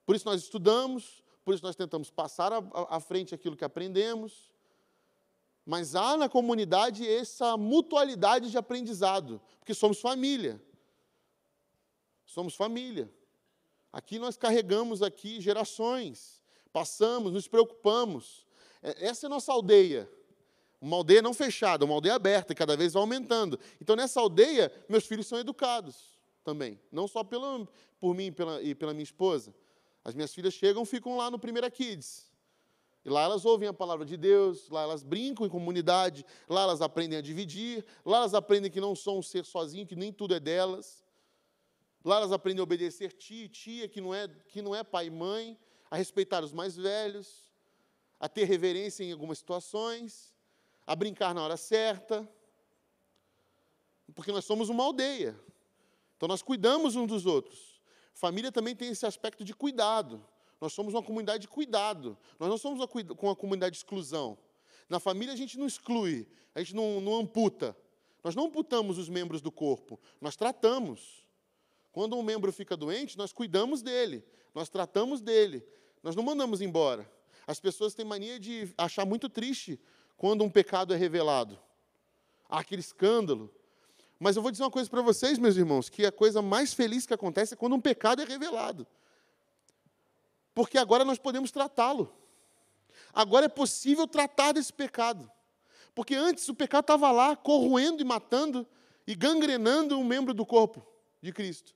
Por 0.06 0.16
isso 0.16 0.26
nós 0.26 0.42
estudamos, 0.42 1.24
por 1.46 1.54
isso 1.54 1.64
nós 1.64 1.76
tentamos 1.76 2.10
passar 2.10 2.52
à 2.90 3.00
frente 3.00 3.34
aquilo 3.34 3.56
que 3.56 3.64
aprendemos. 3.64 4.52
Mas 5.66 5.96
há 5.96 6.18
na 6.18 6.30
comunidade 6.30 7.08
essa 7.08 7.58
mutualidade 7.58 8.50
de 8.52 8.58
aprendizado, 8.58 9.42
porque 9.60 9.74
somos 9.74 10.00
família. 10.00 10.62
Somos 12.26 12.56
família. 12.56 13.12
Aqui 13.92 14.20
nós 14.20 14.38
carregamos 14.38 15.02
aqui 15.02 15.42
gerações, 15.42 16.42
passamos, 16.72 17.34
nos 17.34 17.48
preocupamos. 17.48 18.46
É, 18.82 19.08
essa 19.08 19.26
é 19.26 19.28
a 19.28 19.30
nossa 19.30 19.52
aldeia. 19.52 20.10
Uma 20.80 20.98
aldeia 20.98 21.22
não 21.22 21.34
fechada, 21.34 21.86
uma 21.86 21.96
aldeia 21.96 22.16
aberta, 22.16 22.54
e 22.54 22.56
cada 22.56 22.78
vez 22.78 22.94
vai 22.94 23.02
aumentando. 23.02 23.60
Então, 23.82 23.96
nessa 23.96 24.20
aldeia, 24.20 24.72
meus 24.88 25.06
filhos 25.06 25.26
são 25.26 25.40
educados 25.40 26.18
também. 26.44 26.80
Não 26.92 27.08
só 27.08 27.24
pela, 27.24 27.68
por 28.00 28.14
mim 28.14 28.32
pela, 28.32 28.62
e 28.62 28.76
pela 28.76 28.94
minha 28.94 29.04
esposa. 29.04 29.54
As 30.04 30.14
minhas 30.14 30.34
filhas 30.34 30.54
chegam 30.54 30.86
ficam 30.86 31.18
lá 31.18 31.30
no 31.30 31.38
Primeira 31.40 31.70
Kids. 31.70 32.32
E 33.04 33.10
lá 33.10 33.24
elas 33.24 33.46
ouvem 33.46 33.68
a 33.68 33.74
palavra 33.74 34.06
de 34.06 34.18
Deus, 34.18 34.70
lá 34.70 34.84
elas 34.84 35.02
brincam 35.02 35.46
em 35.46 35.50
comunidade, 35.50 36.26
lá 36.48 36.64
elas 36.64 36.82
aprendem 36.82 37.18
a 37.18 37.22
dividir, 37.22 37.86
lá 38.06 38.18
elas 38.18 38.34
aprendem 38.34 38.70
que 38.70 38.82
não 38.82 38.96
são 38.96 39.20
um 39.20 39.22
ser 39.22 39.46
sozinho, 39.46 39.88
que 39.88 39.96
nem 39.96 40.12
tudo 40.12 40.36
é 40.36 40.40
delas. 40.40 41.06
Lá 42.04 42.18
elas 42.18 42.32
aprendem 42.32 42.60
a 42.60 42.64
obedecer 42.64 43.12
tia 43.14 43.46
e 43.46 43.50
tia, 43.50 43.88
que 43.88 44.00
não 44.00 44.14
é, 44.14 44.28
que 44.48 44.62
não 44.62 44.76
é 44.76 44.84
pai 44.84 45.08
e 45.08 45.10
mãe, 45.10 45.58
a 45.90 45.98
respeitar 45.98 46.44
os 46.44 46.54
mais 46.54 46.76
velhos, 46.76 47.50
a 48.20 48.30
ter 48.30 48.44
reverência 48.44 49.04
em 49.04 49.12
algumas 49.12 49.40
situações, 49.40 50.34
a 50.88 50.96
brincar 50.96 51.36
na 51.36 51.44
hora 51.44 51.58
certa. 51.58 52.28
Porque 54.16 54.32
nós 54.32 54.46
somos 54.46 54.70
uma 54.70 54.84
aldeia. 54.84 55.38
Então 56.16 56.28
nós 56.28 56.42
cuidamos 56.42 56.96
uns 56.96 57.08
dos 57.08 57.26
outros. 57.26 57.82
Família 58.14 58.52
também 58.52 58.76
tem 58.76 58.90
esse 58.90 59.06
aspecto 59.06 59.44
de 59.44 59.54
cuidado. 59.54 60.26
Nós 60.60 60.74
somos 60.74 60.94
uma 60.94 61.04
comunidade 61.04 61.42
de 61.42 61.48
cuidado. 61.48 62.18
Nós 62.40 62.50
não 62.50 62.58
somos 62.58 62.80
uma, 62.80 63.36
comunidade 63.36 63.74
de 63.74 63.78
exclusão. 63.78 64.38
Na 64.90 65.00
família 65.00 65.34
a 65.34 65.38
gente 65.38 65.60
não 65.60 65.68
exclui, 65.68 66.28
a 66.56 66.60
gente 66.60 66.74
não, 66.74 67.02
não 67.02 67.16
amputa. 67.18 67.78
Nós 68.24 68.36
não 68.36 68.46
amputamos 68.46 68.98
os 68.98 69.10
membros 69.10 69.42
do 69.42 69.52
corpo, 69.52 70.00
nós 70.20 70.36
tratamos. 70.36 71.26
Quando 71.92 72.16
um 72.16 72.24
membro 72.24 72.52
fica 72.52 72.76
doente, 72.76 73.18
nós 73.18 73.32
cuidamos 73.32 73.82
dele, 73.82 74.24
nós 74.54 74.70
tratamos 74.70 75.22
dele, 75.22 75.66
nós 76.04 76.16
não 76.16 76.24
mandamos 76.24 76.62
embora. 76.62 77.10
As 77.46 77.60
pessoas 77.60 77.94
têm 77.94 78.06
mania 78.06 78.40
de 78.40 78.74
achar 78.78 79.06
muito 79.06 79.30
triste 79.30 79.80
quando 80.18 80.44
um 80.44 80.50
pecado 80.50 80.94
é 80.94 80.98
revelado. 80.98 81.58
Há 82.50 82.60
aquele 82.60 82.82
escândalo. 82.82 83.54
Mas 84.20 84.36
eu 84.36 84.42
vou 84.42 84.52
dizer 84.52 84.64
uma 84.64 84.72
coisa 84.72 84.90
para 84.90 85.02
vocês, 85.02 85.38
meus 85.38 85.56
irmãos, 85.56 85.90
que 85.90 86.06
a 86.06 86.12
coisa 86.12 86.42
mais 86.42 86.74
feliz 86.74 87.06
que 87.06 87.14
acontece 87.14 87.54
é 87.54 87.58
quando 87.58 87.76
um 87.76 87.82
pecado 87.82 88.22
é 88.22 88.26
revelado 88.26 88.88
porque 90.58 90.80
agora 90.80 91.06
nós 91.06 91.20
podemos 91.20 91.52
tratá-lo. 91.52 92.12
Agora 93.14 93.46
é 93.46 93.48
possível 93.48 94.08
tratar 94.08 94.54
desse 94.54 94.74
pecado. 94.74 95.32
Porque 95.94 96.16
antes 96.16 96.50
o 96.50 96.56
pecado 96.56 96.82
estava 96.82 97.12
lá, 97.12 97.36
corroendo 97.36 98.02
e 98.02 98.04
matando 98.04 98.66
e 99.06 99.14
gangrenando 99.14 100.00
um 100.00 100.04
membro 100.04 100.34
do 100.34 100.44
corpo 100.44 100.84
de 101.22 101.32
Cristo. 101.32 101.76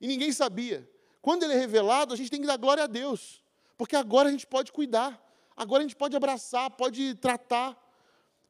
E 0.00 0.06
ninguém 0.06 0.32
sabia. 0.32 0.90
Quando 1.20 1.42
ele 1.42 1.52
é 1.52 1.58
revelado, 1.58 2.14
a 2.14 2.16
gente 2.16 2.30
tem 2.30 2.40
que 2.40 2.46
dar 2.46 2.56
glória 2.56 2.84
a 2.84 2.86
Deus. 2.86 3.44
Porque 3.76 3.94
agora 3.94 4.30
a 4.30 4.32
gente 4.32 4.46
pode 4.46 4.72
cuidar. 4.72 5.22
Agora 5.58 5.80
a 5.82 5.86
gente 5.86 5.96
pode 5.96 6.16
abraçar, 6.16 6.70
pode 6.70 7.16
tratar, 7.16 7.76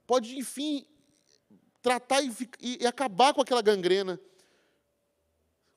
pode, 0.06 0.38
enfim, 0.38 0.86
tratar 1.80 2.20
e, 2.20 2.30
e, 2.60 2.82
e 2.82 2.86
acabar 2.86 3.32
com 3.32 3.40
aquela 3.40 3.62
gangrena. 3.62 4.20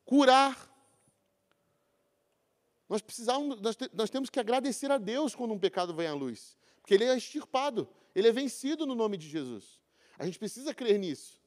Curar 0.04 0.70
nós 2.92 3.02
precisamos, 3.02 3.62
nós, 3.62 3.74
te, 3.78 3.90
nós 3.94 4.10
temos 4.10 4.30
que 4.30 4.38
agradecer 4.38 4.92
a 4.92 4.98
Deus 4.98 5.34
quando 5.34 5.54
um 5.54 5.58
pecado 5.58 5.94
vem 5.94 6.08
à 6.08 6.14
luz, 6.14 6.58
porque 6.82 6.94
ele 6.94 7.06
é 7.06 7.16
extirpado, 7.16 7.88
ele 8.14 8.28
é 8.28 8.34
vencido 8.34 8.86
no 8.86 8.94
nome 8.94 9.16
de 9.16 9.30
Jesus. 9.30 9.80
A 10.20 10.26
gente 10.26 10.38
precisa 10.38 10.74
crer 10.74 11.00
nisso. 11.00 11.40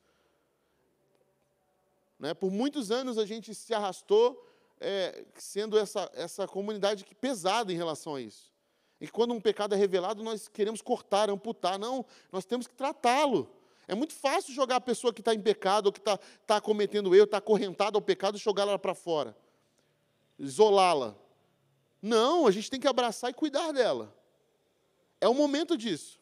Né? 2.19 2.33
Por 2.33 2.51
muitos 2.51 2.91
anos 2.91 3.19
a 3.19 3.27
gente 3.27 3.55
se 3.55 3.75
arrastou 3.75 4.43
é, 4.81 5.27
sendo 5.35 5.79
essa, 5.79 6.11
essa 6.15 6.49
comunidade 6.49 7.05
pesada 7.21 7.71
em 7.71 7.77
relação 7.77 8.15
a 8.15 8.23
isso. 8.23 8.54
E 9.01 9.09
quando 9.09 9.35
um 9.35 9.41
pecado 9.41 9.75
é 9.75 9.79
revelado, 9.79 10.23
nós 10.23 10.49
queremos 10.49 10.81
cortar, 10.81 11.29
amputar. 11.29 11.79
Não, 11.79 12.05
nós 12.31 12.45
temos 12.45 12.67
que 12.67 12.75
tratá-lo. 12.75 13.51
É 13.87 13.95
muito 13.95 14.15
fácil 14.15 14.55
jogar 14.55 14.77
a 14.77 14.81
pessoa 14.81 15.13
que 15.13 15.21
está 15.21 15.35
em 15.35 15.41
pecado, 15.41 15.87
ou 15.87 15.93
que 15.93 15.99
está 15.99 16.19
tá 16.47 16.61
cometendo 16.61 17.15
erro, 17.15 17.25
está 17.25 17.39
acorrentada 17.39 17.97
ao 17.99 18.03
pecado, 18.03 18.37
e 18.37 18.41
jogá-la 18.41 18.79
para 18.79 18.95
fora. 18.95 19.37
Isolá-la. 20.39 21.15
Não, 22.01 22.47
a 22.47 22.51
gente 22.51 22.71
tem 22.71 22.81
que 22.81 22.89
abraçar 22.89 23.31
e 23.31 23.35
cuidar 23.35 23.73
dela. 23.73 24.15
É 25.21 25.29
o 25.29 25.35
momento 25.35 25.77
disso. 25.77 26.19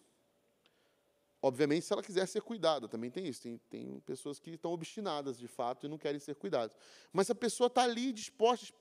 Obviamente, 1.45 1.85
se 1.85 1.93
ela 1.93 2.05
quiser 2.05 2.25
ser 2.29 2.41
cuidada, 2.41 2.87
também 2.87 3.11
tem 3.11 3.27
isso. 3.27 3.43
Tem, 3.43 3.61
tem 3.69 4.01
pessoas 4.07 4.39
que 4.39 4.51
estão 4.51 4.71
obstinadas, 4.71 5.37
de 5.37 5.49
fato, 5.49 5.85
e 5.85 5.89
não 5.89 5.99
querem 5.99 6.21
ser 6.21 6.37
cuidadas. 6.37 6.77
Mas 7.13 7.29
a 7.31 7.35
pessoa 7.35 7.67
está 7.67 7.83
ali 7.83 8.13
disposta, 8.13 8.73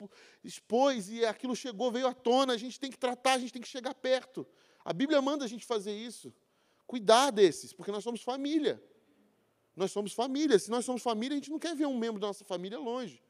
expôs, 0.43 1.09
e 1.09 1.25
aquilo 1.25 1.55
chegou, 1.55 1.91
veio 1.91 2.05
à 2.05 2.13
tona, 2.13 2.53
a 2.53 2.57
gente 2.57 2.79
tem 2.79 2.91
que 2.91 2.99
tratar, 2.99 3.33
a 3.33 3.39
gente 3.39 3.51
tem 3.51 3.61
que 3.63 3.67
chegar 3.67 3.95
perto. 3.95 4.45
A 4.85 4.93
Bíblia 4.93 5.19
manda 5.23 5.43
a 5.43 5.47
gente 5.47 5.65
fazer 5.65 5.91
isso. 5.91 6.31
Cuidar 6.85 7.31
desses, 7.31 7.73
porque 7.73 7.91
nós 7.91 8.03
somos 8.03 8.21
família. 8.21 8.79
Nós 9.75 9.91
somos 9.91 10.13
família. 10.13 10.59
Se 10.59 10.69
nós 10.69 10.85
somos 10.85 11.01
família, 11.01 11.33
a 11.33 11.39
gente 11.39 11.49
não 11.49 11.57
quer 11.57 11.75
ver 11.75 11.87
um 11.87 11.97
membro 11.97 12.19
da 12.21 12.27
nossa 12.27 12.45
família 12.45 12.77
longe. 12.77 13.23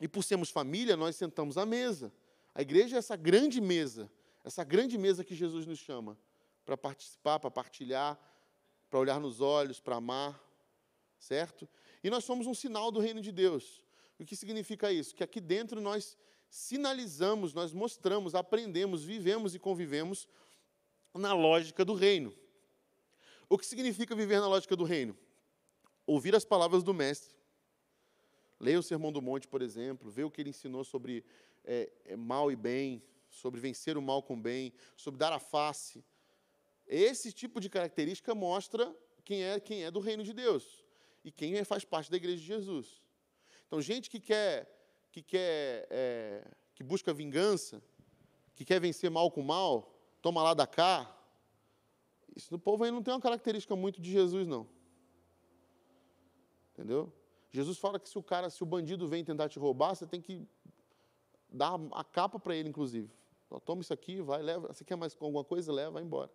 E 0.00 0.08
por 0.08 0.24
sermos 0.24 0.48
família, 0.48 0.96
nós 0.96 1.14
sentamos 1.16 1.58
à 1.58 1.66
mesa. 1.66 2.10
A 2.54 2.62
igreja 2.62 2.96
é 2.96 2.98
essa 2.98 3.16
grande 3.16 3.60
mesa, 3.60 4.10
essa 4.42 4.64
grande 4.64 4.96
mesa 4.96 5.22
que 5.22 5.34
Jesus 5.34 5.66
nos 5.66 5.78
chama 5.78 6.16
para 6.64 6.76
participar, 6.76 7.38
para 7.38 7.50
partilhar, 7.50 8.18
para 8.88 8.98
olhar 8.98 9.20
nos 9.20 9.40
olhos, 9.40 9.80
para 9.80 9.96
amar, 9.96 10.40
certo? 11.18 11.68
E 12.02 12.10
nós 12.10 12.24
somos 12.24 12.46
um 12.46 12.54
sinal 12.54 12.90
do 12.90 13.00
reino 13.00 13.20
de 13.20 13.32
Deus. 13.32 13.82
O 14.18 14.24
que 14.24 14.36
significa 14.36 14.92
isso? 14.92 15.14
Que 15.14 15.24
aqui 15.24 15.40
dentro 15.40 15.80
nós 15.80 16.16
sinalizamos, 16.48 17.54
nós 17.54 17.72
mostramos, 17.72 18.34
aprendemos, 18.34 19.02
vivemos 19.02 19.54
e 19.54 19.58
convivemos 19.58 20.28
na 21.14 21.32
lógica 21.32 21.84
do 21.84 21.94
reino. 21.94 22.34
O 23.48 23.58
que 23.58 23.66
significa 23.66 24.14
viver 24.14 24.40
na 24.40 24.48
lógica 24.48 24.76
do 24.76 24.84
reino? 24.84 25.16
Ouvir 26.06 26.34
as 26.34 26.44
palavras 26.44 26.82
do 26.82 26.94
Mestre. 26.94 27.34
Leia 28.58 28.78
o 28.78 28.82
Sermão 28.82 29.10
do 29.10 29.20
Monte, 29.20 29.48
por 29.48 29.60
exemplo, 29.60 30.10
ver 30.10 30.24
o 30.24 30.30
que 30.30 30.40
ele 30.40 30.50
ensinou 30.50 30.84
sobre 30.84 31.24
é, 31.64 31.90
é, 32.04 32.16
mal 32.16 32.50
e 32.52 32.56
bem, 32.56 33.02
sobre 33.28 33.60
vencer 33.60 33.96
o 33.96 34.02
mal 34.02 34.22
com 34.22 34.34
o 34.34 34.40
bem, 34.40 34.72
sobre 34.96 35.18
dar 35.18 35.32
a 35.32 35.38
face. 35.38 36.04
Esse 36.86 37.32
tipo 37.32 37.60
de 37.60 37.68
característica 37.68 38.34
mostra 38.34 38.94
quem 39.24 39.42
é 39.42 39.60
quem 39.60 39.84
é 39.84 39.90
do 39.90 40.00
reino 40.00 40.22
de 40.22 40.32
Deus 40.32 40.84
e 41.24 41.30
quem 41.30 41.56
é, 41.56 41.64
faz 41.64 41.84
parte 41.84 42.10
da 42.10 42.16
igreja 42.16 42.38
de 42.38 42.46
Jesus. 42.46 43.00
Então, 43.66 43.80
gente 43.80 44.10
que 44.10 44.20
quer 44.20 44.68
que 45.10 45.22
quer 45.22 45.86
é, 45.90 46.44
que 46.74 46.82
busca 46.82 47.12
vingança, 47.12 47.82
que 48.54 48.64
quer 48.64 48.80
vencer 48.80 49.10
mal 49.10 49.30
com 49.30 49.42
mal, 49.42 49.94
toma 50.20 50.42
lá 50.42 50.54
da 50.54 50.66
cá. 50.66 51.14
Isso 52.34 52.52
no 52.52 52.58
povo 52.58 52.84
aí 52.84 52.90
não 52.90 53.02
tem 53.02 53.12
uma 53.12 53.20
característica 53.20 53.76
muito 53.76 54.00
de 54.00 54.10
Jesus, 54.10 54.46
não. 54.46 54.66
Entendeu? 56.72 57.12
Jesus 57.50 57.78
fala 57.78 58.00
que 58.00 58.08
se 58.08 58.18
o 58.18 58.22
cara, 58.22 58.48
se 58.48 58.62
o 58.62 58.66
bandido 58.66 59.06
vem 59.06 59.22
tentar 59.22 59.48
te 59.48 59.58
roubar, 59.58 59.94
você 59.94 60.06
tem 60.06 60.20
que 60.20 60.48
dá 61.52 61.78
a 61.92 62.02
capa 62.02 62.38
para 62.38 62.56
ele, 62.56 62.68
inclusive. 62.68 63.10
toma 63.64 63.82
isso 63.82 63.92
aqui, 63.92 64.22
vai, 64.22 64.42
leva. 64.42 64.72
Você 64.72 64.84
quer 64.84 64.96
mais 64.96 65.14
alguma 65.20 65.44
coisa? 65.44 65.70
Leva, 65.70 65.92
vai 65.92 66.02
embora. 66.02 66.30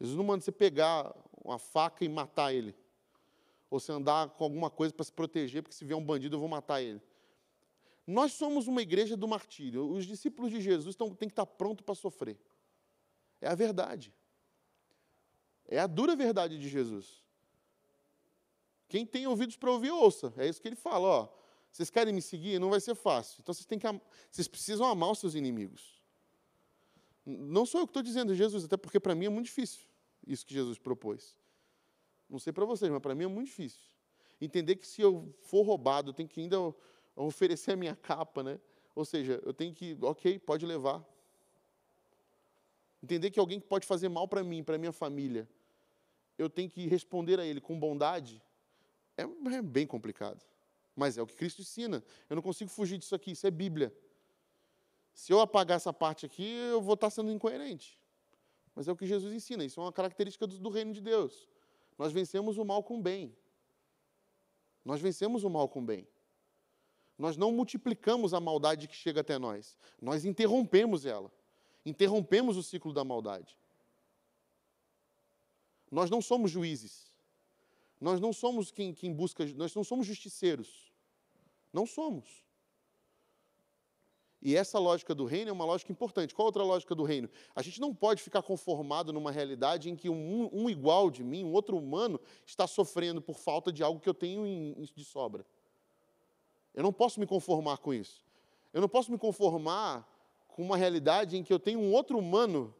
Jesus 0.00 0.16
não 0.16 0.24
manda 0.24 0.44
você 0.44 0.52
pegar 0.52 1.14
uma 1.44 1.58
faca 1.58 2.04
e 2.04 2.08
matar 2.08 2.52
ele. 2.52 2.74
Ou 3.70 3.78
você 3.80 3.92
andar 3.92 4.30
com 4.30 4.44
alguma 4.44 4.70
coisa 4.70 4.94
para 4.94 5.04
se 5.04 5.12
proteger, 5.12 5.62
porque 5.62 5.74
se 5.74 5.84
vier 5.84 5.96
um 5.96 6.04
bandido 6.04 6.36
eu 6.36 6.40
vou 6.40 6.48
matar 6.48 6.80
ele. 6.80 7.00
Nós 8.06 8.32
somos 8.32 8.66
uma 8.66 8.80
igreja 8.80 9.16
do 9.16 9.28
martírio. 9.28 9.86
Os 9.90 10.06
discípulos 10.06 10.50
de 10.50 10.60
Jesus 10.60 10.96
têm 10.96 11.10
que 11.14 11.26
estar 11.26 11.44
prontos 11.44 11.84
para 11.84 11.94
sofrer. 11.94 12.38
É 13.40 13.48
a 13.48 13.54
verdade. 13.54 14.14
É 15.66 15.78
a 15.78 15.86
dura 15.86 16.16
verdade 16.16 16.58
de 16.58 16.68
Jesus. 16.68 17.22
Quem 18.88 19.04
tem 19.04 19.26
ouvidos 19.26 19.56
para 19.56 19.70
ouvir, 19.70 19.90
ouça. 19.90 20.32
É 20.38 20.48
isso 20.48 20.60
que 20.62 20.68
ele 20.68 20.76
fala. 20.76 21.06
Ó, 21.06 21.28
vocês 21.70 21.90
querem 21.90 22.14
me 22.14 22.22
seguir? 22.22 22.58
Não 22.58 22.70
vai 22.70 22.80
ser 22.80 22.94
fácil. 22.94 23.40
Então 23.42 23.52
vocês, 23.52 23.66
têm 23.66 23.78
que 23.78 23.86
vocês 24.30 24.48
precisam 24.48 24.86
amar 24.86 25.10
os 25.10 25.18
seus 25.18 25.34
inimigos. 25.34 25.97
Não 27.30 27.66
sou 27.66 27.82
eu 27.82 27.86
que 27.86 27.90
estou 27.90 28.02
dizendo, 28.02 28.34
Jesus, 28.34 28.64
até 28.64 28.76
porque 28.76 28.98
para 28.98 29.14
mim 29.14 29.26
é 29.26 29.28
muito 29.28 29.46
difícil 29.46 29.80
isso 30.26 30.46
que 30.46 30.54
Jesus 30.54 30.78
propôs. 30.78 31.36
Não 32.28 32.38
sei 32.38 32.52
para 32.52 32.64
vocês, 32.64 32.90
mas 32.90 33.00
para 33.00 33.14
mim 33.14 33.24
é 33.24 33.26
muito 33.26 33.48
difícil. 33.48 33.80
Entender 34.40 34.76
que 34.76 34.86
se 34.86 35.02
eu 35.02 35.34
for 35.42 35.62
roubado, 35.62 36.10
eu 36.10 36.14
tenho 36.14 36.28
que 36.28 36.40
ainda 36.40 36.56
oferecer 37.14 37.72
a 37.72 37.76
minha 37.76 37.94
capa, 37.94 38.42
né? 38.42 38.58
Ou 38.94 39.04
seja, 39.04 39.42
eu 39.44 39.52
tenho 39.52 39.74
que, 39.74 39.96
ok, 40.00 40.38
pode 40.38 40.64
levar. 40.64 41.04
Entender 43.02 43.30
que 43.30 43.38
alguém 43.38 43.60
que 43.60 43.66
pode 43.66 43.86
fazer 43.86 44.08
mal 44.08 44.26
para 44.26 44.42
mim, 44.42 44.62
para 44.62 44.78
minha 44.78 44.92
família, 44.92 45.48
eu 46.38 46.48
tenho 46.48 46.70
que 46.70 46.86
responder 46.86 47.38
a 47.38 47.44
ele 47.44 47.60
com 47.60 47.78
bondade, 47.78 48.42
é, 49.16 49.22
é 49.22 49.62
bem 49.62 49.86
complicado. 49.86 50.42
Mas 50.96 51.18
é 51.18 51.22
o 51.22 51.26
que 51.26 51.34
Cristo 51.34 51.60
ensina. 51.60 52.02
Eu 52.28 52.36
não 52.36 52.42
consigo 52.42 52.70
fugir 52.70 52.98
disso 52.98 53.14
aqui, 53.14 53.32
isso 53.32 53.46
é 53.46 53.50
Bíblia. 53.50 53.92
Se 55.18 55.32
eu 55.32 55.40
apagar 55.40 55.78
essa 55.78 55.92
parte 55.92 56.24
aqui, 56.24 56.48
eu 56.48 56.80
vou 56.80 56.94
estar 56.94 57.10
sendo 57.10 57.32
incoerente. 57.32 58.00
Mas 58.72 58.86
é 58.86 58.92
o 58.92 58.96
que 58.96 59.04
Jesus 59.04 59.34
ensina, 59.34 59.64
isso 59.64 59.80
é 59.80 59.82
uma 59.82 59.92
característica 59.92 60.46
do, 60.46 60.56
do 60.60 60.68
reino 60.68 60.92
de 60.92 61.00
Deus. 61.00 61.48
Nós 61.98 62.12
vencemos 62.12 62.56
o 62.56 62.64
mal 62.64 62.84
com 62.84 62.98
o 62.98 63.02
bem. 63.02 63.36
Nós 64.84 65.00
vencemos 65.00 65.42
o 65.42 65.50
mal 65.50 65.68
com 65.68 65.80
o 65.80 65.82
bem. 65.82 66.06
Nós 67.18 67.36
não 67.36 67.50
multiplicamos 67.50 68.32
a 68.32 68.38
maldade 68.38 68.86
que 68.86 68.94
chega 68.94 69.22
até 69.22 69.40
nós. 69.40 69.76
Nós 70.00 70.24
interrompemos 70.24 71.04
ela. 71.04 71.32
Interrompemos 71.84 72.56
o 72.56 72.62
ciclo 72.62 72.92
da 72.92 73.02
maldade. 73.02 73.58
Nós 75.90 76.08
não 76.08 76.22
somos 76.22 76.48
juízes. 76.48 77.10
Nós 78.00 78.20
não 78.20 78.32
somos 78.32 78.70
quem, 78.70 78.94
quem 78.94 79.12
busca, 79.12 79.44
nós 79.56 79.74
não 79.74 79.82
somos 79.82 80.06
justiceiros. 80.06 80.92
Não 81.72 81.86
somos. 81.86 82.46
E 84.40 84.54
essa 84.54 84.78
lógica 84.78 85.14
do 85.14 85.24
reino 85.24 85.50
é 85.50 85.52
uma 85.52 85.64
lógica 85.64 85.90
importante. 85.90 86.34
Qual 86.34 86.46
outra 86.46 86.62
lógica 86.62 86.94
do 86.94 87.02
reino? 87.02 87.28
A 87.56 87.62
gente 87.62 87.80
não 87.80 87.92
pode 87.92 88.22
ficar 88.22 88.40
conformado 88.42 89.12
numa 89.12 89.32
realidade 89.32 89.90
em 89.90 89.96
que 89.96 90.08
um, 90.08 90.48
um 90.52 90.70
igual 90.70 91.10
de 91.10 91.24
mim, 91.24 91.44
um 91.44 91.52
outro 91.52 91.76
humano, 91.76 92.20
está 92.46 92.66
sofrendo 92.66 93.20
por 93.20 93.36
falta 93.36 93.72
de 93.72 93.82
algo 93.82 94.00
que 94.00 94.08
eu 94.08 94.14
tenho 94.14 94.46
em, 94.46 94.74
de 94.94 95.04
sobra. 95.04 95.44
Eu 96.72 96.84
não 96.84 96.92
posso 96.92 97.18
me 97.18 97.26
conformar 97.26 97.78
com 97.78 97.92
isso. 97.92 98.24
Eu 98.72 98.80
não 98.80 98.88
posso 98.88 99.10
me 99.10 99.18
conformar 99.18 100.08
com 100.46 100.62
uma 100.62 100.76
realidade 100.76 101.36
em 101.36 101.42
que 101.42 101.52
eu 101.52 101.58
tenho 101.58 101.80
um 101.80 101.92
outro 101.92 102.16
humano 102.16 102.72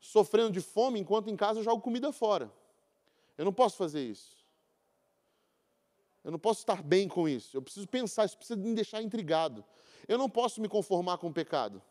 sofrendo 0.00 0.50
de 0.50 0.60
fome 0.60 0.98
enquanto 0.98 1.30
em 1.30 1.36
casa 1.36 1.60
eu 1.60 1.64
jogo 1.64 1.80
comida 1.80 2.12
fora. 2.12 2.52
Eu 3.38 3.44
não 3.44 3.52
posso 3.52 3.76
fazer 3.76 4.04
isso. 4.04 4.41
Eu 6.24 6.30
não 6.30 6.38
posso 6.38 6.60
estar 6.60 6.82
bem 6.82 7.08
com 7.08 7.28
isso. 7.28 7.56
Eu 7.56 7.62
preciso 7.62 7.86
pensar, 7.88 8.24
isso 8.24 8.36
precisa 8.36 8.58
me 8.58 8.74
deixar 8.74 9.02
intrigado. 9.02 9.64
Eu 10.06 10.18
não 10.18 10.28
posso 10.28 10.60
me 10.60 10.68
conformar 10.68 11.18
com 11.18 11.28
o 11.28 11.32
pecado. 11.32 11.82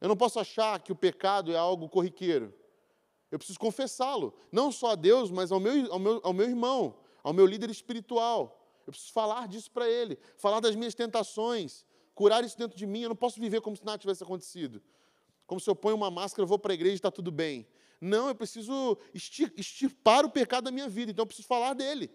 Eu 0.00 0.08
não 0.08 0.16
posso 0.16 0.38
achar 0.40 0.80
que 0.80 0.92
o 0.92 0.96
pecado 0.96 1.52
é 1.52 1.56
algo 1.56 1.88
corriqueiro. 1.88 2.54
Eu 3.30 3.38
preciso 3.38 3.58
confessá-lo, 3.58 4.34
não 4.50 4.72
só 4.72 4.92
a 4.92 4.94
Deus, 4.94 5.30
mas 5.30 5.52
ao 5.52 5.60
meu, 5.60 5.92
ao, 5.92 5.98
meu, 5.98 6.20
ao 6.24 6.32
meu 6.32 6.46
irmão, 6.46 6.96
ao 7.22 7.32
meu 7.32 7.46
líder 7.46 7.70
espiritual. 7.70 8.60
Eu 8.86 8.92
preciso 8.92 9.12
falar 9.12 9.46
disso 9.46 9.70
para 9.70 9.88
ele, 9.88 10.18
falar 10.36 10.58
das 10.60 10.74
minhas 10.74 10.94
tentações, 10.94 11.84
curar 12.14 12.42
isso 12.42 12.58
dentro 12.58 12.76
de 12.76 12.86
mim. 12.86 13.02
Eu 13.02 13.10
não 13.10 13.16
posso 13.16 13.38
viver 13.38 13.60
como 13.60 13.76
se 13.76 13.84
nada 13.84 13.98
tivesse 13.98 14.22
acontecido. 14.22 14.82
Como 15.46 15.60
se 15.60 15.68
eu 15.70 15.76
ponho 15.76 15.96
uma 15.96 16.10
máscara, 16.10 16.44
vou 16.46 16.58
para 16.58 16.72
a 16.72 16.74
igreja 16.74 16.94
e 16.94 16.96
está 16.96 17.10
tudo 17.10 17.30
bem. 17.30 17.66
Não, 18.00 18.28
eu 18.28 18.34
preciso 18.34 18.96
extirpar 19.14 20.24
o 20.24 20.30
pecado 20.30 20.64
da 20.64 20.70
minha 20.70 20.88
vida, 20.88 21.12
então 21.12 21.22
eu 21.22 21.26
preciso 21.26 21.46
falar 21.46 21.74
dele. 21.74 22.10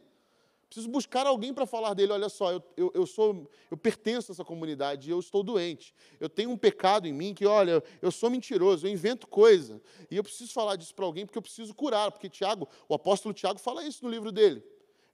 Preciso 0.67 0.89
buscar 0.89 1.27
alguém 1.27 1.53
para 1.53 1.65
falar 1.65 1.93
dele. 1.93 2.11
Olha 2.11 2.29
só, 2.29 2.51
eu, 2.51 2.63
eu, 2.75 2.91
eu, 2.93 3.05
sou, 3.05 3.49
eu 3.69 3.77
pertenço 3.77 4.31
a 4.31 4.33
essa 4.33 4.43
comunidade 4.43 5.09
eu 5.09 5.19
estou 5.19 5.43
doente. 5.43 5.93
Eu 6.19 6.27
tenho 6.27 6.49
um 6.49 6.57
pecado 6.57 7.07
em 7.07 7.13
mim 7.13 7.33
que, 7.33 7.45
olha, 7.45 7.83
eu 8.01 8.11
sou 8.11 8.29
mentiroso, 8.29 8.87
eu 8.87 8.91
invento 8.91 9.27
coisa. 9.27 9.81
E 10.09 10.17
eu 10.17 10.23
preciso 10.23 10.51
falar 10.51 10.75
disso 10.75 10.93
para 10.93 11.05
alguém 11.05 11.25
porque 11.25 11.37
eu 11.37 11.41
preciso 11.41 11.73
curar. 11.73 12.11
Porque 12.11 12.29
Tiago, 12.29 12.67
o 12.89 12.93
apóstolo 12.93 13.33
Tiago 13.33 13.59
fala 13.59 13.83
isso 13.85 14.03
no 14.03 14.09
livro 14.09 14.31
dele 14.31 14.63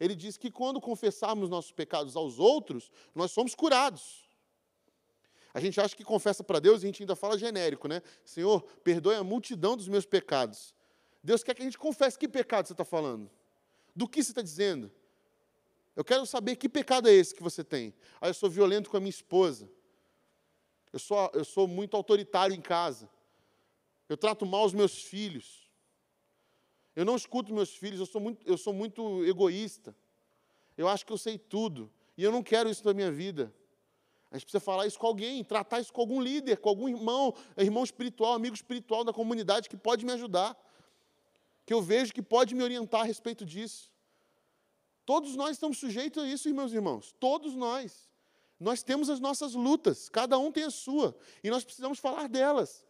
ele 0.02 0.16
diz 0.16 0.36
que 0.36 0.50
quando 0.50 0.82
confessarmos 0.82 1.48
nossos 1.48 1.72
pecados 1.72 2.16
aos 2.16 2.40
outros, 2.40 2.90
nós 3.14 3.30
somos 3.30 3.54
curados. 3.54 4.28
A 5.54 5.60
gente 5.60 5.80
acha 5.80 5.96
que 5.96 6.04
confessa 6.04 6.44
para 6.44 6.60
Deus 6.60 6.82
e 6.82 6.86
a 6.86 6.88
gente 6.88 7.04
ainda 7.04 7.16
fala 7.16 7.38
genérico, 7.38 7.88
né? 7.88 8.02
Senhor, 8.26 8.64
perdoe 8.84 9.14
a 9.14 9.24
multidão 9.24 9.78
dos 9.78 9.88
meus 9.88 10.04
pecados. 10.04 10.74
Deus 11.24 11.44
quer 11.44 11.54
que 11.54 11.62
a 11.62 11.66
gente 11.66 11.78
confesse 11.78 12.18
que 12.18 12.28
pecado 12.28 12.66
você 12.66 12.74
está 12.74 12.84
falando. 12.84 13.30
Do 13.96 14.08
que 14.08 14.24
você 14.24 14.32
está 14.32 14.42
dizendo? 14.42 14.92
Eu 15.96 16.04
quero 16.04 16.26
saber 16.26 16.56
que 16.56 16.70
pecado 16.70 17.10
é 17.10 17.14
esse 17.14 17.36
que 17.36 17.44
você 17.44 17.64
tem. 17.64 17.94
Ah, 18.20 18.28
eu 18.28 18.34
sou 18.34 18.50
violento 18.50 18.90
com 18.90 18.98
a 18.98 19.00
minha 19.00 19.10
esposa. 19.10 19.70
Eu 20.92 21.00
sou, 21.00 21.32
eu 21.34 21.44
sou 21.44 21.68
muito 21.68 21.96
autoritário 21.96 22.56
em 22.56 22.62
casa. 22.62 23.10
Eu 24.08 24.18
trato 24.18 24.46
mal 24.46 24.66
os 24.66 24.74
meus 24.74 25.04
filhos. 25.04 25.70
Eu 26.96 27.06
não 27.06 27.16
escuto 27.16 27.54
meus 27.54 27.76
filhos, 27.76 28.00
eu 28.00 28.06
sou 28.06 28.20
muito, 28.20 28.46
eu 28.46 28.58
sou 28.58 28.74
muito 28.74 29.24
egoísta. 29.26 29.96
Eu 30.78 30.88
acho 30.88 31.06
que 31.06 31.14
eu 31.14 31.18
sei 31.18 31.38
tudo. 31.38 31.92
E 32.18 32.24
eu 32.24 32.32
não 32.32 32.44
quero 32.44 32.70
isso 32.70 32.86
na 32.86 32.94
minha 32.94 33.12
vida. 33.12 33.54
A 34.30 34.38
gente 34.38 34.46
precisa 34.46 34.62
falar 34.62 34.88
isso 34.88 34.98
com 34.98 35.08
alguém, 35.08 35.44
tratar 35.44 35.82
isso 35.82 35.92
com 35.92 36.00
algum 36.00 36.22
líder, 36.22 36.58
com 36.58 36.70
algum 36.70 36.88
irmão, 36.88 37.34
irmão 37.58 37.84
espiritual, 37.84 38.34
amigo 38.34 38.56
espiritual 38.56 39.04
da 39.04 39.12
comunidade 39.12 39.68
que 39.68 39.76
pode 39.76 40.06
me 40.06 40.12
ajudar. 40.14 40.58
Que 41.66 41.74
eu 41.74 41.82
vejo 41.82 42.14
que 42.14 42.22
pode 42.22 42.56
me 42.56 42.64
orientar 42.64 43.02
a 43.02 43.04
respeito 43.04 43.46
disso. 43.46 43.91
Todos 45.12 45.36
nós 45.36 45.52
estamos 45.52 45.78
sujeitos 45.78 46.24
a 46.24 46.26
isso, 46.26 46.48
meus 46.54 46.72
irmãos. 46.72 47.14
Todos 47.20 47.54
nós. 47.54 48.10
Nós 48.58 48.82
temos 48.82 49.10
as 49.10 49.20
nossas 49.20 49.54
lutas, 49.54 50.08
cada 50.08 50.40
um 50.40 50.50
tem 50.54 50.64
a 50.64 50.72
sua. 50.72 51.14
E 51.44 51.50
nós 51.50 51.66
precisamos 51.66 52.00
falar 52.00 52.30
delas 52.30 52.86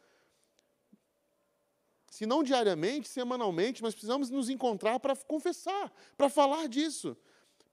se 2.11 2.27
não 2.27 2.43
diariamente, 2.43 3.09
semanalmente, 3.09 3.81
mas 3.81 3.95
precisamos 3.95 4.29
nos 4.29 4.49
encontrar 4.51 4.99
para 4.99 5.15
confessar, 5.15 5.91
para 6.15 6.29
falar 6.29 6.67
disso, 6.67 7.17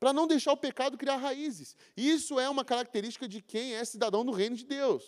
para 0.01 0.15
não 0.15 0.27
deixar 0.27 0.53
o 0.53 0.57
pecado 0.57 0.97
criar 0.97 1.17
raízes. 1.17 1.77
Isso 1.95 2.41
é 2.41 2.49
uma 2.49 2.65
característica 2.65 3.29
de 3.29 3.43
quem 3.43 3.75
é 3.75 3.85
cidadão 3.85 4.25
do 4.25 4.33
reino 4.33 4.57
de 4.57 4.65
Deus. 4.65 5.05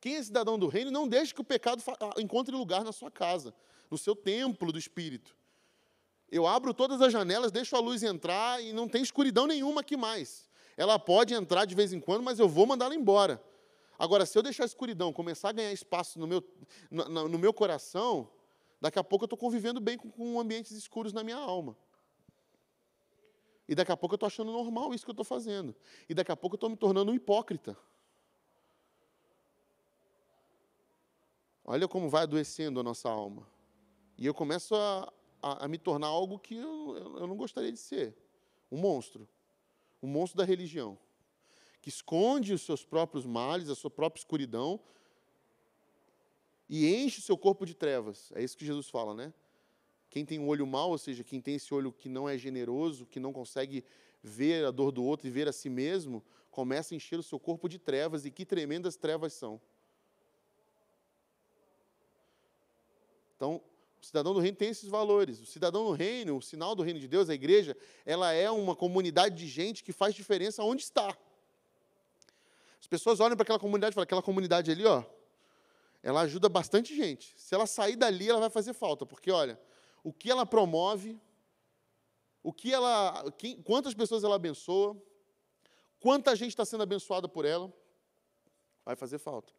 Quem 0.00 0.16
é 0.16 0.22
cidadão 0.24 0.58
do 0.58 0.66
reino 0.66 0.90
não 0.90 1.06
deixa 1.06 1.32
que 1.32 1.40
o 1.40 1.44
pecado 1.44 1.80
ah, 2.00 2.20
encontre 2.20 2.56
lugar 2.56 2.82
na 2.82 2.90
sua 2.90 3.12
casa, 3.12 3.54
no 3.88 3.96
seu 3.96 4.16
templo 4.16 4.72
do 4.72 4.78
espírito. 4.80 5.36
Eu 6.30 6.46
abro 6.46 6.74
todas 6.74 7.00
as 7.00 7.12
janelas, 7.12 7.52
deixo 7.52 7.76
a 7.76 7.80
luz 7.80 8.02
entrar 8.02 8.62
e 8.62 8.72
não 8.72 8.88
tem 8.88 9.02
escuridão 9.02 9.46
nenhuma 9.46 9.80
aqui 9.80 9.96
mais. 9.96 10.48
Ela 10.76 10.98
pode 10.98 11.32
entrar 11.32 11.64
de 11.64 11.74
vez 11.74 11.92
em 11.92 12.00
quando, 12.00 12.22
mas 12.22 12.38
eu 12.38 12.48
vou 12.48 12.66
mandá-la 12.66 12.94
embora. 12.94 13.42
Agora, 13.98 14.26
se 14.26 14.36
eu 14.36 14.42
deixar 14.42 14.64
a 14.64 14.66
escuridão 14.66 15.12
começar 15.12 15.50
a 15.50 15.52
ganhar 15.52 15.72
espaço 15.72 16.18
no 16.18 16.26
meu, 16.26 16.44
no, 16.90 17.28
no 17.28 17.38
meu 17.38 17.52
coração, 17.52 18.28
daqui 18.80 18.98
a 18.98 19.04
pouco 19.04 19.24
eu 19.24 19.26
estou 19.26 19.38
convivendo 19.38 19.80
bem 19.80 19.96
com, 19.96 20.10
com 20.10 20.38
ambientes 20.38 20.72
escuros 20.72 21.12
na 21.12 21.24
minha 21.24 21.36
alma. 21.36 21.76
E 23.68 23.74
daqui 23.74 23.90
a 23.90 23.96
pouco 23.96 24.14
eu 24.14 24.16
estou 24.16 24.26
achando 24.26 24.52
normal 24.52 24.94
isso 24.94 25.04
que 25.04 25.10
eu 25.10 25.14
estou 25.14 25.24
fazendo. 25.24 25.74
E 26.08 26.14
daqui 26.14 26.30
a 26.30 26.36
pouco 26.36 26.54
eu 26.54 26.58
estou 26.58 26.70
me 26.70 26.76
tornando 26.76 27.10
um 27.10 27.14
hipócrita. 27.14 27.76
Olha 31.64 31.88
como 31.88 32.08
vai 32.08 32.22
adoecendo 32.22 32.78
a 32.78 32.82
nossa 32.82 33.08
alma. 33.08 33.46
E 34.16 34.24
eu 34.24 34.32
começo 34.32 34.74
a, 34.76 35.12
a, 35.42 35.64
a 35.64 35.68
me 35.68 35.78
tornar 35.78 36.08
algo 36.08 36.38
que 36.38 36.56
eu, 36.56 37.16
eu 37.18 37.26
não 37.26 37.36
gostaria 37.36 37.72
de 37.72 37.78
ser. 37.78 38.16
Um 38.70 38.78
monstro. 38.78 39.28
Um 40.02 40.08
monstro 40.08 40.38
da 40.38 40.44
religião 40.44 40.98
que 41.86 41.90
esconde 41.90 42.52
os 42.52 42.62
seus 42.62 42.84
próprios 42.84 43.24
males, 43.24 43.68
a 43.68 43.74
sua 43.76 43.88
própria 43.88 44.18
escuridão, 44.18 44.80
e 46.68 46.92
enche 46.92 47.20
o 47.20 47.22
seu 47.22 47.38
corpo 47.38 47.64
de 47.64 47.74
trevas. 47.74 48.32
É 48.34 48.42
isso 48.42 48.56
que 48.56 48.66
Jesus 48.66 48.88
fala, 48.88 49.14
né? 49.14 49.32
Quem 50.10 50.26
tem 50.26 50.36
um 50.40 50.48
olho 50.48 50.66
mau, 50.66 50.90
ou 50.90 50.98
seja, 50.98 51.22
quem 51.22 51.40
tem 51.40 51.54
esse 51.54 51.72
olho 51.72 51.92
que 51.92 52.08
não 52.08 52.28
é 52.28 52.36
generoso, 52.36 53.06
que 53.06 53.20
não 53.20 53.32
consegue 53.32 53.84
ver 54.20 54.64
a 54.66 54.72
dor 54.72 54.90
do 54.90 55.04
outro 55.04 55.28
e 55.28 55.30
ver 55.30 55.46
a 55.46 55.52
si 55.52 55.68
mesmo, 55.68 56.24
começa 56.50 56.92
a 56.92 56.96
encher 56.96 57.20
o 57.20 57.22
seu 57.22 57.38
corpo 57.38 57.68
de 57.68 57.78
trevas, 57.78 58.24
e 58.24 58.32
que 58.32 58.44
tremendas 58.44 58.96
trevas 58.96 59.32
são. 59.32 59.60
Então, 63.36 63.62
cidadão 64.06 64.32
do 64.32 64.40
reino 64.40 64.56
tem 64.56 64.68
esses 64.68 64.88
valores. 64.88 65.40
O 65.40 65.46
cidadão 65.46 65.84
do 65.84 65.92
reino, 65.92 66.36
o 66.36 66.42
sinal 66.42 66.74
do 66.74 66.82
reino 66.82 67.00
de 67.00 67.08
Deus, 67.08 67.28
a 67.28 67.34
igreja, 67.34 67.76
ela 68.04 68.32
é 68.32 68.50
uma 68.50 68.74
comunidade 68.74 69.34
de 69.34 69.46
gente 69.48 69.82
que 69.82 69.92
faz 69.92 70.14
diferença 70.14 70.62
onde 70.62 70.82
está. 70.82 71.16
As 72.80 72.86
pessoas 72.86 73.18
olham 73.18 73.36
para 73.36 73.42
aquela 73.42 73.58
comunidade 73.58 73.92
e 73.92 73.94
falam, 73.94 74.04
aquela 74.04 74.22
comunidade 74.22 74.70
ali, 74.70 74.84
ó, 74.84 75.02
ela 76.02 76.20
ajuda 76.20 76.48
bastante 76.48 76.94
gente. 76.94 77.34
Se 77.36 77.54
ela 77.54 77.66
sair 77.66 77.96
dali, 77.96 78.28
ela 78.28 78.38
vai 78.38 78.50
fazer 78.50 78.72
falta, 78.72 79.04
porque 79.04 79.30
olha, 79.30 79.60
o 80.04 80.12
que 80.12 80.30
ela 80.30 80.46
promove, 80.46 81.20
o 82.44 82.52
que 82.52 82.72
ela, 82.72 83.28
quem, 83.36 83.60
quantas 83.60 83.92
pessoas 83.92 84.22
ela 84.22 84.36
abençoa, 84.36 84.96
quanta 85.98 86.36
gente 86.36 86.50
está 86.50 86.64
sendo 86.64 86.84
abençoada 86.84 87.26
por 87.28 87.44
ela, 87.44 87.72
vai 88.84 88.94
fazer 88.94 89.18
falta. 89.18 89.52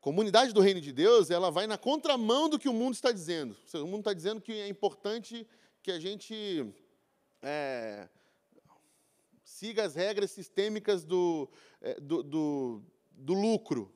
Comunidade 0.00 0.54
do 0.54 0.62
Reino 0.62 0.80
de 0.80 0.92
Deus, 0.92 1.30
ela 1.30 1.50
vai 1.50 1.66
na 1.66 1.76
contramão 1.76 2.48
do 2.48 2.58
que 2.58 2.68
o 2.68 2.72
mundo 2.72 2.94
está 2.94 3.12
dizendo. 3.12 3.54
O 3.74 3.86
mundo 3.86 3.98
está 4.00 4.14
dizendo 4.14 4.40
que 4.40 4.52
é 4.52 4.66
importante 4.66 5.46
que 5.82 5.90
a 5.90 6.00
gente 6.00 6.72
é, 7.42 8.08
siga 9.44 9.84
as 9.84 9.94
regras 9.94 10.30
sistêmicas 10.30 11.04
do, 11.04 11.50
é, 11.82 12.00
do, 12.00 12.22
do, 12.22 12.82
do 13.12 13.34
lucro, 13.34 13.92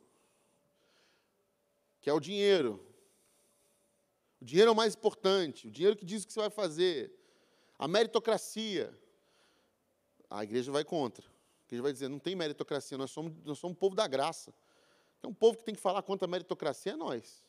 que 2.02 2.10
é 2.10 2.12
o 2.12 2.20
dinheiro. 2.20 2.86
O 4.42 4.44
dinheiro 4.44 4.68
é 4.68 4.72
o 4.72 4.76
mais 4.76 4.94
importante, 4.94 5.68
o 5.68 5.70
dinheiro 5.70 5.96
que 5.96 6.04
diz 6.04 6.22
o 6.22 6.26
que 6.26 6.34
você 6.34 6.40
vai 6.40 6.50
fazer. 6.50 7.14
A 7.78 7.88
meritocracia. 7.88 8.94
A 10.28 10.44
igreja 10.44 10.70
vai 10.70 10.84
contra. 10.84 11.24
A 11.24 11.66
igreja 11.66 11.82
vai 11.82 11.92
dizer, 11.94 12.08
não 12.08 12.18
tem 12.18 12.36
meritocracia, 12.36 12.98
nós 12.98 13.10
somos, 13.10 13.32
nós 13.42 13.58
somos 13.58 13.74
um 13.74 13.78
povo 13.78 13.96
da 13.96 14.06
graça. 14.06 14.52
É 15.24 15.26
um 15.26 15.32
povo 15.32 15.56
que 15.56 15.64
tem 15.64 15.74
que 15.74 15.80
falar 15.80 16.02
contra 16.02 16.26
a 16.26 16.28
meritocracia 16.28 16.92
é 16.92 16.96
nós. 16.96 17.42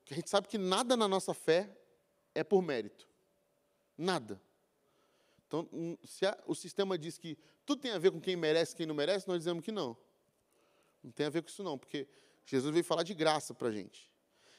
Porque 0.00 0.12
a 0.12 0.16
gente 0.16 0.28
sabe 0.28 0.48
que 0.48 0.58
nada 0.58 0.96
na 0.96 1.06
nossa 1.06 1.32
fé 1.32 1.70
é 2.34 2.42
por 2.42 2.60
mérito. 2.60 3.08
Nada. 3.96 4.40
Então, 5.46 5.68
hum, 5.72 5.96
se 6.04 6.26
a, 6.26 6.36
o 6.46 6.54
sistema 6.54 6.98
diz 6.98 7.16
que 7.16 7.38
tudo 7.64 7.80
tem 7.80 7.92
a 7.92 7.98
ver 7.98 8.10
com 8.10 8.20
quem 8.20 8.34
merece 8.34 8.74
quem 8.74 8.86
não 8.86 8.94
merece, 8.94 9.28
nós 9.28 9.38
dizemos 9.38 9.64
que 9.64 9.70
não. 9.70 9.96
Não 11.02 11.12
tem 11.12 11.26
a 11.26 11.30
ver 11.30 11.42
com 11.42 11.48
isso, 11.48 11.62
não, 11.62 11.78
porque 11.78 12.08
Jesus 12.44 12.72
veio 12.72 12.84
falar 12.84 13.04
de 13.04 13.14
graça 13.14 13.54
para 13.54 13.68
a 13.68 13.72
gente. 13.72 14.10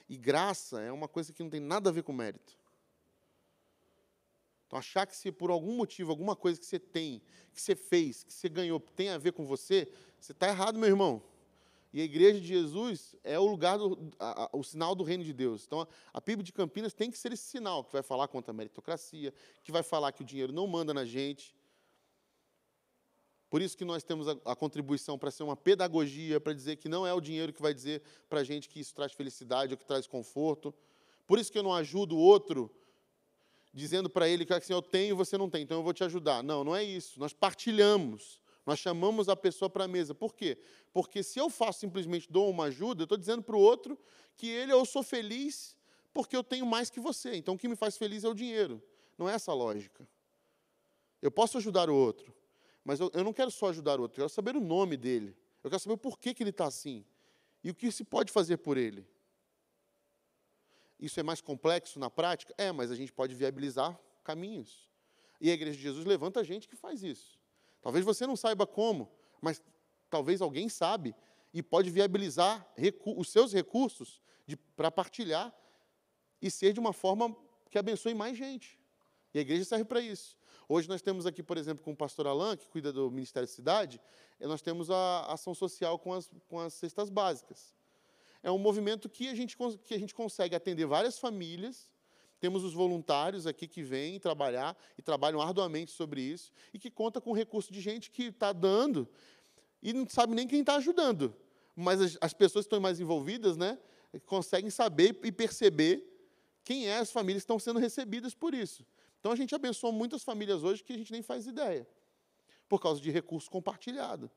E 0.07 0.17
graça 0.17 0.79
é 0.81 0.91
uma 0.91 1.07
coisa 1.07 1.33
que 1.33 1.43
não 1.43 1.49
tem 1.49 1.59
nada 1.59 1.89
a 1.89 1.93
ver 1.93 2.03
com 2.03 2.13
mérito. 2.13 2.57
Então, 4.69 4.77
achar 4.77 5.07
que 5.07 5.17
se 5.17 5.31
por 5.31 5.49
algum 5.49 5.75
motivo, 5.75 6.11
alguma 6.11 6.35
coisa 6.35 6.59
que 6.59 6.65
você 6.67 6.77
tem, 6.77 7.23
que 7.51 7.59
você 7.59 7.75
fez, 7.75 8.23
que 8.23 8.31
você 8.31 8.47
ganhou, 8.47 8.79
tem 8.79 9.09
a 9.09 9.17
ver 9.17 9.31
com 9.31 9.43
você, 9.43 9.91
você 10.19 10.31
está 10.31 10.47
errado, 10.47 10.77
meu 10.77 10.87
irmão. 10.87 11.23
E 11.91 11.99
a 11.99 12.03
igreja 12.03 12.39
de 12.39 12.45
Jesus 12.45 13.15
é 13.23 13.39
o 13.39 13.47
lugar, 13.47 13.79
do, 13.79 14.11
a, 14.19 14.43
a, 14.43 14.49
o 14.53 14.63
sinal 14.63 14.93
do 14.93 15.03
reino 15.03 15.23
de 15.23 15.33
Deus. 15.33 15.65
Então, 15.65 15.81
a, 15.81 15.87
a 16.13 16.21
PIB 16.21 16.43
de 16.43 16.53
Campinas 16.53 16.93
tem 16.93 17.09
que 17.09 17.17
ser 17.17 17.33
esse 17.33 17.45
sinal, 17.45 17.83
que 17.83 17.91
vai 17.91 18.03
falar 18.03 18.27
contra 18.27 18.51
a 18.51 18.53
meritocracia, 18.53 19.33
que 19.63 19.71
vai 19.71 19.81
falar 19.81 20.11
que 20.11 20.21
o 20.21 20.25
dinheiro 20.25 20.53
não 20.53 20.67
manda 20.67 20.93
na 20.93 21.03
gente. 21.03 21.55
Por 23.49 23.59
isso 23.59 23.75
que 23.75 23.83
nós 23.83 24.03
temos 24.03 24.27
a, 24.27 24.37
a 24.45 24.55
contribuição 24.55 25.17
para 25.17 25.31
ser 25.31 25.41
uma 25.41 25.57
pedagogia, 25.57 26.39
para 26.39 26.53
dizer 26.53 26.75
que 26.75 26.87
não 26.87 27.07
é 27.07 27.13
o 27.15 27.19
dinheiro 27.19 27.51
que 27.51 27.61
vai 27.63 27.73
dizer 27.73 28.03
para 28.29 28.41
a 28.41 28.43
gente 28.43 28.69
que 28.69 28.79
isso 28.79 28.93
traz 28.93 29.13
felicidade 29.13 29.73
ou 29.73 29.79
que 29.79 29.85
traz 29.85 30.05
conforto. 30.05 30.71
Por 31.25 31.39
isso 31.39 31.51
que 31.51 31.57
eu 31.57 31.63
não 31.63 31.73
ajudo 31.73 32.15
o 32.15 32.19
outro 32.19 32.71
dizendo 33.73 34.09
para 34.09 34.27
ele 34.27 34.45
que 34.45 34.53
assim, 34.53 34.73
eu 34.73 34.81
tenho 34.81 35.11
e 35.11 35.13
você 35.13 35.37
não 35.37 35.49
tem, 35.49 35.63
então 35.63 35.77
eu 35.77 35.83
vou 35.83 35.93
te 35.93 36.03
ajudar. 36.03 36.43
Não, 36.43 36.63
não 36.63 36.75
é 36.75 36.83
isso. 36.83 37.19
Nós 37.19 37.33
partilhamos. 37.33 38.41
Nós 38.65 38.79
chamamos 38.79 39.29
a 39.29 39.35
pessoa 39.35 39.69
para 39.69 39.85
a 39.85 39.87
mesa. 39.87 40.13
Por 40.13 40.35
quê? 40.35 40.57
Porque 40.93 41.23
se 41.23 41.39
eu 41.39 41.49
faço 41.49 41.79
simplesmente 41.79 42.31
dou 42.31 42.49
uma 42.49 42.65
ajuda, 42.65 43.01
eu 43.01 43.05
estou 43.05 43.17
dizendo 43.17 43.41
para 43.41 43.55
o 43.55 43.59
outro 43.59 43.97
que 44.35 44.47
ele 44.47 44.71
eu 44.71 44.85
sou 44.85 45.01
feliz 45.01 45.75
porque 46.13 46.35
eu 46.35 46.43
tenho 46.43 46.65
mais 46.65 46.89
que 46.89 46.99
você. 46.99 47.35
Então 47.35 47.55
o 47.55 47.57
que 47.57 47.67
me 47.67 47.75
faz 47.75 47.97
feliz 47.97 48.23
é 48.23 48.29
o 48.29 48.33
dinheiro. 48.33 48.81
Não 49.17 49.29
é 49.29 49.33
essa 49.33 49.51
a 49.51 49.55
lógica. 49.55 50.07
Eu 51.21 51.31
posso 51.31 51.57
ajudar 51.57 51.89
o 51.89 51.95
outro, 51.95 52.33
mas 52.83 52.99
eu, 52.99 53.11
eu 53.13 53.23
não 53.23 53.33
quero 53.33 53.51
só 53.51 53.69
ajudar 53.69 53.99
o 53.99 54.03
outro, 54.03 54.15
eu 54.15 54.23
quero 54.23 54.29
saber 54.29 54.55
o 54.55 54.61
nome 54.61 54.95
dele. 54.95 55.35
Eu 55.63 55.69
quero 55.69 55.81
saber 55.81 55.93
o 55.93 55.97
porquê 55.97 56.33
que 56.33 56.41
ele 56.41 56.51
está 56.51 56.65
assim. 56.65 57.03
E 57.61 57.69
o 57.69 57.75
que 57.75 57.91
se 57.91 58.03
pode 58.03 58.31
fazer 58.31 58.57
por 58.57 58.77
ele. 58.77 59.05
Isso 60.99 61.19
é 61.19 61.23
mais 61.23 61.41
complexo 61.41 61.99
na 61.99 62.09
prática? 62.09 62.53
É, 62.57 62.71
mas 62.71 62.91
a 62.91 62.95
gente 62.95 63.11
pode 63.11 63.33
viabilizar 63.33 63.99
caminhos. 64.23 64.89
E 65.39 65.49
a 65.49 65.53
Igreja 65.53 65.77
de 65.77 65.83
Jesus 65.83 66.05
levanta 66.05 66.43
gente 66.43 66.67
que 66.67 66.75
faz 66.75 67.03
isso. 67.03 67.39
Talvez 67.81 68.03
você 68.03 68.27
não 68.27 68.35
saiba 68.35 68.67
como, 68.67 69.09
mas 69.41 69.61
talvez 70.09 70.41
alguém 70.41 70.67
sabe 70.67 71.15
e 71.53 71.63
pode 71.63 71.89
viabilizar 71.89 72.67
os 73.05 73.29
seus 73.29 73.53
recursos 73.53 74.21
para 74.75 74.91
partilhar 74.91 75.55
e 76.41 76.51
ser 76.51 76.73
de 76.73 76.79
uma 76.79 76.93
forma 76.93 77.35
que 77.69 77.77
abençoe 77.77 78.13
mais 78.13 78.37
gente. 78.37 78.77
E 79.33 79.37
a 79.37 79.41
igreja 79.41 79.63
serve 79.63 79.85
para 79.85 80.01
isso. 80.01 80.37
Hoje 80.67 80.87
nós 80.87 81.01
temos 81.01 81.25
aqui, 81.25 81.41
por 81.41 81.57
exemplo, 81.57 81.83
com 81.83 81.91
o 81.91 81.95
pastor 81.95 82.27
Alain, 82.27 82.57
que 82.57 82.67
cuida 82.67 82.91
do 82.91 83.09
Ministério 83.09 83.47
da 83.47 83.53
Cidade, 83.53 84.01
nós 84.39 84.61
temos 84.61 84.89
a 84.89 85.25
ação 85.31 85.53
social 85.53 85.97
com 85.99 86.13
as, 86.13 86.29
com 86.47 86.59
as 86.59 86.73
cestas 86.73 87.09
básicas. 87.09 87.73
É 88.41 88.51
um 88.51 88.57
movimento 88.57 89.09
que 89.09 89.27
a, 89.27 89.35
gente, 89.35 89.57
que 89.83 89.93
a 89.93 89.99
gente 89.99 90.13
consegue 90.13 90.55
atender 90.55 90.85
várias 90.85 91.19
famílias, 91.19 91.89
temos 92.39 92.63
os 92.63 92.73
voluntários 92.73 93.45
aqui 93.45 93.67
que 93.67 93.83
vêm 93.83 94.19
trabalhar 94.19 94.77
e 94.97 95.01
trabalham 95.01 95.41
arduamente 95.41 95.91
sobre 95.91 96.21
isso, 96.21 96.51
e 96.73 96.79
que 96.79 96.89
conta 96.89 97.19
com 97.19 97.33
recurso 97.33 97.71
de 97.71 97.81
gente 97.81 98.09
que 98.09 98.23
está 98.23 98.53
dando 98.53 99.07
e 99.81 99.93
não 99.93 100.07
sabe 100.07 100.33
nem 100.33 100.47
quem 100.47 100.61
está 100.61 100.75
ajudando. 100.75 101.35
Mas 101.75 102.01
as, 102.01 102.17
as, 102.21 102.33
pessoas 102.33 102.65
que 102.65 102.67
estão 102.67 102.79
mais 102.79 102.99
envolvidas 102.99 103.55
né, 103.57 103.77
conseguem 104.25 104.69
saber 104.69 105.17
e 105.23 105.31
perceber 105.31 106.05
quem 106.63 106.87
é 106.87 106.97
as 106.97 107.11
famílias 107.11 107.43
que 107.43 107.45
estão 107.45 107.59
sendo 107.59 107.79
recebidas 107.79 108.33
por 108.33 108.53
isso. 108.53 108.85
Então 109.19 109.31
a 109.31 109.35
gente 109.35 109.53
abençoa 109.53 109.91
muitas 109.91 110.23
famílias 110.23 110.63
hoje 110.63 110.83
que 110.83 110.93
a 110.93 110.97
gente 110.97 111.11
nem 111.11 111.21
faz 111.21 111.45
ideia, 111.45 111.87
por 112.67 112.81
causa 112.81 113.01
de 113.01 113.11
recurso 113.11 113.49
compartilhado. 113.49 114.29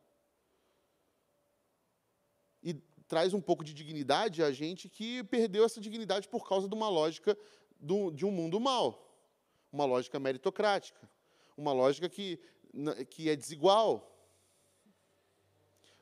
E 2.63 2.77
traz 3.13 3.35
um 3.35 3.43
pouco 3.43 3.63
de 3.63 3.75
dignidade 3.75 4.43
a 4.43 4.51
gente 4.51 4.89
que 4.89 5.23
perdeu 5.25 5.67
essa 5.67 5.79
dignidade 5.79 6.27
por 6.27 6.49
causa 6.49 6.67
de 6.67 6.75
uma 6.75 6.89
lógica 6.89 7.37
do, 7.79 8.11
de 8.11 8.25
um 8.25 8.31
mundo 8.31 8.59
mal, 8.59 9.15
uma 9.71 9.85
lógica 9.85 10.19
meritocrática, 10.19 11.07
uma 11.55 11.75
lógica 11.75 12.09
que, 12.09 12.41
que 13.11 13.29
é 13.29 13.37
desigual. 13.37 14.11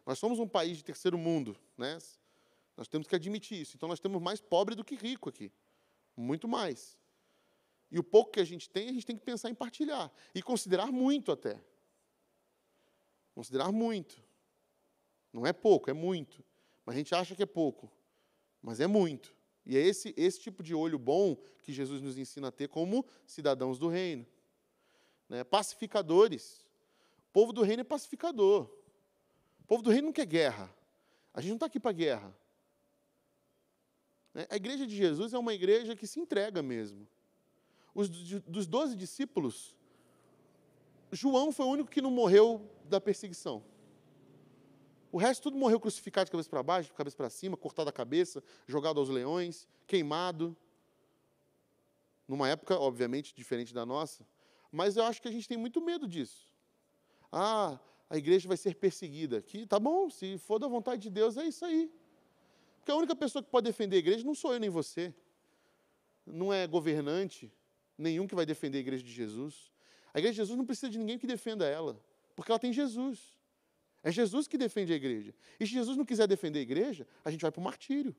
Nós 0.06 0.20
somos 0.20 0.38
um 0.38 0.46
país 0.46 0.76
de 0.76 0.84
terceiro 0.84 1.18
mundo, 1.18 1.56
né? 1.76 1.98
Nós 2.76 2.86
temos 2.86 3.08
que 3.08 3.16
admitir 3.16 3.60
isso. 3.60 3.74
Então 3.74 3.88
nós 3.88 3.98
temos 3.98 4.22
mais 4.22 4.40
pobre 4.40 4.76
do 4.76 4.84
que 4.84 4.94
rico 4.94 5.30
aqui, 5.30 5.50
muito 6.16 6.46
mais. 6.46 6.96
E 7.90 7.98
o 7.98 8.04
pouco 8.04 8.30
que 8.30 8.38
a 8.38 8.44
gente 8.44 8.70
tem, 8.70 8.88
a 8.88 8.92
gente 8.92 9.04
tem 9.04 9.16
que 9.16 9.24
pensar 9.24 9.50
em 9.50 9.54
partilhar 9.56 10.12
e 10.32 10.40
considerar 10.40 10.92
muito 10.92 11.32
até. 11.32 11.60
Considerar 13.34 13.72
muito. 13.72 14.22
Não 15.32 15.44
é 15.44 15.52
pouco, 15.52 15.90
é 15.90 15.92
muito. 15.92 16.48
A 16.90 16.92
gente 16.92 17.14
acha 17.14 17.36
que 17.36 17.42
é 17.44 17.46
pouco, 17.46 17.88
mas 18.60 18.80
é 18.80 18.86
muito. 18.88 19.32
E 19.64 19.76
é 19.76 19.80
esse, 19.80 20.12
esse 20.16 20.40
tipo 20.40 20.60
de 20.60 20.74
olho 20.74 20.98
bom 20.98 21.36
que 21.62 21.72
Jesus 21.72 22.02
nos 22.02 22.18
ensina 22.18 22.48
a 22.48 22.50
ter 22.50 22.68
como 22.68 23.06
cidadãos 23.24 23.78
do 23.78 23.86
reino. 23.86 24.26
Né? 25.28 25.44
Pacificadores. 25.44 26.66
O 27.28 27.32
povo 27.32 27.52
do 27.52 27.62
reino 27.62 27.82
é 27.82 27.84
pacificador. 27.84 28.68
O 29.60 29.66
povo 29.68 29.84
do 29.84 29.90
reino 29.90 30.06
não 30.06 30.12
quer 30.12 30.26
guerra. 30.26 30.68
A 31.32 31.40
gente 31.40 31.50
não 31.50 31.56
está 31.58 31.66
aqui 31.66 31.78
para 31.78 31.92
guerra. 31.92 32.36
Né? 34.34 34.48
A 34.50 34.56
igreja 34.56 34.84
de 34.84 34.96
Jesus 34.96 35.32
é 35.32 35.38
uma 35.38 35.54
igreja 35.54 35.94
que 35.94 36.08
se 36.08 36.18
entrega 36.18 36.60
mesmo. 36.60 37.06
Os, 37.94 38.08
dos 38.08 38.66
doze 38.66 38.96
discípulos, 38.96 39.76
João 41.12 41.52
foi 41.52 41.66
o 41.66 41.70
único 41.70 41.88
que 41.88 42.02
não 42.02 42.10
morreu 42.10 42.68
da 42.84 43.00
perseguição. 43.00 43.62
O 45.12 45.18
resto 45.18 45.44
tudo 45.44 45.56
morreu 45.56 45.80
crucificado 45.80 46.26
de 46.26 46.30
cabeça 46.30 46.48
para 46.48 46.62
baixo, 46.62 46.88
de 46.90 46.94
cabeça 46.94 47.16
para 47.16 47.28
cima, 47.28 47.56
cortado 47.56 47.90
a 47.90 47.92
cabeça, 47.92 48.42
jogado 48.66 49.00
aos 49.00 49.08
leões, 49.08 49.66
queimado. 49.86 50.56
Numa 52.28 52.48
época, 52.48 52.78
obviamente, 52.78 53.34
diferente 53.34 53.74
da 53.74 53.84
nossa. 53.84 54.24
Mas 54.70 54.96
eu 54.96 55.04
acho 55.04 55.20
que 55.20 55.26
a 55.26 55.32
gente 55.32 55.48
tem 55.48 55.58
muito 55.58 55.80
medo 55.80 56.06
disso. 56.06 56.48
Ah, 57.32 57.78
a 58.08 58.16
igreja 58.16 58.46
vai 58.46 58.56
ser 58.56 58.76
perseguida. 58.76 59.42
Que 59.42 59.66
tá 59.66 59.80
bom, 59.80 60.08
se 60.08 60.38
for 60.38 60.60
da 60.60 60.68
vontade 60.68 61.02
de 61.02 61.10
Deus, 61.10 61.36
é 61.36 61.44
isso 61.44 61.64
aí. 61.64 61.92
Porque 62.78 62.92
a 62.92 62.94
única 62.94 63.16
pessoa 63.16 63.42
que 63.42 63.50
pode 63.50 63.64
defender 63.64 63.96
a 63.96 63.98
igreja 63.98 64.24
não 64.24 64.34
sou 64.34 64.52
eu 64.52 64.60
nem 64.60 64.70
você. 64.70 65.12
Não 66.24 66.52
é 66.52 66.68
governante 66.68 67.52
nenhum 67.98 68.28
que 68.28 68.34
vai 68.34 68.46
defender 68.46 68.78
a 68.78 68.80
igreja 68.80 69.02
de 69.02 69.12
Jesus. 69.12 69.72
A 70.14 70.18
igreja 70.18 70.34
de 70.34 70.36
Jesus 70.36 70.56
não 70.56 70.64
precisa 70.64 70.88
de 70.88 70.98
ninguém 70.98 71.18
que 71.18 71.26
defenda 71.26 71.66
ela, 71.66 72.00
porque 72.36 72.50
ela 72.50 72.58
tem 72.58 72.72
Jesus. 72.72 73.39
É 74.02 74.10
Jesus 74.10 74.46
que 74.46 74.56
defende 74.56 74.92
a 74.92 74.96
igreja. 74.96 75.34
E 75.58 75.66
se 75.66 75.72
Jesus 75.72 75.96
não 75.96 76.04
quiser 76.04 76.26
defender 76.26 76.60
a 76.60 76.62
igreja, 76.62 77.06
a 77.24 77.30
gente 77.30 77.42
vai 77.42 77.50
para 77.50 77.60
o 77.60 77.64
martírio. 77.64 78.14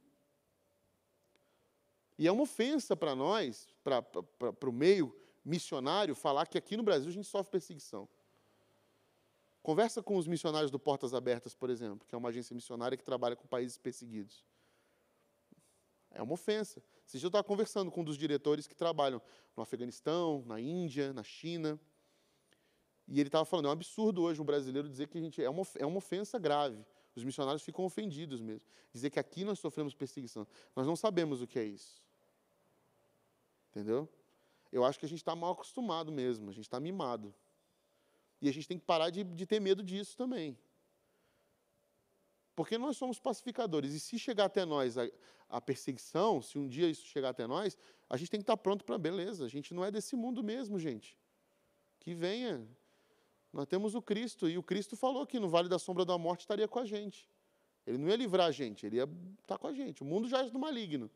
E 2.18 2.28
é 2.28 2.32
uma 2.32 2.44
ofensa 2.44 2.96
para 2.96 3.16
nós, 3.16 3.68
para 3.84 4.70
o 4.70 4.72
meio 4.72 5.16
missionário, 5.44 6.14
falar 6.14 6.46
que 6.46 6.58
aqui 6.58 6.78
no 6.78 6.84
Brasil 6.84 7.10
a 7.10 7.14
gente 7.14 7.28
sofre 7.28 7.52
perseguição. 7.52 8.08
Conversa 9.64 10.02
com 10.02 10.18
os 10.18 10.28
missionários 10.28 10.72
do 10.72 10.80
Portas 10.80 11.14
Abertas, 11.14 11.56
por 11.56 11.70
exemplo, 11.70 12.08
que 12.08 12.14
é 12.14 12.18
uma 12.18 12.30
agência 12.30 12.54
missionária 12.54 12.98
que 12.98 13.04
trabalha 13.04 13.36
com 13.36 13.48
países 13.48 13.78
perseguidos. 13.78 14.44
É 16.12 16.22
uma 16.22 16.34
ofensa. 16.34 16.84
Esse 17.08 17.18
dia 17.18 17.26
eu 17.26 17.30
estava 17.30 17.44
conversando 17.44 17.90
com 17.90 18.02
um 18.02 18.04
dos 18.04 18.18
diretores 18.18 18.68
que 18.68 18.76
trabalham 18.76 19.22
no 19.56 19.64
Afeganistão, 19.64 20.44
na 20.46 20.60
Índia, 20.60 21.14
na 21.14 21.24
China. 21.24 21.80
E 23.12 23.20
ele 23.20 23.28
estava 23.28 23.44
falando, 23.44 23.66
é 23.66 23.68
um 23.68 23.74
absurdo 23.74 24.22
hoje 24.22 24.42
um 24.42 24.46
brasileiro 24.46 24.88
dizer 24.88 25.10
que 25.10 25.18
a 25.18 25.22
gente 25.22 25.44
é 25.44 25.50
uma, 25.50 25.64
é 25.78 25.86
uma 25.86 25.98
ofensa 25.98 26.40
grave. 26.40 26.82
Os 27.14 27.26
missionários 27.26 27.62
ficam 27.62 27.84
ofendidos 27.84 28.40
mesmo. 28.40 28.66
Dizer 28.94 29.10
que 29.10 29.20
aqui 29.20 29.44
nós 29.44 29.60
sofremos 29.60 29.94
perseguição. 29.94 30.48
Nós 30.74 30.88
não 30.88 30.96
sabemos 30.96 31.42
o 31.42 31.46
que 31.46 31.60
é 31.60 31.66
isso. 31.66 32.02
Entendeu? 33.70 34.08
Eu 34.72 34.86
acho 34.86 34.98
que 34.98 35.06
a 35.06 35.10
gente 35.10 35.20
está 35.20 35.36
mal 35.36 35.52
acostumado 35.52 36.10
mesmo, 36.10 36.50
a 36.50 36.54
gente 36.54 36.64
está 36.64 36.80
mimado. 36.80 37.36
E 38.42 38.48
a 38.48 38.54
gente 38.54 38.66
tem 38.66 38.80
que 38.80 38.86
parar 38.86 39.10
de, 39.10 39.26
de 39.26 39.46
ter 39.46 39.60
medo 39.60 39.84
disso 39.84 40.16
também. 40.16 40.58
Porque 42.56 42.78
nós 42.78 42.96
somos 42.96 43.20
pacificadores. 43.20 43.92
E 43.94 44.00
se 44.00 44.18
chegar 44.18 44.46
até 44.46 44.64
nós 44.64 44.98
a, 44.98 45.06
a, 45.50 45.60
perseguição, 45.60 46.42
se 46.42 46.58
um 46.58 46.66
dia 46.66 46.88
isso 46.88 47.06
chegar 47.06 47.30
até 47.30 47.46
nós, 47.46 47.78
a 48.10 48.16
gente 48.16 48.32
tem 48.32 48.40
que 48.40 48.44
estar 48.44 48.56
tá 48.56 48.64
pronto 48.64 48.86
para 48.86 48.98
beleza. 48.98 49.44
A 49.44 49.50
gente 49.50 49.74
não 49.74 49.84
é 49.84 49.92
desse 49.92 50.16
mundo 50.16 50.42
mesmo, 50.42 50.80
gente. 50.80 51.18
Que 52.00 52.14
venha, 52.14 52.66
nós 53.54 53.68
temos 53.68 53.96
o 53.96 54.02
Cristo, 54.02 54.48
e 54.48 54.58
o 54.58 54.64
Cristo 54.64 54.96
falou 54.96 55.26
que 55.26 55.40
no 55.40 55.50
vale 55.50 55.68
da 55.68 55.78
sombra 55.78 56.06
da 56.06 56.18
morte 56.18 56.42
estaria 56.42 56.68
com 56.68 56.80
a 56.80 56.86
gente. 56.86 57.30
Ele 57.86 57.98
não 57.98 58.08
ia 58.08 58.16
livrar 58.16 58.48
a 58.48 58.52
gente, 58.52 58.86
ele 58.86 58.98
ia 58.98 59.10
estar 59.42 59.58
com 59.58 59.68
a 59.68 59.74
gente. 59.74 60.02
O 60.02 60.06
mundo 60.06 60.28
já 60.28 60.46
é 60.46 60.50
do 60.50 60.60
maligno. 60.60 61.10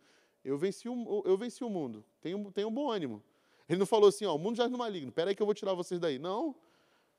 Eu 0.43 0.57
venci 0.57 0.89
o, 0.89 1.23
eu 1.25 1.37
venci 1.37 1.63
o 1.63 1.69
mundo. 1.69 2.03
Tenho, 2.21 2.51
tenho 2.51 2.67
um 2.67 2.73
bom 2.73 2.91
ânimo. 2.91 3.23
Ele 3.67 3.79
não 3.79 3.85
falou 3.85 4.09
assim, 4.09 4.25
ó, 4.25 4.35
o 4.35 4.39
mundo 4.39 4.57
já 4.57 4.65
é 4.65 4.69
do 4.69 4.77
maligno. 4.77 5.09
Espera 5.09 5.31
aí 5.31 5.35
que 5.35 5.41
eu 5.41 5.45
vou 5.45 5.55
tirar 5.55 5.73
vocês 5.73 5.99
daí. 5.99 6.19
Não. 6.19 6.55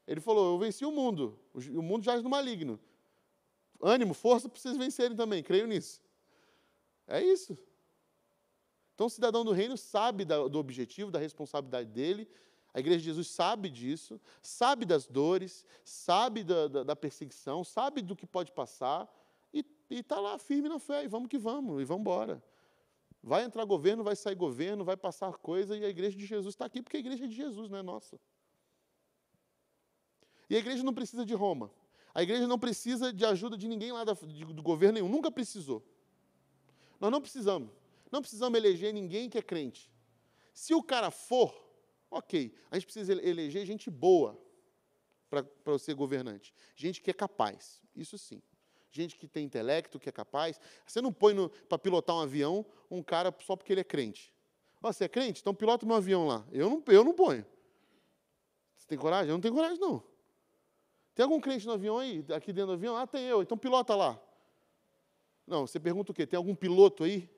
Ele 0.07 0.21
falou, 0.21 0.53
eu 0.53 0.59
venci 0.59 0.85
o 0.85 0.93
mundo. 0.93 1.39
O 1.55 1.83
mundo 1.83 2.05
já 2.05 2.15
é 2.15 2.21
do 2.21 2.29
maligno. 2.29 2.79
Ânimo, 3.81 4.15
força 4.15 4.49
para 4.49 4.59
vocês 4.59 4.77
vencerem 4.77 5.17
também. 5.17 5.43
Creio 5.43 5.67
nisso. 5.67 6.01
É 7.07 7.23
isso. 7.23 7.59
Então, 8.95 9.07
o 9.07 9.11
cidadão 9.11 9.45
do 9.45 9.53
reino 9.53 9.77
sabe 9.77 10.25
do 10.25 10.59
objetivo, 10.59 11.11
da 11.11 11.19
responsabilidade 11.19 11.91
dele, 11.91 12.29
a 12.77 12.79
igreja 12.79 12.99
de 12.99 13.05
Jesus 13.05 13.29
sabe 13.29 13.71
disso, 13.71 14.21
sabe 14.43 14.85
das 14.85 15.07
dores, 15.07 15.65
sabe 15.83 16.45
da, 16.45 16.69
da, 16.69 16.85
da 16.85 16.95
perseguição, 16.95 17.65
sabe 17.65 18.03
do 18.03 18.15
que 18.15 18.27
pode 18.27 18.53
passar 18.53 19.11
e 19.51 19.65
está 19.89 20.21
lá 20.21 20.39
firme 20.39 20.69
na 20.69 20.79
fé. 20.79 21.03
E 21.03 21.09
vamos 21.09 21.31
que 21.31 21.39
vamos, 21.39 21.81
e 21.81 21.87
vamos 21.87 22.03
embora. 22.03 22.45
Vai 23.23 23.45
entrar 23.45 23.65
governo, 23.65 24.05
vai 24.05 24.15
sair 24.15 24.35
governo, 24.35 24.85
vai 24.85 24.95
passar 24.95 25.33
coisa, 25.39 25.75
e 25.75 25.87
a 25.87 25.89
igreja 25.89 26.19
de 26.19 26.27
Jesus 26.27 26.53
está 26.53 26.67
aqui 26.67 26.83
porque 26.83 26.99
a 26.99 27.01
igreja 27.01 27.25
é 27.25 27.27
de 27.27 27.35
Jesus, 27.35 27.71
não 27.71 27.79
é 27.79 27.83
nossa. 27.83 28.21
E 30.51 30.55
a 30.55 30.59
igreja 30.59 30.83
não 30.83 30.93
precisa 30.93 31.25
de 31.25 31.33
Roma. 31.33 31.71
A 32.15 32.23
igreja 32.23 32.47
não 32.47 32.59
precisa 32.59 33.11
de 33.11 33.25
ajuda 33.25 33.57
de 33.57 33.67
ninguém 33.69 33.91
lá 33.91 34.05
do 34.05 34.63
governo 34.63 34.97
nenhum, 34.97 35.09
nunca 35.09 35.31
precisou. 35.31 35.83
Nós 37.01 37.11
não 37.11 37.23
precisamos. 37.23 37.71
Não 38.13 38.21
precisamos 38.21 38.59
eleger 38.59 38.93
ninguém 38.93 39.31
que 39.31 39.39
é 39.39 39.43
crente. 39.43 39.91
Se 40.53 40.75
o 40.75 40.83
cara 40.83 41.11
for, 41.11 41.66
ok. 42.11 42.55
A 42.71 42.77
gente 42.77 42.87
precisa 42.87 43.13
eleger 43.13 43.65
gente 43.67 43.91
boa 43.91 44.39
para 45.29 45.79
ser 45.79 45.95
governante. 45.95 46.55
Gente 46.75 47.01
que 47.01 47.11
é 47.11 47.15
capaz. 47.15 47.83
Isso 47.95 48.17
sim. 48.17 48.43
Gente 48.91 49.17
que 49.17 49.27
tem 49.27 49.45
intelecto, 49.45 49.99
que 49.99 50.09
é 50.09 50.13
capaz. 50.13 50.59
Você 50.87 51.01
não 51.01 51.13
põe 51.13 51.35
para 51.69 51.79
pilotar 51.79 52.17
um 52.17 52.21
avião 52.21 52.65
um 52.91 53.03
cara 53.03 53.35
só 53.43 53.57
porque 53.57 53.73
ele 53.73 53.81
é 53.81 53.85
crente. 53.85 54.33
Oh, 54.83 54.93
você 54.93 55.05
é 55.05 55.09
crente? 55.09 55.41
Então 55.41 55.55
pilota 55.55 55.85
meu 55.85 55.97
avião 55.97 56.27
lá. 56.27 56.47
Eu 56.53 56.71
não, 56.71 56.83
eu 56.87 57.05
não 57.05 57.13
ponho. 57.13 57.45
Você 58.77 58.87
tem 58.87 58.97
coragem? 58.97 59.31
Eu 59.31 59.35
não 59.35 59.41
tenho 59.41 59.55
coragem, 59.55 59.79
não. 59.81 60.03
Tem 61.15 61.25
algum 61.25 61.41
crente 61.41 61.67
no 61.67 61.73
avião 61.73 61.99
aí? 61.99 62.25
Aqui 62.35 62.53
dentro 62.53 62.69
do 62.69 62.73
avião? 62.75 62.97
Ah, 62.97 63.07
tem 63.07 63.25
eu. 63.25 63.43
Então 63.43 63.59
pilota 63.59 63.97
lá. 63.97 64.21
Não, 65.47 65.67
você 65.67 65.81
pergunta 65.81 66.13
o 66.13 66.15
quê? 66.15 66.27
Tem 66.27 66.37
algum 66.37 66.55
piloto 66.55 67.05
aí? 67.05 67.29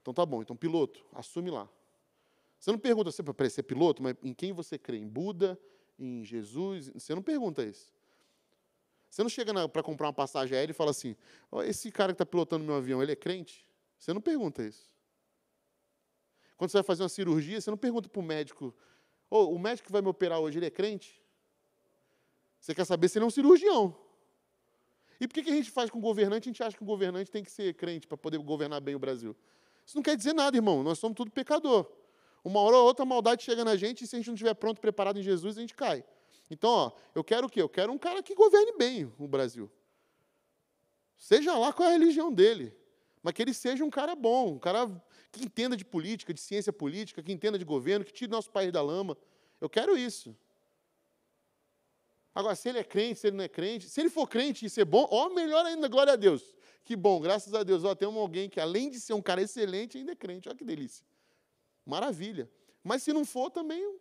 Então 0.00 0.12
tá 0.12 0.26
bom, 0.26 0.42
então 0.42 0.54
piloto, 0.54 1.04
assume 1.12 1.50
lá. 1.50 1.68
Você 2.64 2.72
não 2.72 2.78
pergunta 2.78 3.12
você 3.12 3.22
para 3.22 3.50
ser 3.50 3.62
piloto, 3.64 4.02
mas 4.02 4.16
em 4.22 4.32
quem 4.32 4.50
você 4.50 4.78
crê? 4.78 4.96
Em 4.96 5.06
Buda, 5.06 5.60
em 5.98 6.24
Jesus? 6.24 6.88
Você 6.94 7.14
não 7.14 7.20
pergunta 7.20 7.62
isso. 7.62 7.92
Você 9.10 9.22
não 9.22 9.28
chega 9.28 9.68
para 9.68 9.82
comprar 9.82 10.06
uma 10.06 10.14
passagem 10.14 10.56
aérea 10.56 10.72
e 10.72 10.74
fala 10.74 10.90
assim: 10.90 11.14
oh, 11.50 11.60
esse 11.60 11.92
cara 11.92 12.14
que 12.14 12.14
está 12.14 12.24
pilotando 12.24 12.64
meu 12.64 12.74
avião, 12.74 13.02
ele 13.02 13.12
é 13.12 13.16
crente? 13.16 13.68
Você 13.98 14.14
não 14.14 14.20
pergunta 14.22 14.62
isso. 14.62 14.96
Quando 16.56 16.70
você 16.70 16.78
vai 16.78 16.84
fazer 16.84 17.02
uma 17.02 17.10
cirurgia, 17.10 17.60
você 17.60 17.68
não 17.68 17.76
pergunta 17.76 18.08
para 18.08 18.18
o 18.18 18.22
médico: 18.22 18.74
oh, 19.28 19.44
o 19.54 19.58
médico 19.58 19.88
que 19.88 19.92
vai 19.92 20.00
me 20.00 20.08
operar 20.08 20.40
hoje, 20.40 20.58
ele 20.58 20.64
é 20.64 20.70
crente? 20.70 21.22
Você 22.58 22.74
quer 22.74 22.86
saber 22.86 23.10
se 23.10 23.18
ele 23.18 23.24
é 23.24 23.28
um 23.28 23.30
cirurgião. 23.30 23.94
E 25.20 25.28
por 25.28 25.34
que, 25.34 25.42
que 25.42 25.50
a 25.50 25.54
gente 25.54 25.70
faz 25.70 25.90
com 25.90 25.98
o 25.98 26.00
governante? 26.00 26.48
A 26.48 26.50
gente 26.50 26.62
acha 26.62 26.74
que 26.74 26.82
o 26.82 26.86
governante 26.86 27.30
tem 27.30 27.44
que 27.44 27.50
ser 27.50 27.74
crente 27.74 28.06
para 28.06 28.16
poder 28.16 28.38
governar 28.38 28.80
bem 28.80 28.94
o 28.94 28.98
Brasil. 28.98 29.36
Isso 29.84 29.98
não 29.98 30.02
quer 30.02 30.16
dizer 30.16 30.32
nada, 30.32 30.56
irmão. 30.56 30.82
Nós 30.82 30.98
somos 30.98 31.14
tudo 31.14 31.30
pecador. 31.30 31.86
Uma 32.44 32.60
hora 32.60 32.76
ou 32.76 32.84
outra 32.84 33.04
a 33.04 33.06
maldade 33.06 33.42
chega 33.42 33.64
na 33.64 33.74
gente 33.74 34.04
e 34.04 34.06
se 34.06 34.14
a 34.14 34.18
gente 34.18 34.26
não 34.26 34.34
estiver 34.34 34.54
pronto, 34.54 34.78
preparado 34.78 35.18
em 35.18 35.22
Jesus, 35.22 35.56
a 35.56 35.60
gente 35.62 35.74
cai. 35.74 36.04
Então, 36.50 36.70
ó, 36.70 36.92
eu 37.14 37.24
quero 37.24 37.46
o 37.46 37.50
quê? 37.50 37.62
Eu 37.62 37.68
quero 37.68 37.90
um 37.90 37.98
cara 37.98 38.22
que 38.22 38.34
governe 38.34 38.72
bem 38.76 39.10
o 39.18 39.26
Brasil. 39.26 39.70
Seja 41.16 41.56
lá 41.56 41.72
qual 41.72 41.88
é 41.88 41.94
a 41.94 41.98
religião 41.98 42.30
dele. 42.30 42.76
Mas 43.22 43.32
que 43.32 43.40
ele 43.40 43.54
seja 43.54 43.82
um 43.82 43.88
cara 43.88 44.14
bom, 44.14 44.52
um 44.52 44.58
cara 44.58 44.86
que 45.32 45.42
entenda 45.42 45.74
de 45.74 45.84
política, 45.84 46.34
de 46.34 46.40
ciência 46.40 46.70
política, 46.70 47.22
que 47.22 47.32
entenda 47.32 47.58
de 47.58 47.64
governo, 47.64 48.04
que 48.04 48.12
tire 48.12 48.30
nosso 48.30 48.50
país 48.50 48.70
da 48.70 48.82
lama. 48.82 49.16
Eu 49.58 49.70
quero 49.70 49.96
isso. 49.96 50.36
Agora, 52.34 52.54
se 52.54 52.68
ele 52.68 52.78
é 52.78 52.84
crente, 52.84 53.20
se 53.20 53.28
ele 53.28 53.36
não 53.38 53.44
é 53.44 53.48
crente, 53.48 53.88
se 53.88 53.98
ele 53.98 54.10
for 54.10 54.28
crente 54.28 54.66
e 54.66 54.68
ser 54.68 54.84
bom, 54.84 55.08
ó, 55.10 55.30
melhor 55.30 55.64
ainda, 55.64 55.88
glória 55.88 56.12
a 56.12 56.16
Deus. 56.16 56.54
Que 56.84 56.94
bom, 56.94 57.18
graças 57.18 57.54
a 57.54 57.62
Deus. 57.62 57.84
Ó, 57.84 57.94
tem 57.94 58.06
alguém 58.06 58.50
que, 58.50 58.60
além 58.60 58.90
de 58.90 59.00
ser 59.00 59.14
um 59.14 59.22
cara 59.22 59.40
excelente, 59.40 59.96
ainda 59.96 60.12
é 60.12 60.16
crente. 60.16 60.46
Olha 60.48 60.58
que 60.58 60.64
delícia. 60.64 61.06
Maravilha. 61.84 62.50
Mas 62.82 63.02
se 63.02 63.12
não 63.12 63.24
for, 63.24 63.50
também. 63.50 63.98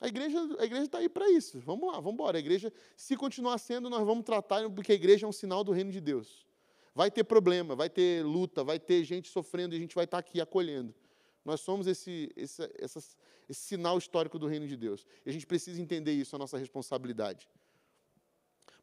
A 0.00 0.06
igreja 0.06 0.38
a 0.58 0.64
igreja 0.64 0.84
está 0.84 0.98
aí 0.98 1.08
para 1.08 1.28
isso. 1.30 1.58
Vamos 1.60 1.88
lá, 1.88 1.96
vamos 1.96 2.14
embora. 2.14 2.38
A 2.38 2.40
igreja, 2.40 2.72
se 2.96 3.16
continuar 3.16 3.58
sendo, 3.58 3.90
nós 3.90 4.06
vamos 4.06 4.24
tratar, 4.24 4.68
porque 4.70 4.92
a 4.92 4.94
igreja 4.94 5.26
é 5.26 5.28
um 5.28 5.32
sinal 5.32 5.64
do 5.64 5.72
reino 5.72 5.90
de 5.90 6.00
Deus. 6.00 6.46
Vai 6.94 7.10
ter 7.10 7.24
problema, 7.24 7.74
vai 7.74 7.88
ter 7.88 8.24
luta, 8.24 8.64
vai 8.64 8.78
ter 8.78 9.04
gente 9.04 9.28
sofrendo 9.28 9.74
e 9.74 9.76
a 9.76 9.80
gente 9.80 9.94
vai 9.94 10.04
estar 10.04 10.16
tá 10.16 10.20
aqui 10.20 10.40
acolhendo. 10.40 10.94
Nós 11.44 11.60
somos 11.60 11.86
esse, 11.86 12.30
esse, 12.36 12.62
essa, 12.78 12.98
esse 13.48 13.60
sinal 13.60 13.96
histórico 13.98 14.38
do 14.38 14.46
reino 14.46 14.66
de 14.66 14.76
Deus. 14.76 15.06
E 15.24 15.30
a 15.30 15.32
gente 15.32 15.46
precisa 15.46 15.80
entender 15.80 16.12
isso, 16.12 16.34
a 16.36 16.38
nossa 16.38 16.58
responsabilidade. 16.58 17.48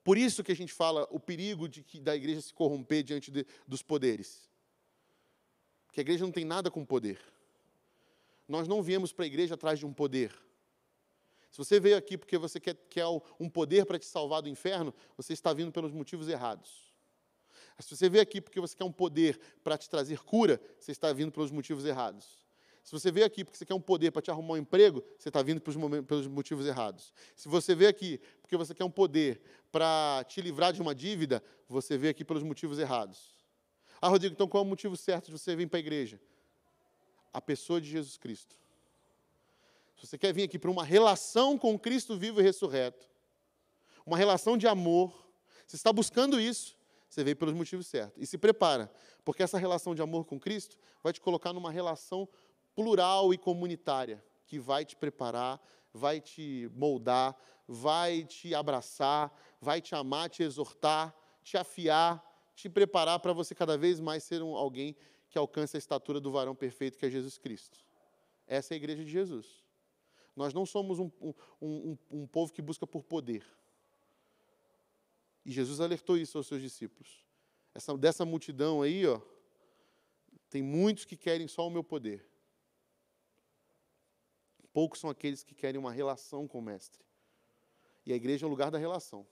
Por 0.04 0.18
isso 0.18 0.44
que 0.44 0.52
a 0.52 0.56
gente 0.56 0.72
fala 0.72 1.08
o 1.12 1.20
perigo 1.20 1.68
de 1.68 1.82
que, 1.82 2.00
da 2.00 2.16
igreja 2.16 2.42
se 2.42 2.54
corromper 2.54 3.04
diante 3.04 3.32
de, 3.32 3.46
dos 3.68 3.82
poderes. 3.82 4.50
Que 5.96 6.02
a 6.02 6.04
igreja 6.04 6.26
não 6.26 6.32
tem 6.32 6.44
nada 6.44 6.70
com 6.70 6.84
poder. 6.84 7.18
Nós 8.50 8.68
não 8.68 8.84
viemos 8.84 9.14
para 9.14 9.24
a 9.24 9.28
igreja 9.28 9.56
atrás 9.56 9.80
de 9.80 9.86
um 9.86 9.94
poder. 9.94 10.36
Se 11.50 11.58
você 11.58 11.80
veio 11.80 11.96
aqui 11.96 12.18
porque 12.18 12.38
você 12.38 12.60
quer, 12.60 12.76
quer 12.90 13.06
um 13.40 13.50
poder 13.50 13.86
para 13.86 13.98
te 13.98 14.06
salvar 14.06 14.42
do 14.42 14.50
inferno, 14.50 14.94
você 15.16 15.32
está 15.32 15.54
vindo 15.54 15.72
pelos 15.72 15.94
motivos 15.94 16.28
errados. 16.28 16.94
Se 17.80 17.96
você 17.96 18.10
veio 18.10 18.22
aqui 18.22 18.42
porque 18.42 18.60
você 18.60 18.76
quer 18.76 18.84
um 18.84 18.92
poder 18.92 19.40
para 19.64 19.78
te 19.78 19.90
trazer 19.90 20.20
cura, 20.20 20.60
você 20.78 20.92
está 20.92 21.14
vindo 21.14 21.32
pelos 21.32 21.50
motivos 21.50 21.86
errados. 21.86 22.46
Se 22.84 22.92
você 22.92 23.10
veio 23.10 23.26
aqui 23.26 23.46
porque 23.46 23.58
você 23.58 23.66
quer 23.66 23.74
um 23.74 23.80
poder 23.80 24.12
para 24.12 24.22
te 24.22 24.30
arrumar 24.30 24.56
um 24.56 24.58
emprego, 24.58 25.02
você 25.18 25.30
está 25.30 25.42
vindo 25.42 25.62
pelos 25.62 26.28
motivos 26.28 26.66
errados. 26.66 27.14
Se 27.38 27.48
você 27.48 27.74
veio 27.74 27.90
aqui 27.90 28.20
porque 28.42 28.58
você 28.58 28.76
quer 28.76 28.84
um 28.84 28.92
poder 28.92 29.42
para 29.72 30.26
te 30.28 30.42
livrar 30.42 30.74
de 30.74 30.82
uma 30.82 30.94
dívida, 30.94 31.42
você 31.70 31.98
veio 31.98 32.12
aqui 32.12 32.26
pelos 32.26 32.44
motivos 32.44 32.80
errados. 32.80 33.35
Ah, 34.02 34.08
Rodrigo, 34.10 34.34
então 34.34 34.48
qual 34.48 34.64
é 34.64 34.66
o 34.66 34.70
motivo 34.70 34.96
certo 34.96 35.28
de 35.28 35.32
você 35.32 35.56
vir 35.56 35.68
para 35.68 35.78
a 35.78 35.80
igreja? 35.80 36.20
A 37.34 37.42
pessoa 37.42 37.82
de 37.82 37.90
Jesus 37.90 38.18
Cristo. 38.18 38.56
Se 39.98 40.08
você 40.08 40.18
quer 40.18 40.34
vir 40.34 40.44
aqui 40.44 40.60
para 40.60 40.70
uma 40.70 40.84
relação 40.84 41.58
com 41.58 41.78
Cristo 41.80 42.18
vivo 42.18 42.40
e 42.40 42.44
ressurreto, 42.44 43.10
uma 44.06 44.18
relação 44.18 44.58
de 44.58 44.68
amor, 44.68 45.14
você 45.66 45.76
está 45.76 45.92
buscando 45.92 46.40
isso, 46.40 46.78
você 47.10 47.24
veio 47.24 47.36
pelos 47.36 47.54
motivos 47.54 47.88
certos. 47.88 48.22
E 48.22 48.28
se 48.28 48.38
prepara, 48.38 48.92
porque 49.24 49.42
essa 49.42 49.58
relação 49.58 49.96
de 49.96 50.02
amor 50.02 50.26
com 50.26 50.40
Cristo 50.40 50.78
vai 51.02 51.14
te 51.14 51.22
colocar 51.22 51.54
numa 51.54 51.72
relação 51.72 52.28
plural 52.76 53.34
e 53.34 53.38
comunitária, 53.38 54.24
que 54.46 54.60
vai 54.60 54.84
te 54.84 54.96
preparar, 54.96 55.60
vai 55.94 56.20
te 56.20 56.70
moldar, 56.76 57.36
vai 57.68 58.24
te 58.26 58.54
abraçar, 58.54 59.34
vai 59.62 59.82
te 59.82 59.96
amar, 59.96 60.30
te 60.30 60.44
exortar, 60.44 61.16
te 61.42 61.58
afiar, 61.58 62.22
te 62.56 62.70
preparar 62.70 63.20
para 63.20 63.34
você 63.34 63.54
cada 63.54 63.78
vez 63.78 64.00
mais 64.00 64.24
ser 64.24 64.42
um, 64.42 64.56
alguém 64.56 64.96
que 65.30 65.38
alcance 65.38 65.76
a 65.76 65.80
estatura 65.80 66.20
do 66.20 66.32
varão 66.32 66.56
perfeito 66.56 66.98
que 66.98 67.06
é 67.06 67.10
Jesus 67.10 67.38
Cristo. 67.38 67.78
Essa 68.48 68.74
é 68.74 68.76
a 68.76 68.78
igreja 68.78 69.04
de 69.04 69.12
Jesus. 69.12 69.64
Nós 70.36 70.54
não 70.54 70.66
somos 70.66 71.00
um, 71.00 71.12
um, 71.22 71.34
um, 71.62 71.98
um 72.12 72.28
povo 72.28 72.54
que 72.54 72.62
busca 72.62 72.88
por 72.88 73.04
poder. 73.04 73.46
E 75.46 75.52
Jesus 75.52 75.80
alertou 75.80 76.18
isso 76.18 76.38
aos 76.38 76.48
seus 76.48 76.62
discípulos. 76.62 77.24
Essa, 77.74 77.98
dessa 77.98 78.26
multidão 78.26 78.82
aí, 78.82 79.06
ó, 79.06 79.20
tem 80.50 80.64
muitos 80.64 81.06
que 81.06 81.18
querem 81.18 81.48
só 81.48 81.68
o 81.68 81.70
meu 81.70 81.84
poder. 81.84 82.26
Poucos 84.72 85.00
são 85.00 85.10
aqueles 85.10 85.44
que 85.44 85.54
querem 85.54 85.80
uma 85.80 85.92
relação 85.92 86.48
com 86.48 86.60
o 86.60 86.62
Mestre. 86.62 87.04
E 88.06 88.14
a 88.14 88.16
igreja 88.16 88.46
é 88.46 88.48
o 88.48 88.50
lugar 88.50 88.72
da 88.72 88.78
relação. 88.78 89.26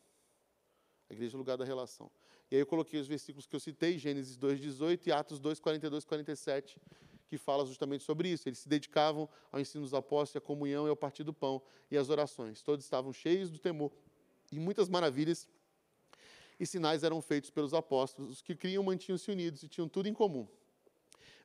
A 1.10 1.14
igreja 1.14 1.36
é 1.36 1.38
o 1.38 1.40
lugar 1.40 1.58
da 1.58 1.66
relação. 1.66 2.10
E 2.54 2.56
aí 2.56 2.62
eu 2.62 2.68
coloquei 2.68 3.00
os 3.00 3.08
versículos 3.08 3.48
que 3.48 3.56
eu 3.56 3.60
citei, 3.60 3.98
Gênesis 3.98 4.38
2,18 4.38 5.08
e 5.08 5.12
Atos 5.12 5.40
2, 5.40 5.60
42, 5.60 6.06
47, 6.06 6.80
que 7.26 7.36
fala 7.36 7.66
justamente 7.66 8.04
sobre 8.04 8.30
isso. 8.30 8.48
Eles 8.48 8.60
se 8.60 8.70
dedicavam 8.70 9.28
ao 9.52 9.60
ensino 9.60 9.84
dos 9.84 9.92
apóstolos, 9.92 10.36
à 10.36 10.40
comunhão 10.40 10.86
e 10.86 10.90
ao 10.92 10.96
partir 10.96 11.24
do 11.24 11.34
pão 11.34 11.60
e 11.90 11.98
às 11.98 12.10
orações. 12.10 12.62
Todos 12.62 12.86
estavam 12.86 13.12
cheios 13.12 13.50
do 13.50 13.58
temor 13.58 13.92
e 14.52 14.60
muitas 14.60 14.88
maravilhas 14.88 15.48
e 16.60 16.66
sinais 16.68 17.04
eram 17.04 17.24
feitos 17.24 17.50
pelos 17.50 17.74
apóstolos. 17.74 18.30
Os 18.30 18.42
que 18.44 18.56
criam 18.56 18.84
mantinham-se 18.84 19.32
unidos 19.32 19.64
e 19.64 19.68
tinham 19.68 19.90
tudo 19.90 20.08
em 20.08 20.14
comum. 20.14 20.48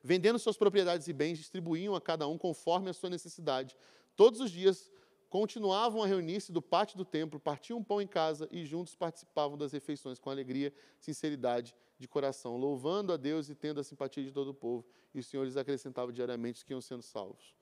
Vendendo 0.03 0.37
suas 0.37 0.57
propriedades 0.57 1.07
e 1.07 1.13
bens, 1.13 1.39
distribuíam 1.39 1.95
a 1.95 2.01
cada 2.01 2.27
um 2.27 2.37
conforme 2.37 2.91
a 2.91 2.93
sua 2.93 3.09
necessidade. 3.09 3.75
Todos 4.15 4.39
os 4.41 4.51
dias 4.51 4.91
continuavam 5.29 6.01
a 6.01 6.07
reunir-se 6.07 6.51
do 6.51 6.61
pátio 6.61 6.97
do 6.97 7.05
templo, 7.05 7.39
partiam 7.39 7.83
pão 7.83 8.01
em 8.01 8.07
casa 8.07 8.47
e 8.51 8.65
juntos 8.65 8.95
participavam 8.95 9.57
das 9.57 9.71
refeições 9.71 10.17
com 10.17 10.29
alegria, 10.29 10.73
sinceridade 10.99 11.75
de 11.99 12.07
coração, 12.07 12.57
louvando 12.57 13.13
a 13.13 13.17
Deus 13.17 13.49
e 13.49 13.55
tendo 13.55 13.79
a 13.79 13.83
simpatia 13.83 14.23
de 14.23 14.31
todo 14.31 14.49
o 14.49 14.53
povo. 14.53 14.85
E 15.13 15.19
o 15.19 15.23
Senhor 15.23 15.43
lhes 15.43 15.57
acrescentava 15.57 16.11
diariamente 16.11 16.57
os 16.57 16.63
que 16.63 16.73
iam 16.73 16.81
sendo 16.81 17.03
salvos. 17.03 17.55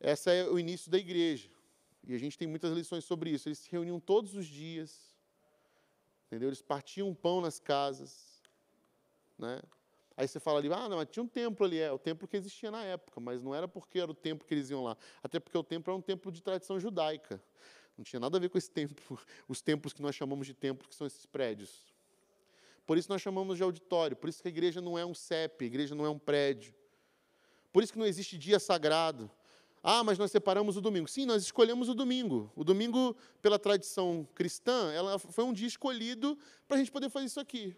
Esse 0.00 0.30
é 0.30 0.48
o 0.48 0.58
início 0.58 0.90
da 0.90 0.98
igreja. 0.98 1.50
E 2.06 2.14
a 2.14 2.18
gente 2.18 2.36
tem 2.36 2.48
muitas 2.48 2.72
lições 2.72 3.04
sobre 3.04 3.30
isso. 3.30 3.48
Eles 3.48 3.58
se 3.58 3.70
reuniam 3.70 4.00
todos 4.00 4.34
os 4.34 4.46
dias. 4.46 5.14
Entendeu? 6.26 6.48
Eles 6.48 6.62
partiam 6.62 7.14
pão 7.14 7.40
nas 7.40 7.58
casas. 7.58 8.42
Né? 9.38 9.60
Aí 10.16 10.28
você 10.28 10.38
fala 10.38 10.58
ali, 10.58 10.72
ah, 10.72 10.88
não, 10.88 10.96
mas 10.96 11.08
tinha 11.10 11.22
um 11.22 11.28
templo 11.28 11.64
ali, 11.64 11.78
é 11.78 11.90
o 11.90 11.98
templo 11.98 12.28
que 12.28 12.36
existia 12.36 12.70
na 12.70 12.84
época, 12.84 13.20
mas 13.20 13.40
não 13.42 13.54
era 13.54 13.66
porque 13.66 13.98
era 13.98 14.10
o 14.10 14.14
templo 14.14 14.46
que 14.46 14.52
eles 14.52 14.68
iam 14.70 14.82
lá. 14.82 14.96
Até 15.22 15.40
porque 15.40 15.56
o 15.56 15.62
templo 15.62 15.90
era 15.90 15.98
um 15.98 16.02
templo 16.02 16.30
de 16.30 16.42
tradição 16.42 16.78
judaica. 16.78 17.42
Não 17.96 18.04
tinha 18.04 18.20
nada 18.20 18.36
a 18.36 18.40
ver 18.40 18.48
com 18.48 18.58
esse 18.58 18.70
templo, 18.70 19.18
os 19.48 19.60
templos 19.60 19.92
que 19.92 20.02
nós 20.02 20.14
chamamos 20.14 20.46
de 20.46 20.54
templo, 20.54 20.88
que 20.88 20.94
são 20.94 21.06
esses 21.06 21.26
prédios. 21.26 21.90
Por 22.86 22.98
isso 22.98 23.08
nós 23.08 23.22
chamamos 23.22 23.56
de 23.56 23.62
auditório, 23.62 24.16
por 24.16 24.28
isso 24.28 24.42
que 24.42 24.48
a 24.48 24.50
igreja 24.50 24.80
não 24.80 24.98
é 24.98 25.06
um 25.06 25.14
CEP, 25.14 25.64
a 25.64 25.66
igreja 25.66 25.94
não 25.94 26.04
é 26.04 26.10
um 26.10 26.18
prédio. 26.18 26.74
Por 27.72 27.82
isso 27.82 27.92
que 27.92 27.98
não 27.98 28.06
existe 28.06 28.36
dia 28.36 28.58
sagrado. 28.58 29.30
Ah, 29.82 30.04
mas 30.04 30.18
nós 30.18 30.30
separamos 30.30 30.76
o 30.76 30.80
domingo. 30.80 31.08
Sim, 31.08 31.24
nós 31.24 31.42
escolhemos 31.42 31.88
o 31.88 31.94
domingo. 31.94 32.52
O 32.54 32.64
domingo, 32.64 33.16
pela 33.40 33.58
tradição 33.58 34.28
cristã, 34.34 34.92
ela 34.92 35.18
foi 35.18 35.44
um 35.44 35.52
dia 35.52 35.68
escolhido 35.68 36.36
para 36.68 36.76
a 36.76 36.80
gente 36.80 36.90
poder 36.90 37.08
fazer 37.08 37.26
isso 37.26 37.40
aqui. 37.40 37.76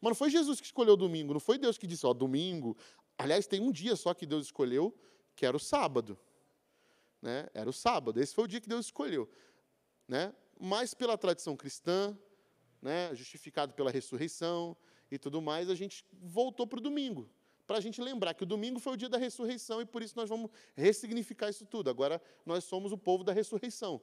Mas 0.00 0.10
não 0.10 0.14
foi 0.14 0.30
Jesus 0.30 0.60
que 0.60 0.66
escolheu 0.66 0.94
o 0.94 0.96
domingo, 0.96 1.32
não 1.32 1.40
foi 1.40 1.58
Deus 1.58 1.76
que 1.76 1.86
disse, 1.86 2.06
ó, 2.06 2.12
domingo. 2.12 2.76
Aliás, 3.16 3.46
tem 3.46 3.60
um 3.60 3.72
dia 3.72 3.96
só 3.96 4.14
que 4.14 4.26
Deus 4.26 4.46
escolheu, 4.46 4.94
que 5.34 5.44
era 5.44 5.56
o 5.56 5.60
sábado. 5.60 6.18
Né? 7.20 7.48
Era 7.52 7.68
o 7.68 7.72
sábado, 7.72 8.20
esse 8.20 8.34
foi 8.34 8.44
o 8.44 8.46
dia 8.48 8.60
que 8.60 8.68
Deus 8.68 8.86
escolheu. 8.86 9.28
Né? 10.06 10.32
Mas 10.58 10.94
pela 10.94 11.18
tradição 11.18 11.56
cristã, 11.56 12.16
né, 12.80 13.14
justificado 13.14 13.74
pela 13.74 13.90
ressurreição 13.90 14.76
e 15.10 15.18
tudo 15.18 15.42
mais, 15.42 15.68
a 15.68 15.74
gente 15.74 16.04
voltou 16.12 16.66
para 16.66 16.78
o 16.78 16.82
domingo. 16.82 17.28
Para 17.66 17.78
a 17.78 17.80
gente 17.80 18.00
lembrar 18.00 18.34
que 18.34 18.44
o 18.44 18.46
domingo 18.46 18.78
foi 18.80 18.94
o 18.94 18.96
dia 18.96 19.08
da 19.08 19.18
ressurreição 19.18 19.82
e 19.82 19.84
por 19.84 20.02
isso 20.02 20.16
nós 20.16 20.28
vamos 20.28 20.50
ressignificar 20.74 21.50
isso 21.50 21.66
tudo. 21.66 21.90
Agora 21.90 22.22
nós 22.46 22.64
somos 22.64 22.92
o 22.92 22.96
povo 22.96 23.22
da 23.22 23.32
ressurreição 23.32 24.00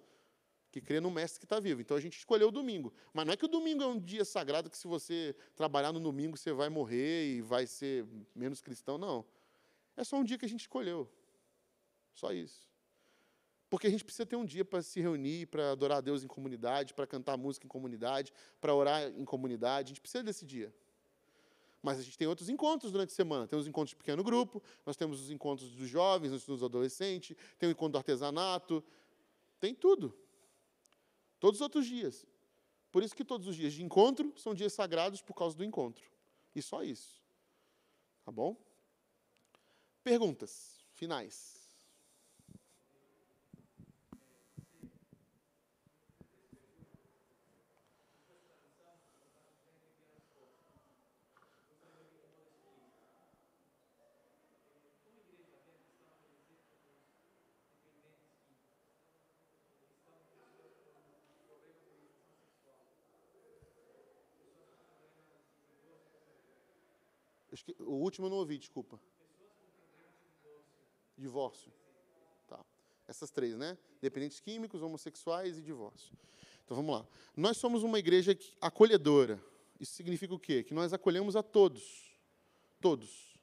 que 0.76 0.82
crê 0.82 1.00
no 1.00 1.10
mestre 1.10 1.40
que 1.40 1.46
está 1.46 1.58
vivo. 1.58 1.80
Então 1.80 1.96
a 1.96 2.02
gente 2.02 2.18
escolheu 2.18 2.50
o 2.50 2.52
domingo. 2.52 2.94
Mas 3.14 3.26
não 3.26 3.32
é 3.32 3.38
que 3.38 3.46
o 3.46 3.48
domingo 3.48 3.82
é 3.82 3.88
um 3.88 3.98
dia 3.98 4.26
sagrado 4.26 4.70
que 4.70 4.78
se 4.78 4.88
você 4.88 5.34
trabalhar 5.56 5.94
no 5.94 6.02
domingo 6.02 6.36
você 6.36 6.52
vai 6.52 6.68
morrer 6.68 7.38
e 7.38 7.42
vai 7.42 7.66
ser 7.66 8.06
menos 8.36 8.62
cristão. 8.62 8.98
Não. 8.98 9.26
É 9.96 10.04
só 10.04 10.18
um 10.18 10.24
dia 10.24 10.38
que 10.38 10.44
a 10.44 10.50
gente 10.50 10.60
escolheu. 10.60 11.10
Só 12.14 12.34
isso. 12.34 12.70
Porque 13.70 13.88
a 13.88 13.90
gente 13.90 14.04
precisa 14.04 14.26
ter 14.26 14.36
um 14.36 14.44
dia 14.44 14.66
para 14.66 14.82
se 14.82 15.00
reunir, 15.00 15.46
para 15.46 15.72
adorar 15.72 16.00
a 16.00 16.02
Deus 16.02 16.26
em 16.26 16.28
comunidade, 16.28 16.94
para 16.94 17.08
cantar 17.08 17.38
música 17.38 17.66
em 17.66 17.70
comunidade, 17.70 18.34
para 18.60 18.76
orar 18.76 19.08
em 19.18 19.24
comunidade. 19.24 19.88
A 19.88 19.92
gente 19.94 20.02
precisa 20.02 20.26
desse 20.26 20.46
dia. 20.46 20.74
Mas 21.82 22.00
a 22.00 22.02
gente 22.02 22.18
tem 22.18 22.28
outros 22.28 22.50
encontros 22.50 22.92
durante 22.92 23.14
a 23.14 23.16
semana. 23.16 23.48
Tem 23.48 23.58
os 23.58 23.66
encontros 23.66 23.92
de 23.92 23.96
pequeno 23.96 24.22
grupo, 24.26 24.62
nós 24.86 24.98
temos 24.98 25.22
os 25.22 25.32
encontros 25.32 25.70
dos 25.70 25.88
jovens, 25.88 26.44
dos 26.46 26.62
adolescentes, 26.62 27.38
tem 27.58 27.70
o 27.70 27.72
encontro 27.72 27.94
do 27.94 27.98
artesanato, 27.98 28.84
tem 29.58 29.74
tudo. 29.74 30.14
Todos 31.46 31.60
os 31.60 31.62
outros 31.62 31.86
dias. 31.86 32.26
Por 32.92 33.04
isso 33.04 33.16
que 33.16 33.24
todos 33.24 33.48
os 33.48 33.56
dias 33.56 33.72
de 33.72 33.84
encontro 33.84 34.34
são 34.36 34.56
dias 34.56 34.74
sagrados 34.74 35.22
por 35.22 35.36
causa 35.36 35.56
do 35.56 35.64
encontro. 35.64 36.04
E 36.56 36.60
só 36.60 36.82
isso. 36.82 37.22
Tá 38.24 38.32
bom? 38.32 38.58
Perguntas 40.04 40.84
finais. 40.94 41.65
O 67.80 67.96
último 67.96 68.28
eu 68.28 68.30
não 68.30 68.38
ouvi, 68.38 68.58
desculpa. 68.58 69.00
Divórcio. 71.18 71.72
Tá. 72.48 72.64
Essas 73.08 73.32
três, 73.32 73.58
né? 73.58 73.78
Dependentes 74.02 74.40
químicos, 74.40 74.82
homossexuais 74.82 75.58
e 75.58 75.62
divórcio. 75.62 76.16
Então 76.64 76.76
vamos 76.76 76.96
lá. 76.96 77.08
Nós 77.36 77.58
somos 77.58 77.84
uma 77.84 78.00
igreja 78.00 78.38
acolhedora. 78.60 79.42
Isso 79.80 79.94
significa 79.94 80.34
o 80.34 80.40
quê? 80.40 80.64
Que 80.64 80.74
nós 80.74 80.94
acolhemos 80.94 81.36
a 81.36 81.44
todos. 81.44 82.12
Todos. 82.82 83.40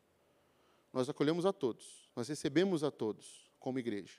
Nós 0.92 1.08
acolhemos 1.08 1.46
a 1.46 1.52
todos. 1.52 2.10
Nós 2.14 2.28
recebemos 2.28 2.84
a 2.84 2.90
todos 2.90 3.50
como 3.58 3.78
igreja. 3.78 4.18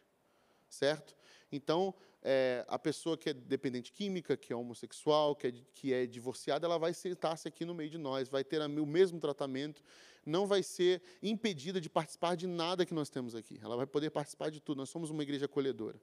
Certo? 0.70 1.16
Então, 1.52 1.94
é, 2.24 2.64
a 2.70 2.80
pessoa 2.80 3.18
que 3.18 3.30
é 3.30 3.34
dependente 3.34 3.92
química, 3.92 4.38
que 4.38 4.54
é 4.54 4.56
homossexual, 4.56 5.36
que 5.36 5.48
é, 5.48 5.54
que 5.74 5.94
é 5.94 6.06
divorciada, 6.06 6.66
ela 6.66 6.78
vai 6.78 6.94
sentar-se 6.94 7.48
aqui 7.48 7.66
no 7.66 7.74
meio 7.74 7.90
de 7.90 7.98
nós, 7.98 8.30
vai 8.30 8.44
ter 8.44 8.62
o 8.62 8.86
mesmo 8.86 9.20
tratamento, 9.20 9.84
não 10.26 10.48
vai 10.48 10.64
ser 10.64 11.02
impedida 11.22 11.82
de 11.82 11.90
participar 11.90 12.36
de 12.36 12.48
nada 12.48 12.86
que 12.86 12.94
nós 12.94 13.10
temos 13.10 13.36
aqui. 13.36 13.60
Ela 13.62 13.76
vai 13.76 13.86
poder 13.86 14.10
participar 14.10 14.50
de 14.50 14.62
tudo. 14.62 14.78
Nós 14.78 14.90
somos 14.90 15.10
uma 15.10 15.22
igreja 15.22 15.46
acolhedora. 15.46 16.00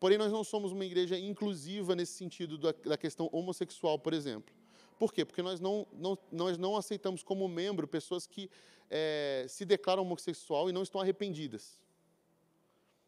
Porém, 0.00 0.18
nós 0.18 0.32
não 0.32 0.42
somos 0.42 0.72
uma 0.72 0.84
igreja 0.84 1.16
inclusiva 1.16 1.94
nesse 1.94 2.14
sentido 2.14 2.58
da, 2.58 2.72
da 2.72 2.98
questão 2.98 3.28
homossexual, 3.30 4.00
por 4.00 4.12
exemplo. 4.12 4.52
Por 4.98 5.12
quê? 5.12 5.24
Porque 5.24 5.42
nós 5.42 5.60
não, 5.60 5.86
não, 5.92 6.18
nós 6.32 6.58
não 6.58 6.76
aceitamos 6.76 7.22
como 7.22 7.46
membro 7.46 7.86
pessoas 7.86 8.26
que 8.26 8.50
é, 8.90 9.46
se 9.48 9.64
declaram 9.64 10.02
homossexual 10.02 10.68
e 10.68 10.72
não 10.72 10.82
estão 10.82 11.00
arrependidas. 11.00 11.80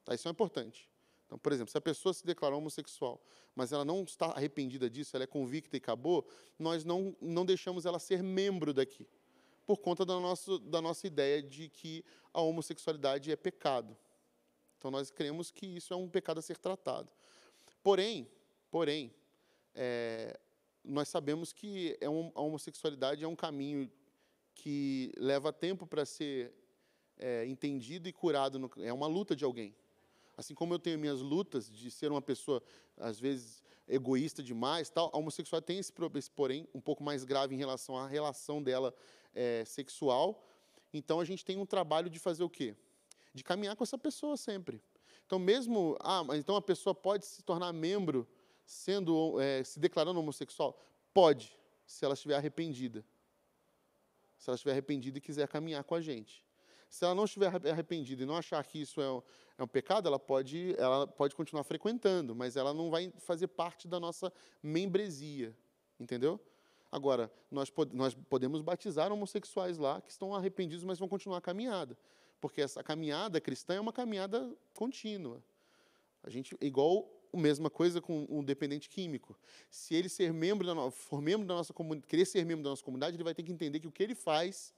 Tá? 0.04 0.14
Isso 0.14 0.28
é 0.28 0.30
importante. 0.30 0.88
Então, 1.34 1.40
por 1.40 1.52
exemplo, 1.52 1.72
se 1.72 1.76
a 1.76 1.80
pessoa 1.80 2.14
se 2.14 2.24
declarou 2.24 2.60
homossexual, 2.60 3.20
mas 3.56 3.72
ela 3.72 3.84
não 3.84 4.04
está 4.04 4.26
arrependida 4.26 4.88
disso, 4.88 5.16
ela 5.16 5.24
é 5.24 5.26
convicta 5.26 5.76
e 5.76 5.78
acabou, 5.78 6.24
nós 6.56 6.84
não, 6.84 7.16
não 7.20 7.44
deixamos 7.44 7.84
ela 7.84 7.98
ser 7.98 8.22
membro 8.22 8.72
daqui, 8.72 9.04
por 9.66 9.78
conta 9.78 10.06
da 10.06 10.20
nossa, 10.20 10.60
da 10.60 10.80
nossa 10.80 11.08
ideia 11.08 11.42
de 11.42 11.68
que 11.68 12.04
a 12.32 12.40
homossexualidade 12.40 13.32
é 13.32 13.36
pecado. 13.36 13.96
Então, 14.78 14.92
nós 14.92 15.10
cremos 15.10 15.50
que 15.50 15.66
isso 15.66 15.92
é 15.92 15.96
um 15.96 16.08
pecado 16.08 16.38
a 16.38 16.42
ser 16.42 16.56
tratado. 16.56 17.10
Porém, 17.82 18.30
porém, 18.70 19.12
é, 19.74 20.38
nós 20.84 21.08
sabemos 21.08 21.52
que 21.52 21.98
é 22.00 22.08
um, 22.08 22.30
a 22.36 22.42
homossexualidade 22.42 23.24
é 23.24 23.26
um 23.26 23.34
caminho 23.34 23.90
que 24.54 25.10
leva 25.16 25.52
tempo 25.52 25.84
para 25.84 26.04
ser 26.04 26.54
é, 27.18 27.44
entendido 27.44 28.08
e 28.08 28.12
curado. 28.12 28.56
No, 28.56 28.70
é 28.78 28.92
uma 28.92 29.08
luta 29.08 29.34
de 29.34 29.44
alguém. 29.44 29.74
Assim 30.36 30.54
como 30.54 30.74
eu 30.74 30.78
tenho 30.78 30.98
minhas 30.98 31.20
lutas 31.20 31.70
de 31.70 31.90
ser 31.90 32.10
uma 32.10 32.22
pessoa, 32.22 32.62
às 32.96 33.18
vezes, 33.20 33.62
egoísta 33.86 34.42
demais, 34.42 34.90
tal, 34.90 35.10
a 35.12 35.18
homossexualidade 35.18 35.66
tem 35.66 35.78
esse, 35.78 35.92
esse 36.16 36.30
porém 36.30 36.66
um 36.74 36.80
pouco 36.80 37.02
mais 37.02 37.24
grave 37.24 37.54
em 37.54 37.58
relação 37.58 37.96
à 37.96 38.06
relação 38.06 38.62
dela 38.62 38.94
é, 39.34 39.64
sexual. 39.64 40.42
Então 40.92 41.20
a 41.20 41.24
gente 41.24 41.44
tem 41.44 41.58
um 41.58 41.66
trabalho 41.66 42.08
de 42.08 42.18
fazer 42.18 42.44
o 42.44 42.48
quê? 42.48 42.74
De 43.32 43.42
caminhar 43.42 43.76
com 43.76 43.84
essa 43.84 43.98
pessoa 43.98 44.36
sempre. 44.36 44.80
Então 45.26 45.38
mesmo, 45.38 45.96
ah, 46.00 46.22
mas 46.24 46.38
então 46.38 46.56
a 46.56 46.62
pessoa 46.62 46.94
pode 46.94 47.26
se 47.26 47.42
tornar 47.42 47.72
membro 47.72 48.26
sendo 48.64 49.40
é, 49.40 49.62
se 49.64 49.78
declarando 49.78 50.18
homossexual? 50.20 50.78
Pode, 51.12 51.56
se 51.86 52.04
ela 52.04 52.14
estiver 52.14 52.36
arrependida. 52.36 53.04
Se 54.38 54.48
ela 54.48 54.54
estiver 54.54 54.72
arrependida 54.72 55.18
e 55.18 55.20
quiser 55.20 55.48
caminhar 55.48 55.84
com 55.84 55.94
a 55.94 56.00
gente. 56.00 56.44
Se 56.88 57.04
ela 57.04 57.14
não 57.14 57.24
estiver 57.24 57.48
arrependida 57.70 58.22
e 58.22 58.26
não 58.26 58.36
achar 58.36 58.64
que 58.64 58.80
isso 58.80 59.00
é 59.00 59.22
é 59.56 59.62
um 59.62 59.68
pecado, 59.68 60.08
ela 60.08 60.18
pode, 60.18 60.74
ela 60.78 61.06
pode 61.06 61.34
continuar 61.34 61.62
frequentando, 61.62 62.34
mas 62.34 62.56
ela 62.56 62.74
não 62.74 62.90
vai 62.90 63.12
fazer 63.18 63.46
parte 63.48 63.86
da 63.86 64.00
nossa 64.00 64.32
membresia, 64.62 65.56
entendeu? 65.98 66.40
Agora, 66.90 67.30
nós, 67.50 67.72
nós 67.92 68.14
podemos 68.14 68.60
batizar 68.62 69.12
homossexuais 69.12 69.78
lá 69.78 70.00
que 70.00 70.10
estão 70.10 70.34
arrependidos, 70.34 70.84
mas 70.84 70.98
vão 70.98 71.08
continuar 71.08 71.38
a 71.38 71.40
caminhada, 71.40 71.96
porque 72.40 72.60
essa 72.60 72.82
caminhada 72.82 73.40
cristã 73.40 73.74
é 73.74 73.80
uma 73.80 73.92
caminhada 73.92 74.52
contínua. 74.74 75.42
A 76.22 76.30
gente, 76.30 76.56
igual 76.60 77.08
a 77.32 77.36
mesma 77.36 77.68
coisa 77.68 78.00
com 78.00 78.26
um 78.28 78.42
dependente 78.42 78.88
químico. 78.88 79.36
Se 79.68 79.94
ele 79.94 80.08
ser 80.08 80.32
membro 80.32 80.66
da, 80.66 80.90
for 80.90 81.20
membro 81.20 81.46
da 81.46 81.54
nossa 81.54 81.72
comunidade, 81.72 82.08
querer 82.08 82.24
ser 82.24 82.44
membro 82.44 82.62
da 82.62 82.70
nossa 82.70 82.82
comunidade, 82.82 83.16
ele 83.16 83.24
vai 83.24 83.34
ter 83.34 83.42
que 83.42 83.52
entender 83.52 83.80
que 83.80 83.88
o 83.88 83.92
que 83.92 84.02
ele 84.02 84.14
faz 84.14 84.72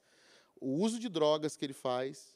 o 0.60 0.82
uso 0.82 0.98
de 0.98 1.08
drogas 1.08 1.56
que 1.56 1.64
ele 1.64 1.74
faz 1.74 2.35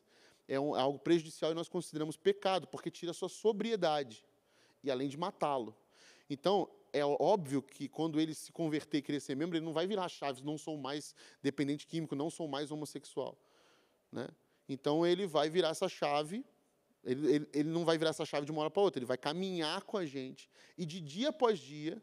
é 0.51 0.59
um, 0.59 0.75
algo 0.75 0.99
prejudicial 0.99 1.53
e 1.53 1.55
nós 1.55 1.69
consideramos 1.69 2.17
pecado, 2.17 2.67
porque 2.67 2.91
tira 2.91 3.13
a 3.13 3.15
sua 3.15 3.29
sobriedade, 3.29 4.25
e 4.83 4.91
além 4.91 5.09
de 5.09 5.17
matá-lo. 5.17 5.77
Então, 6.29 6.69
é 6.93 7.05
óbvio 7.05 7.63
que 7.63 7.89
quando 7.89 8.21
ele 8.21 8.35
se 8.35 8.51
converter 8.51 9.09
e 9.09 9.21
ser 9.21 9.37
membro, 9.37 9.57
ele 9.57 9.65
não 9.65 9.73
vai 9.73 9.87
virar 9.87 10.09
chaves, 10.09 10.43
não 10.43 10.59
sou 10.59 10.77
mais 10.77 11.15
dependente 11.41 11.87
químico, 11.87 12.17
não 12.17 12.29
sou 12.29 12.49
mais 12.49 12.73
homossexual. 12.73 13.39
Né? 14.11 14.27
Então, 14.69 15.07
ele 15.07 15.25
vai 15.25 15.49
virar 15.49 15.69
essa 15.69 15.89
chave, 15.89 16.45
ele, 17.05 17.33
ele, 17.33 17.49
ele 17.55 17.69
não 17.69 17.85
vai 17.85 17.97
virar 17.97 18.11
essa 18.11 18.27
chave 18.27 18.45
de 18.45 18.51
uma 18.51 18.63
hora 18.63 18.71
para 18.71 18.83
outra, 18.83 18.99
ele 18.99 19.07
vai 19.07 19.17
caminhar 19.17 19.83
com 19.85 19.97
a 19.97 20.05
gente, 20.05 20.51
e 20.77 20.85
de 20.85 21.01
dia 21.01 21.29
após 21.29 21.61
dia, 21.61 22.03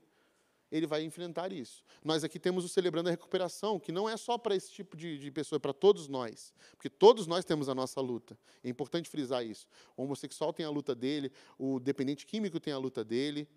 ele 0.71 0.85
vai 0.85 1.03
enfrentar 1.03 1.51
isso. 1.51 1.83
Nós 2.03 2.23
aqui 2.23 2.39
temos 2.39 2.65
o 2.65 2.69
Celebrando 2.69 3.09
a 3.09 3.11
Recuperação, 3.11 3.79
que 3.79 3.91
não 3.91 4.07
é 4.07 4.17
só 4.17 4.37
para 4.37 4.55
esse 4.55 4.71
tipo 4.71 4.97
de, 4.97 5.17
de 5.17 5.31
pessoa, 5.31 5.57
é 5.57 5.59
para 5.59 5.73
todos 5.73 6.07
nós. 6.07 6.53
Porque 6.71 6.89
todos 6.89 7.25
nós 7.25 7.45
temos 7.45 7.69
a 7.69 7.75
nossa 7.75 8.01
luta. 8.01 8.37
É 8.63 8.69
importante 8.69 9.09
frisar 9.09 9.45
isso. 9.45 9.67
O 9.95 10.03
homossexual 10.03 10.51
tem 10.51 10.65
a 10.65 10.69
luta 10.69 10.93
dele, 10.93 11.31
o 11.57 11.79
dependente 11.79 12.25
químico 12.25 12.59
tem 12.59 12.73
a 12.73 12.77
luta 12.77 13.03
dele, 13.03 13.47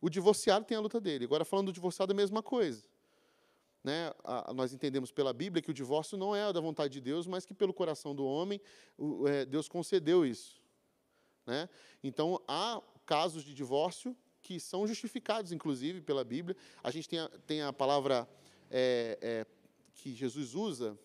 o 0.00 0.08
divorciado 0.08 0.64
tem 0.64 0.76
a 0.76 0.80
luta 0.80 1.00
dele. 1.00 1.24
Agora, 1.24 1.44
falando 1.44 1.66
do 1.66 1.72
divorciado, 1.72 2.12
é 2.12 2.14
a 2.14 2.16
mesma 2.16 2.42
coisa. 2.42 2.82
Né? 3.82 4.12
A, 4.24 4.52
nós 4.54 4.72
entendemos 4.72 5.12
pela 5.12 5.32
Bíblia 5.32 5.60
que 5.60 5.70
o 5.70 5.74
divórcio 5.74 6.16
não 6.16 6.34
é 6.34 6.50
da 6.50 6.60
vontade 6.60 6.94
de 6.94 7.00
Deus, 7.02 7.26
mas 7.26 7.44
que 7.44 7.52
pelo 7.52 7.74
coração 7.74 8.14
do 8.14 8.24
homem, 8.24 8.58
o, 8.96 9.28
é, 9.28 9.44
Deus 9.44 9.68
concedeu 9.68 10.24
isso. 10.24 10.62
Né? 11.46 11.68
Então, 12.02 12.40
há 12.48 12.82
casos 13.04 13.44
de 13.44 13.52
divórcio 13.52 14.16
que 14.44 14.60
são 14.60 14.86
justificados, 14.86 15.52
inclusive, 15.52 16.02
pela 16.02 16.22
Bíblia. 16.22 16.54
A 16.82 16.90
gente 16.90 17.08
tem 17.08 17.18
a, 17.18 17.28
tem 17.46 17.62
a 17.62 17.72
palavra 17.72 18.28
é, 18.70 19.18
é, 19.22 19.46
que 19.94 20.14
Jesus 20.14 20.54
usa, 20.54 20.98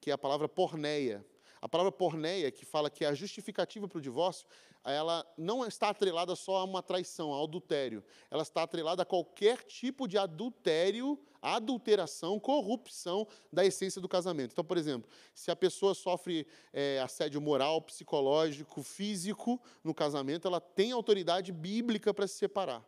que 0.00 0.10
é 0.10 0.14
a 0.14 0.18
palavra 0.18 0.48
porneia. 0.48 1.26
A 1.60 1.68
palavra 1.68 1.92
porneia, 1.92 2.50
que 2.50 2.64
fala 2.64 2.90
que 2.90 3.04
é 3.04 3.08
a 3.08 3.14
justificativa 3.14 3.88
para 3.88 3.98
o 3.98 4.00
divórcio, 4.00 4.46
ela 4.84 5.26
não 5.36 5.66
está 5.66 5.90
atrelada 5.90 6.34
só 6.34 6.56
a 6.56 6.64
uma 6.64 6.82
traição, 6.82 7.34
a 7.34 7.42
adultério. 7.42 8.02
Ela 8.30 8.42
está 8.42 8.62
atrelada 8.62 9.02
a 9.02 9.06
qualquer 9.06 9.62
tipo 9.64 10.06
de 10.06 10.16
adultério, 10.16 11.18
adulteração, 11.42 12.38
corrupção 12.38 13.26
da 13.52 13.64
essência 13.64 14.00
do 14.00 14.08
casamento. 14.08 14.52
Então, 14.52 14.64
por 14.64 14.78
exemplo, 14.78 15.10
se 15.34 15.50
a 15.50 15.56
pessoa 15.56 15.94
sofre 15.94 16.46
é, 16.72 17.00
assédio 17.00 17.40
moral, 17.40 17.82
psicológico, 17.82 18.82
físico 18.82 19.60
no 19.82 19.94
casamento, 19.94 20.48
ela 20.48 20.60
tem 20.60 20.92
autoridade 20.92 21.52
bíblica 21.52 22.14
para 22.14 22.26
se 22.26 22.34
separar 22.34 22.84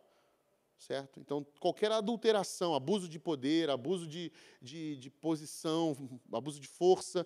certo? 0.81 1.19
Então, 1.19 1.45
qualquer 1.59 1.91
adulteração, 1.91 2.73
abuso 2.73 3.07
de 3.07 3.19
poder, 3.19 3.69
abuso 3.69 4.07
de, 4.07 4.31
de, 4.59 4.97
de 4.97 5.09
posição, 5.09 5.95
abuso 6.33 6.59
de 6.59 6.67
força, 6.67 7.25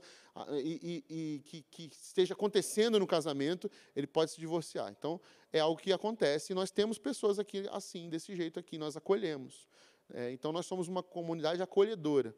e, 0.62 1.04
e, 1.10 1.16
e 1.16 1.40
que, 1.40 1.62
que, 1.72 1.90
esteja 1.94 2.34
acontecendo 2.34 3.00
no 3.00 3.08
casamento, 3.08 3.72
ele 3.96 4.06
pode 4.06 4.32
se 4.32 4.40
divorciar. 4.40 4.94
Então, 4.98 5.22
é 5.54 5.60
algo 5.60 5.80
que 5.80 5.94
acontece, 5.94 6.52
e 6.52 6.56
nós 6.56 6.70
temos 6.70 6.98
pessoas 7.00 7.40
aqui 7.40 7.66
assim, 7.72 8.10
desse 8.10 8.36
jeito 8.36 8.60
aqui, 8.60 8.78
nós 8.78 8.98
acolhemos. 8.98 9.68
É, 10.14 10.32
então, 10.32 10.52
nós 10.52 10.66
somos 10.66 10.90
uma 10.90 11.02
comunidade 11.02 11.62
acolhedora. 11.62 12.36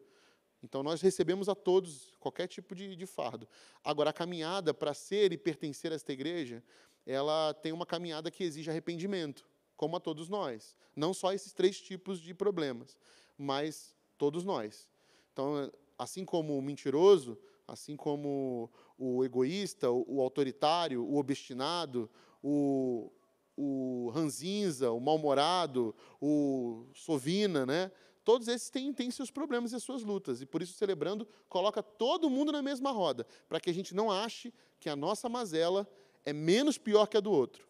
Então, 0.62 0.84
nós 0.84 1.02
recebemos 1.02 1.50
a 1.50 1.56
todos 1.56 2.14
qualquer 2.20 2.48
tipo 2.48 2.76
de, 2.76 2.96
de 2.96 3.06
fardo. 3.08 3.48
Agora, 3.84 4.12
a 4.12 4.14
caminhada 4.14 4.74
para 4.74 4.94
ser 4.94 5.34
e 5.34 5.38
pertencer 5.38 5.92
a 5.92 5.96
esta 5.96 6.14
igreja, 6.14 6.64
ela 7.06 7.54
tem 7.56 7.72
uma 7.72 7.86
caminhada 7.86 8.30
que 8.30 8.44
exige 8.44 8.70
arrependimento 8.70 9.48
como 9.78 9.96
a 9.96 10.00
todos 10.00 10.28
nós. 10.28 10.76
Não 10.96 11.14
só 11.14 11.32
esses 11.32 11.54
três 11.54 11.80
tipos 11.80 12.20
de 12.20 12.34
problemas, 12.34 12.98
mas 13.38 13.96
todos 14.18 14.44
nós. 14.44 14.90
Então, 15.32 15.72
assim 15.98 16.26
como 16.26 16.58
o 16.58 16.62
mentiroso, 16.62 17.38
assim 17.68 17.96
como 17.96 18.70
o 18.98 19.24
egoísta, 19.24 19.90
o 19.92 20.20
autoritário, 20.22 21.06
o 21.06 21.18
obstinado, 21.18 22.10
o, 22.44 23.12
o 23.56 24.10
ranzinza, 24.14 24.92
o 24.92 25.00
mal-humorado, 25.00 25.94
o 26.20 26.88
sovina, 26.94 27.66
né? 27.66 27.92
Todos 28.24 28.48
esses 28.48 28.70
têm, 28.70 28.92
têm 28.92 29.10
seus 29.12 29.32
problemas 29.32 29.72
e 29.72 29.80
suas 29.80 30.04
lutas. 30.04 30.42
E 30.42 30.46
por 30.46 30.62
isso, 30.62 30.74
celebrando, 30.74 31.26
coloca 31.48 31.82
todo 31.82 32.30
mundo 32.30 32.52
na 32.52 32.62
mesma 32.62 32.92
roda, 32.92 33.26
para 33.48 33.60
que 33.60 33.70
a 33.70 33.74
gente 33.74 33.96
não 33.96 34.12
ache 34.12 34.54
que 34.80 34.90
a 34.90 34.96
nossa 34.96 35.30
mazela 35.30 35.88
é 36.26 36.34
menos 36.34 36.78
pior 36.78 37.08
que 37.08 37.16
a 37.16 37.22
do 37.22 37.32
outro. 37.32 37.66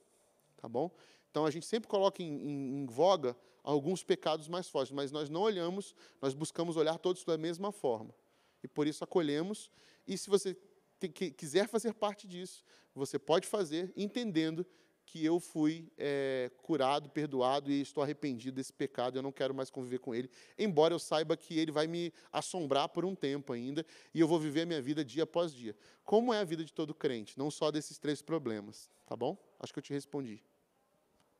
Tá 0.55 0.67
bom? 0.67 0.89
Então 1.31 1.45
a 1.45 1.51
gente 1.51 1.65
sempre 1.65 1.87
coloca 1.87 2.21
em, 2.21 2.27
em, 2.27 2.81
em, 2.81 2.85
voga 2.85 3.35
alguns 3.63 4.03
pecados 4.03 4.47
mais 4.47 4.69
fortes, 4.69 4.91
mas 4.91 5.11
nós 5.11 5.29
não 5.29 5.41
olhamos, 5.41 5.93
nós 6.21 6.33
buscamos 6.33 6.77
olhar 6.77 6.97
todos 6.97 7.23
da 7.23 7.37
mesma 7.37 7.71
forma. 7.71 8.13
E 8.63 8.67
por 8.67 8.87
isso 8.87 9.03
acolhemos. 9.03 9.69
E 10.07 10.17
se 10.17 10.29
você 10.29 10.57
tem, 10.99 11.11
que, 11.11 11.31
quiser 11.31 11.67
fazer 11.67 11.93
parte 11.93 12.27
disso, 12.27 12.63
você 12.95 13.19
pode 13.19 13.47
fazer 13.47 13.93
entendendo 13.95 14.65
que 15.07 15.23
eu 15.23 15.39
fui 15.39 15.89
é, 15.97 16.51
curado, 16.61 17.09
perdoado 17.09 17.71
e 17.71 17.79
estou 17.79 18.03
arrependido 18.03 18.57
desse 18.57 18.73
pecado, 18.73 19.17
eu 19.17 19.23
não 19.23 19.31
quero 19.31 19.55
mais 19.55 19.69
conviver 19.69 19.99
com 19.99 20.13
ele, 20.13 20.29
embora 20.59 20.93
eu 20.93 20.99
saiba 20.99 21.37
que 21.37 21.57
ele 21.57 21.71
vai 21.71 21.87
me 21.87 22.11
assombrar 22.31 22.89
por 22.89 23.05
um 23.05 23.15
tempo 23.15 23.53
ainda 23.53 23.85
e 24.13 24.19
eu 24.19 24.27
vou 24.27 24.37
viver 24.37 24.61
a 24.61 24.65
minha 24.65 24.81
vida 24.81 25.05
dia 25.05 25.23
após 25.23 25.53
dia. 25.53 25.73
Como 26.03 26.33
é 26.33 26.39
a 26.39 26.43
vida 26.43 26.63
de 26.63 26.73
todo 26.73 26.93
crente, 26.93 27.37
não 27.37 27.49
só 27.49 27.71
desses 27.71 27.97
três 27.97 28.21
problemas, 28.21 28.89
tá 29.05 29.15
bom? 29.15 29.37
Acho 29.59 29.71
que 29.71 29.79
eu 29.79 29.83
te 29.83 29.93
respondi. 29.93 30.43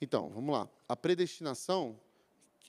Então, 0.00 0.30
vamos 0.30 0.52
lá. 0.52 0.68
A 0.88 0.96
predestinação, 0.96 1.98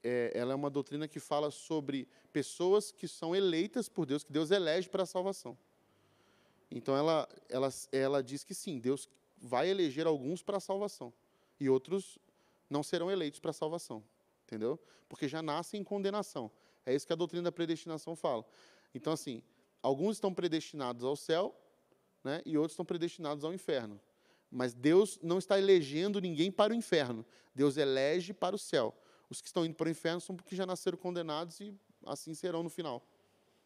é, 0.03 0.31
ela 0.35 0.51
é 0.51 0.55
uma 0.55 0.69
doutrina 0.69 1.07
que 1.07 1.19
fala 1.19 1.49
sobre 1.49 2.07
pessoas 2.33 2.91
que 2.91 3.07
são 3.07 3.35
eleitas 3.35 3.87
por 3.87 4.05
Deus, 4.05 4.23
que 4.23 4.31
Deus 4.31 4.51
elege 4.51 4.89
para 4.89 5.03
a 5.03 5.05
salvação. 5.05 5.57
Então, 6.69 6.95
ela, 6.95 7.27
ela, 7.49 7.69
ela 7.91 8.23
diz 8.23 8.43
que 8.43 8.53
sim, 8.53 8.79
Deus 8.79 9.09
vai 9.37 9.69
eleger 9.69 10.05
alguns 10.05 10.43
para 10.43 10.57
a 10.57 10.59
salvação 10.59 11.13
e 11.59 11.69
outros 11.69 12.17
não 12.69 12.83
serão 12.83 13.11
eleitos 13.11 13.39
para 13.39 13.51
a 13.51 13.53
salvação, 13.53 14.03
entendeu? 14.45 14.79
Porque 15.09 15.27
já 15.27 15.41
nascem 15.41 15.81
em 15.81 15.83
condenação. 15.83 16.49
É 16.85 16.95
isso 16.95 17.05
que 17.05 17.13
a 17.13 17.15
doutrina 17.15 17.43
da 17.43 17.51
predestinação 17.51 18.15
fala. 18.15 18.45
Então, 18.93 19.13
assim, 19.13 19.43
alguns 19.81 20.17
estão 20.17 20.33
predestinados 20.33 21.03
ao 21.03 21.15
céu, 21.15 21.55
né, 22.23 22.41
e 22.45 22.57
outros 22.57 22.73
estão 22.73 22.85
predestinados 22.85 23.43
ao 23.43 23.53
inferno. 23.53 23.99
Mas 24.51 24.73
Deus 24.73 25.17
não 25.23 25.37
está 25.37 25.57
elegendo 25.57 26.19
ninguém 26.19 26.51
para 26.51 26.73
o 26.73 26.75
inferno. 26.75 27.25
Deus 27.55 27.77
elege 27.77 28.33
para 28.33 28.55
o 28.55 28.59
céu. 28.59 28.93
Os 29.29 29.39
que 29.39 29.47
estão 29.47 29.65
indo 29.65 29.75
para 29.75 29.87
o 29.87 29.91
inferno 29.91 30.19
são 30.19 30.35
porque 30.35 30.55
já 30.55 30.65
nasceram 30.65 30.97
condenados 30.97 31.61
e 31.61 31.73
assim 32.05 32.33
serão 32.33 32.61
no 32.61 32.69
final. 32.69 33.01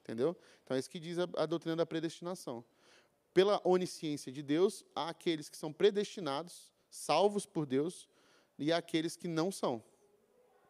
Entendeu? 0.01 0.37
Então 0.63 0.77
é 0.77 0.79
isso 0.79 0.89
que 0.89 0.99
diz 0.99 1.17
a, 1.17 1.27
a 1.37 1.45
doutrina 1.47 1.75
da 1.75 1.85
predestinação. 1.85 2.63
Pela 3.33 3.59
onisciência 3.63 4.31
de 4.31 4.43
Deus, 4.43 4.85
há 4.95 5.09
aqueles 5.09 5.49
que 5.49 5.57
são 5.57 5.73
predestinados, 5.73 6.71
salvos 6.89 7.45
por 7.45 7.65
Deus, 7.65 8.07
e 8.57 8.71
há 8.71 8.77
aqueles 8.77 9.15
que 9.15 9.27
não 9.27 9.51
são. 9.51 9.83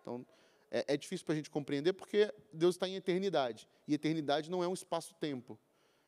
Então, 0.01 0.25
é, 0.71 0.93
é 0.93 0.97
difícil 0.97 1.25
para 1.25 1.33
a 1.33 1.35
gente 1.35 1.49
compreender 1.49 1.93
porque 1.93 2.33
Deus 2.53 2.75
está 2.75 2.87
em 2.87 2.95
eternidade. 2.95 3.67
E 3.87 3.93
eternidade 3.93 4.49
não 4.49 4.63
é 4.63 4.67
um 4.67 4.73
espaço-tempo. 4.73 5.59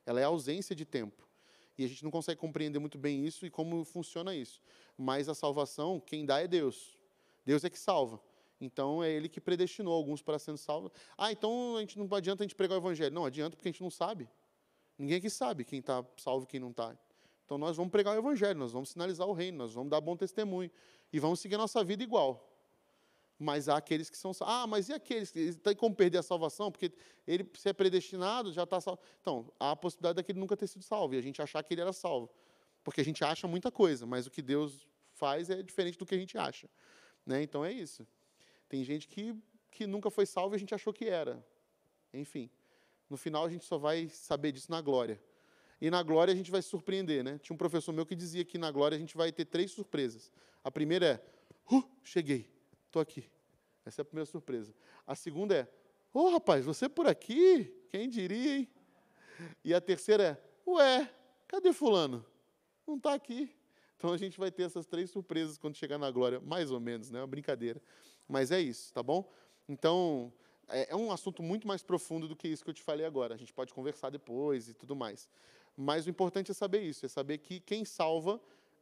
Ela 0.05 0.21
é 0.21 0.23
ausência 0.23 0.75
de 0.75 0.85
tempo. 0.85 1.26
E 1.77 1.85
a 1.85 1.87
gente 1.87 2.03
não 2.03 2.09
consegue 2.09 2.39
compreender 2.39 2.79
muito 2.79 2.97
bem 2.97 3.25
isso 3.25 3.45
e 3.45 3.49
como 3.49 3.83
funciona 3.85 4.35
isso. 4.35 4.61
Mas 4.97 5.29
a 5.29 5.35
salvação, 5.35 5.99
quem 5.99 6.25
dá 6.25 6.39
é 6.41 6.47
Deus. 6.47 6.97
Deus 7.45 7.63
é 7.63 7.69
que 7.69 7.77
salva. 7.77 8.19
Então 8.59 9.03
é 9.03 9.11
Ele 9.11 9.29
que 9.29 9.39
predestinou 9.39 9.93
alguns 9.93 10.21
para 10.21 10.39
serem 10.39 10.57
salvos. 10.57 10.91
Ah, 11.17 11.31
então 11.31 11.77
a 11.77 11.81
gente 11.81 11.99
não 11.99 12.07
adianta 12.15 12.43
a 12.43 12.45
gente 12.45 12.55
pregar 12.55 12.77
o 12.77 12.81
Evangelho. 12.81 13.13
Não, 13.13 13.25
adianta 13.25 13.55
porque 13.55 13.69
a 13.69 13.71
gente 13.71 13.83
não 13.83 13.91
sabe. 13.91 14.27
Ninguém 14.97 15.17
aqui 15.17 15.29
sabe 15.29 15.63
quem 15.63 15.79
está 15.79 16.03
salvo 16.17 16.45
e 16.45 16.47
quem 16.47 16.59
não 16.59 16.71
está. 16.71 16.97
Então 17.45 17.57
nós 17.57 17.77
vamos 17.77 17.91
pregar 17.91 18.15
o 18.15 18.19
Evangelho, 18.19 18.57
nós 18.57 18.71
vamos 18.71 18.89
sinalizar 18.89 19.27
o 19.27 19.31
reino, 19.31 19.59
nós 19.59 19.73
vamos 19.73 19.89
dar 19.89 20.01
bom 20.01 20.17
testemunho. 20.17 20.71
E 21.13 21.19
vamos 21.19 21.39
seguir 21.39 21.55
a 21.55 21.59
nossa 21.59 21.83
vida 21.83 22.03
igual. 22.03 22.56
Mas 23.39 23.69
há 23.69 23.77
aqueles 23.77 24.09
que 24.09 24.17
são. 24.17 24.31
Ah, 24.41 24.65
mas 24.65 24.89
e 24.89 24.93
aqueles 24.93 25.29
que 25.29 25.53
tem 25.53 25.75
como 25.75 25.95
perder 25.95 26.17
a 26.17 26.23
salvação? 26.23 26.71
Porque 26.71 26.91
ele, 27.27 27.47
se 27.55 27.69
é 27.69 27.73
predestinado, 27.73 28.51
já 28.51 28.63
está 28.63 28.81
salvo. 28.81 28.99
Então, 29.21 29.53
há 29.59 29.71
a 29.71 29.75
possibilidade 29.75 30.15
daquele 30.15 30.39
nunca 30.39 30.57
ter 30.57 30.65
sido 30.65 30.83
salvo 30.83 31.13
e 31.13 31.17
a 31.17 31.21
gente 31.21 31.39
achar 31.41 31.63
que 31.63 31.73
ele 31.73 31.81
era 31.81 31.93
salvo. 31.93 32.29
Porque 32.83 32.99
a 32.99 33.03
gente 33.03 33.23
acha 33.23 33.47
muita 33.47 33.71
coisa, 33.71 34.05
mas 34.05 34.25
o 34.25 34.31
que 34.31 34.41
Deus 34.41 34.87
faz 35.13 35.49
é 35.49 35.61
diferente 35.61 35.99
do 35.99 36.05
que 36.05 36.15
a 36.15 36.17
gente 36.17 36.35
acha. 36.37 36.67
Né? 37.25 37.43
Então 37.43 37.63
é 37.63 37.71
isso. 37.71 38.07
Tem 38.67 38.83
gente 38.83 39.07
que, 39.07 39.35
que 39.69 39.85
nunca 39.85 40.09
foi 40.09 40.25
salvo 40.25 40.55
e 40.55 40.57
a 40.57 40.59
gente 40.59 40.73
achou 40.73 40.91
que 40.91 41.05
era. 41.05 41.45
Enfim. 42.13 42.49
No 43.07 43.17
final 43.17 43.45
a 43.45 43.49
gente 43.49 43.65
só 43.65 43.77
vai 43.77 44.09
saber 44.09 44.51
disso 44.51 44.71
na 44.71 44.81
glória. 44.81 45.21
E 45.79 45.91
na 45.91 46.01
glória 46.01 46.33
a 46.33 46.35
gente 46.35 46.49
vai 46.49 46.61
se 46.61 46.69
surpreender, 46.69 47.23
né? 47.23 47.37
Tinha 47.37 47.53
um 47.53 47.57
professor 47.57 47.93
meu 47.93 48.05
que 48.05 48.15
dizia 48.15 48.43
que 48.43 48.57
na 48.57 48.71
glória 48.71 48.95
a 48.95 48.99
gente 48.99 49.15
vai 49.15 49.31
ter 49.31 49.45
três 49.45 49.71
surpresas. 49.71 50.31
A 50.63 50.71
primeira 50.71 51.05
é, 51.05 51.75
uh, 51.75 51.83
cheguei 52.03 52.56
estou 52.97 53.01
aqui. 53.01 53.29
Essa 53.85 54.01
é 54.01 54.03
a 54.03 54.05
primeira 54.05 54.25
surpresa. 54.25 54.73
A 55.05 55.15
segunda 55.15 55.55
é, 55.55 55.67
ô 56.13 56.21
oh, 56.21 56.29
rapaz, 56.29 56.65
você 56.65 56.89
por 56.89 57.07
aqui? 57.07 57.73
Quem 57.89 58.09
diria, 58.09 58.57
hein? 58.57 58.69
E 59.63 59.73
a 59.73 59.79
terceira 59.79 60.23
é, 60.65 60.69
ué, 60.69 61.13
cadê 61.47 61.71
fulano? 61.71 62.25
Não 62.85 62.97
está 62.97 63.13
aqui. 63.13 63.55
Então 63.95 64.11
a 64.11 64.17
gente 64.17 64.37
vai 64.39 64.51
ter 64.51 64.63
essas 64.63 64.85
três 64.85 65.09
surpresas 65.09 65.57
quando 65.57 65.75
chegar 65.75 65.97
na 65.97 66.09
glória, 66.11 66.39
mais 66.39 66.71
ou 66.71 66.79
menos, 66.79 67.09
né? 67.09 67.19
Uma 67.19 67.27
brincadeira. 67.27 67.81
Mas 68.27 68.51
é 68.51 68.59
isso, 68.59 68.91
tá 68.93 69.01
bom? 69.01 69.31
Então, 69.69 70.33
é, 70.67 70.91
é 70.91 70.95
um 70.95 71.11
assunto 71.11 71.41
muito 71.41 71.67
mais 71.67 71.83
profundo 71.83 72.27
do 72.27 72.35
que 72.35 72.47
isso 72.47 72.63
que 72.63 72.69
eu 72.69 72.73
te 72.73 72.83
falei 72.83 73.05
agora. 73.05 73.35
A 73.35 73.37
gente 73.37 73.53
pode 73.53 73.73
conversar 73.73 74.09
depois 74.09 74.69
e 74.69 74.73
tudo 74.73 74.95
mais. 74.95 75.29
Mas 75.75 76.07
o 76.07 76.09
importante 76.09 76.51
é 76.51 76.53
saber 76.53 76.81
isso, 76.81 77.05
é 77.05 77.09
saber 77.09 77.37
que 77.37 77.59
quem 77.59 77.85
salva 77.85 78.41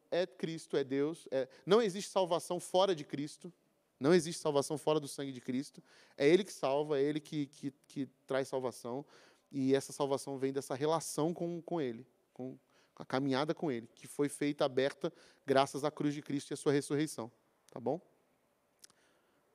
é 0.10 0.26
Cristo, 0.26 0.78
é 0.78 0.84
Deus. 0.84 1.28
É... 1.30 1.48
Não 1.66 1.82
existe 1.82 2.10
salvação 2.10 2.60
fora 2.60 2.96
de 2.96 3.04
Cristo. 3.04 3.52
Não 4.00 4.14
existe 4.14 4.42
salvação 4.42 4.78
fora 4.78 5.00
do 5.00 5.08
sangue 5.08 5.32
de 5.32 5.42
Cristo. 5.42 5.82
É 6.18 6.28
Ele 6.28 6.44
que 6.44 6.52
salva, 6.52 7.00
é 7.00 7.04
Ele 7.04 7.20
que, 7.20 7.48
que, 7.48 7.74
que 7.88 8.06
traz 8.28 8.48
salvação. 8.48 9.06
E 9.52 9.74
essa 9.74 9.94
salvação 9.94 10.38
vem 10.38 10.52
dessa 10.52 10.76
relação 10.76 11.34
com, 11.34 11.62
com 11.62 11.80
Ele, 11.80 12.06
com 12.34 12.58
a 12.96 13.06
caminhada 13.06 13.54
com 13.54 13.72
Ele, 13.72 13.88
que 13.96 14.08
foi 14.08 14.30
feita, 14.30 14.66
aberta, 14.66 15.12
graças 15.46 15.84
à 15.84 15.92
cruz 15.92 16.14
de 16.14 16.22
Cristo 16.22 16.52
e 16.52 16.54
à 16.54 16.58
sua 16.58 16.72
ressurreição. 16.72 17.32
Tá 17.72 17.80
bom? 17.80 18.02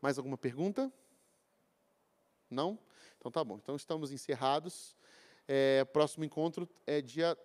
Mais 0.01 0.19
alguma 0.19 0.39
pergunta? 0.39 0.93
Não? 2.51 2.79
Então 3.19 3.31
tá 3.31 3.45
bom. 3.45 3.57
Então 3.57 3.77
estamos 3.77 4.11
encerrados. 4.11 4.97
É, 5.47 5.85
próximo 5.85 6.25
encontro 6.25 6.69
é 6.87 7.01
dia 7.01 7.37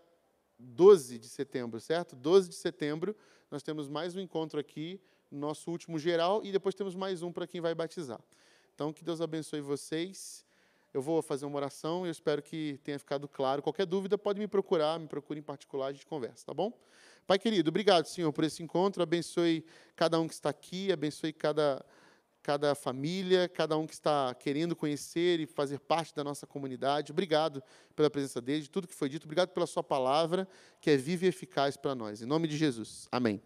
12 0.57 1.19
de 1.19 1.27
setembro, 1.27 1.79
certo? 1.79 2.15
12 2.15 2.49
de 2.49 2.55
setembro, 2.55 3.15
nós 3.51 3.63
temos 3.63 3.87
mais 3.87 4.15
um 4.15 4.19
encontro 4.19 4.59
aqui, 4.59 5.01
nosso 5.31 5.71
último 5.71 5.97
geral, 5.99 6.41
e 6.43 6.51
depois 6.51 6.75
temos 6.75 6.95
mais 6.95 7.21
um 7.21 7.31
para 7.31 7.47
quem 7.47 7.61
vai 7.61 7.73
batizar. 7.73 8.19
Então, 8.73 8.91
que 8.91 9.03
Deus 9.03 9.21
abençoe 9.21 9.61
vocês. 9.61 10.45
Eu 10.93 11.01
vou 11.01 11.21
fazer 11.21 11.45
uma 11.45 11.57
oração 11.57 12.05
eu 12.05 12.11
espero 12.11 12.41
que 12.41 12.79
tenha 12.83 12.97
ficado 12.97 13.27
claro. 13.27 13.61
Qualquer 13.61 13.85
dúvida, 13.85 14.17
pode 14.17 14.39
me 14.39 14.47
procurar, 14.47 14.97
me 14.97 15.07
procure 15.07 15.39
em 15.39 15.43
particular, 15.43 15.87
a 15.87 15.91
gente 15.91 16.05
conversa, 16.05 16.45
tá 16.45 16.53
bom? 16.53 16.71
Pai 17.27 17.37
querido, 17.37 17.69
obrigado, 17.69 18.05
Senhor, 18.05 18.31
por 18.31 18.43
esse 18.43 18.63
encontro. 18.63 19.03
Abençoe 19.03 19.65
cada 19.95 20.19
um 20.19 20.27
que 20.27 20.33
está 20.33 20.49
aqui, 20.49 20.91
abençoe 20.91 21.33
cada 21.33 21.85
cada 22.45 22.75
família, 22.75 23.49
cada 23.49 23.75
um 23.75 23.87
que 23.87 23.93
está 23.93 24.31
querendo 24.35 24.75
conhecer 24.75 25.39
e 25.39 25.47
fazer 25.47 25.79
parte 25.79 26.13
da 26.13 26.23
nossa 26.23 26.45
comunidade. 26.45 27.11
Obrigado 27.11 27.61
pela 27.95 28.07
presença 28.07 28.39
deles, 28.39 28.65
de 28.65 28.69
tudo 28.69 28.87
que 28.87 28.93
foi 28.93 29.09
dito. 29.09 29.23
Obrigado 29.23 29.49
pela 29.49 29.65
sua 29.65 29.83
palavra, 29.83 30.47
que 30.79 30.91
é 30.91 30.95
viva 30.95 31.25
e 31.25 31.27
eficaz 31.27 31.75
para 31.75 31.95
nós. 31.95 32.21
Em 32.21 32.25
nome 32.25 32.47
de 32.47 32.55
Jesus. 32.55 33.07
Amém. 33.11 33.41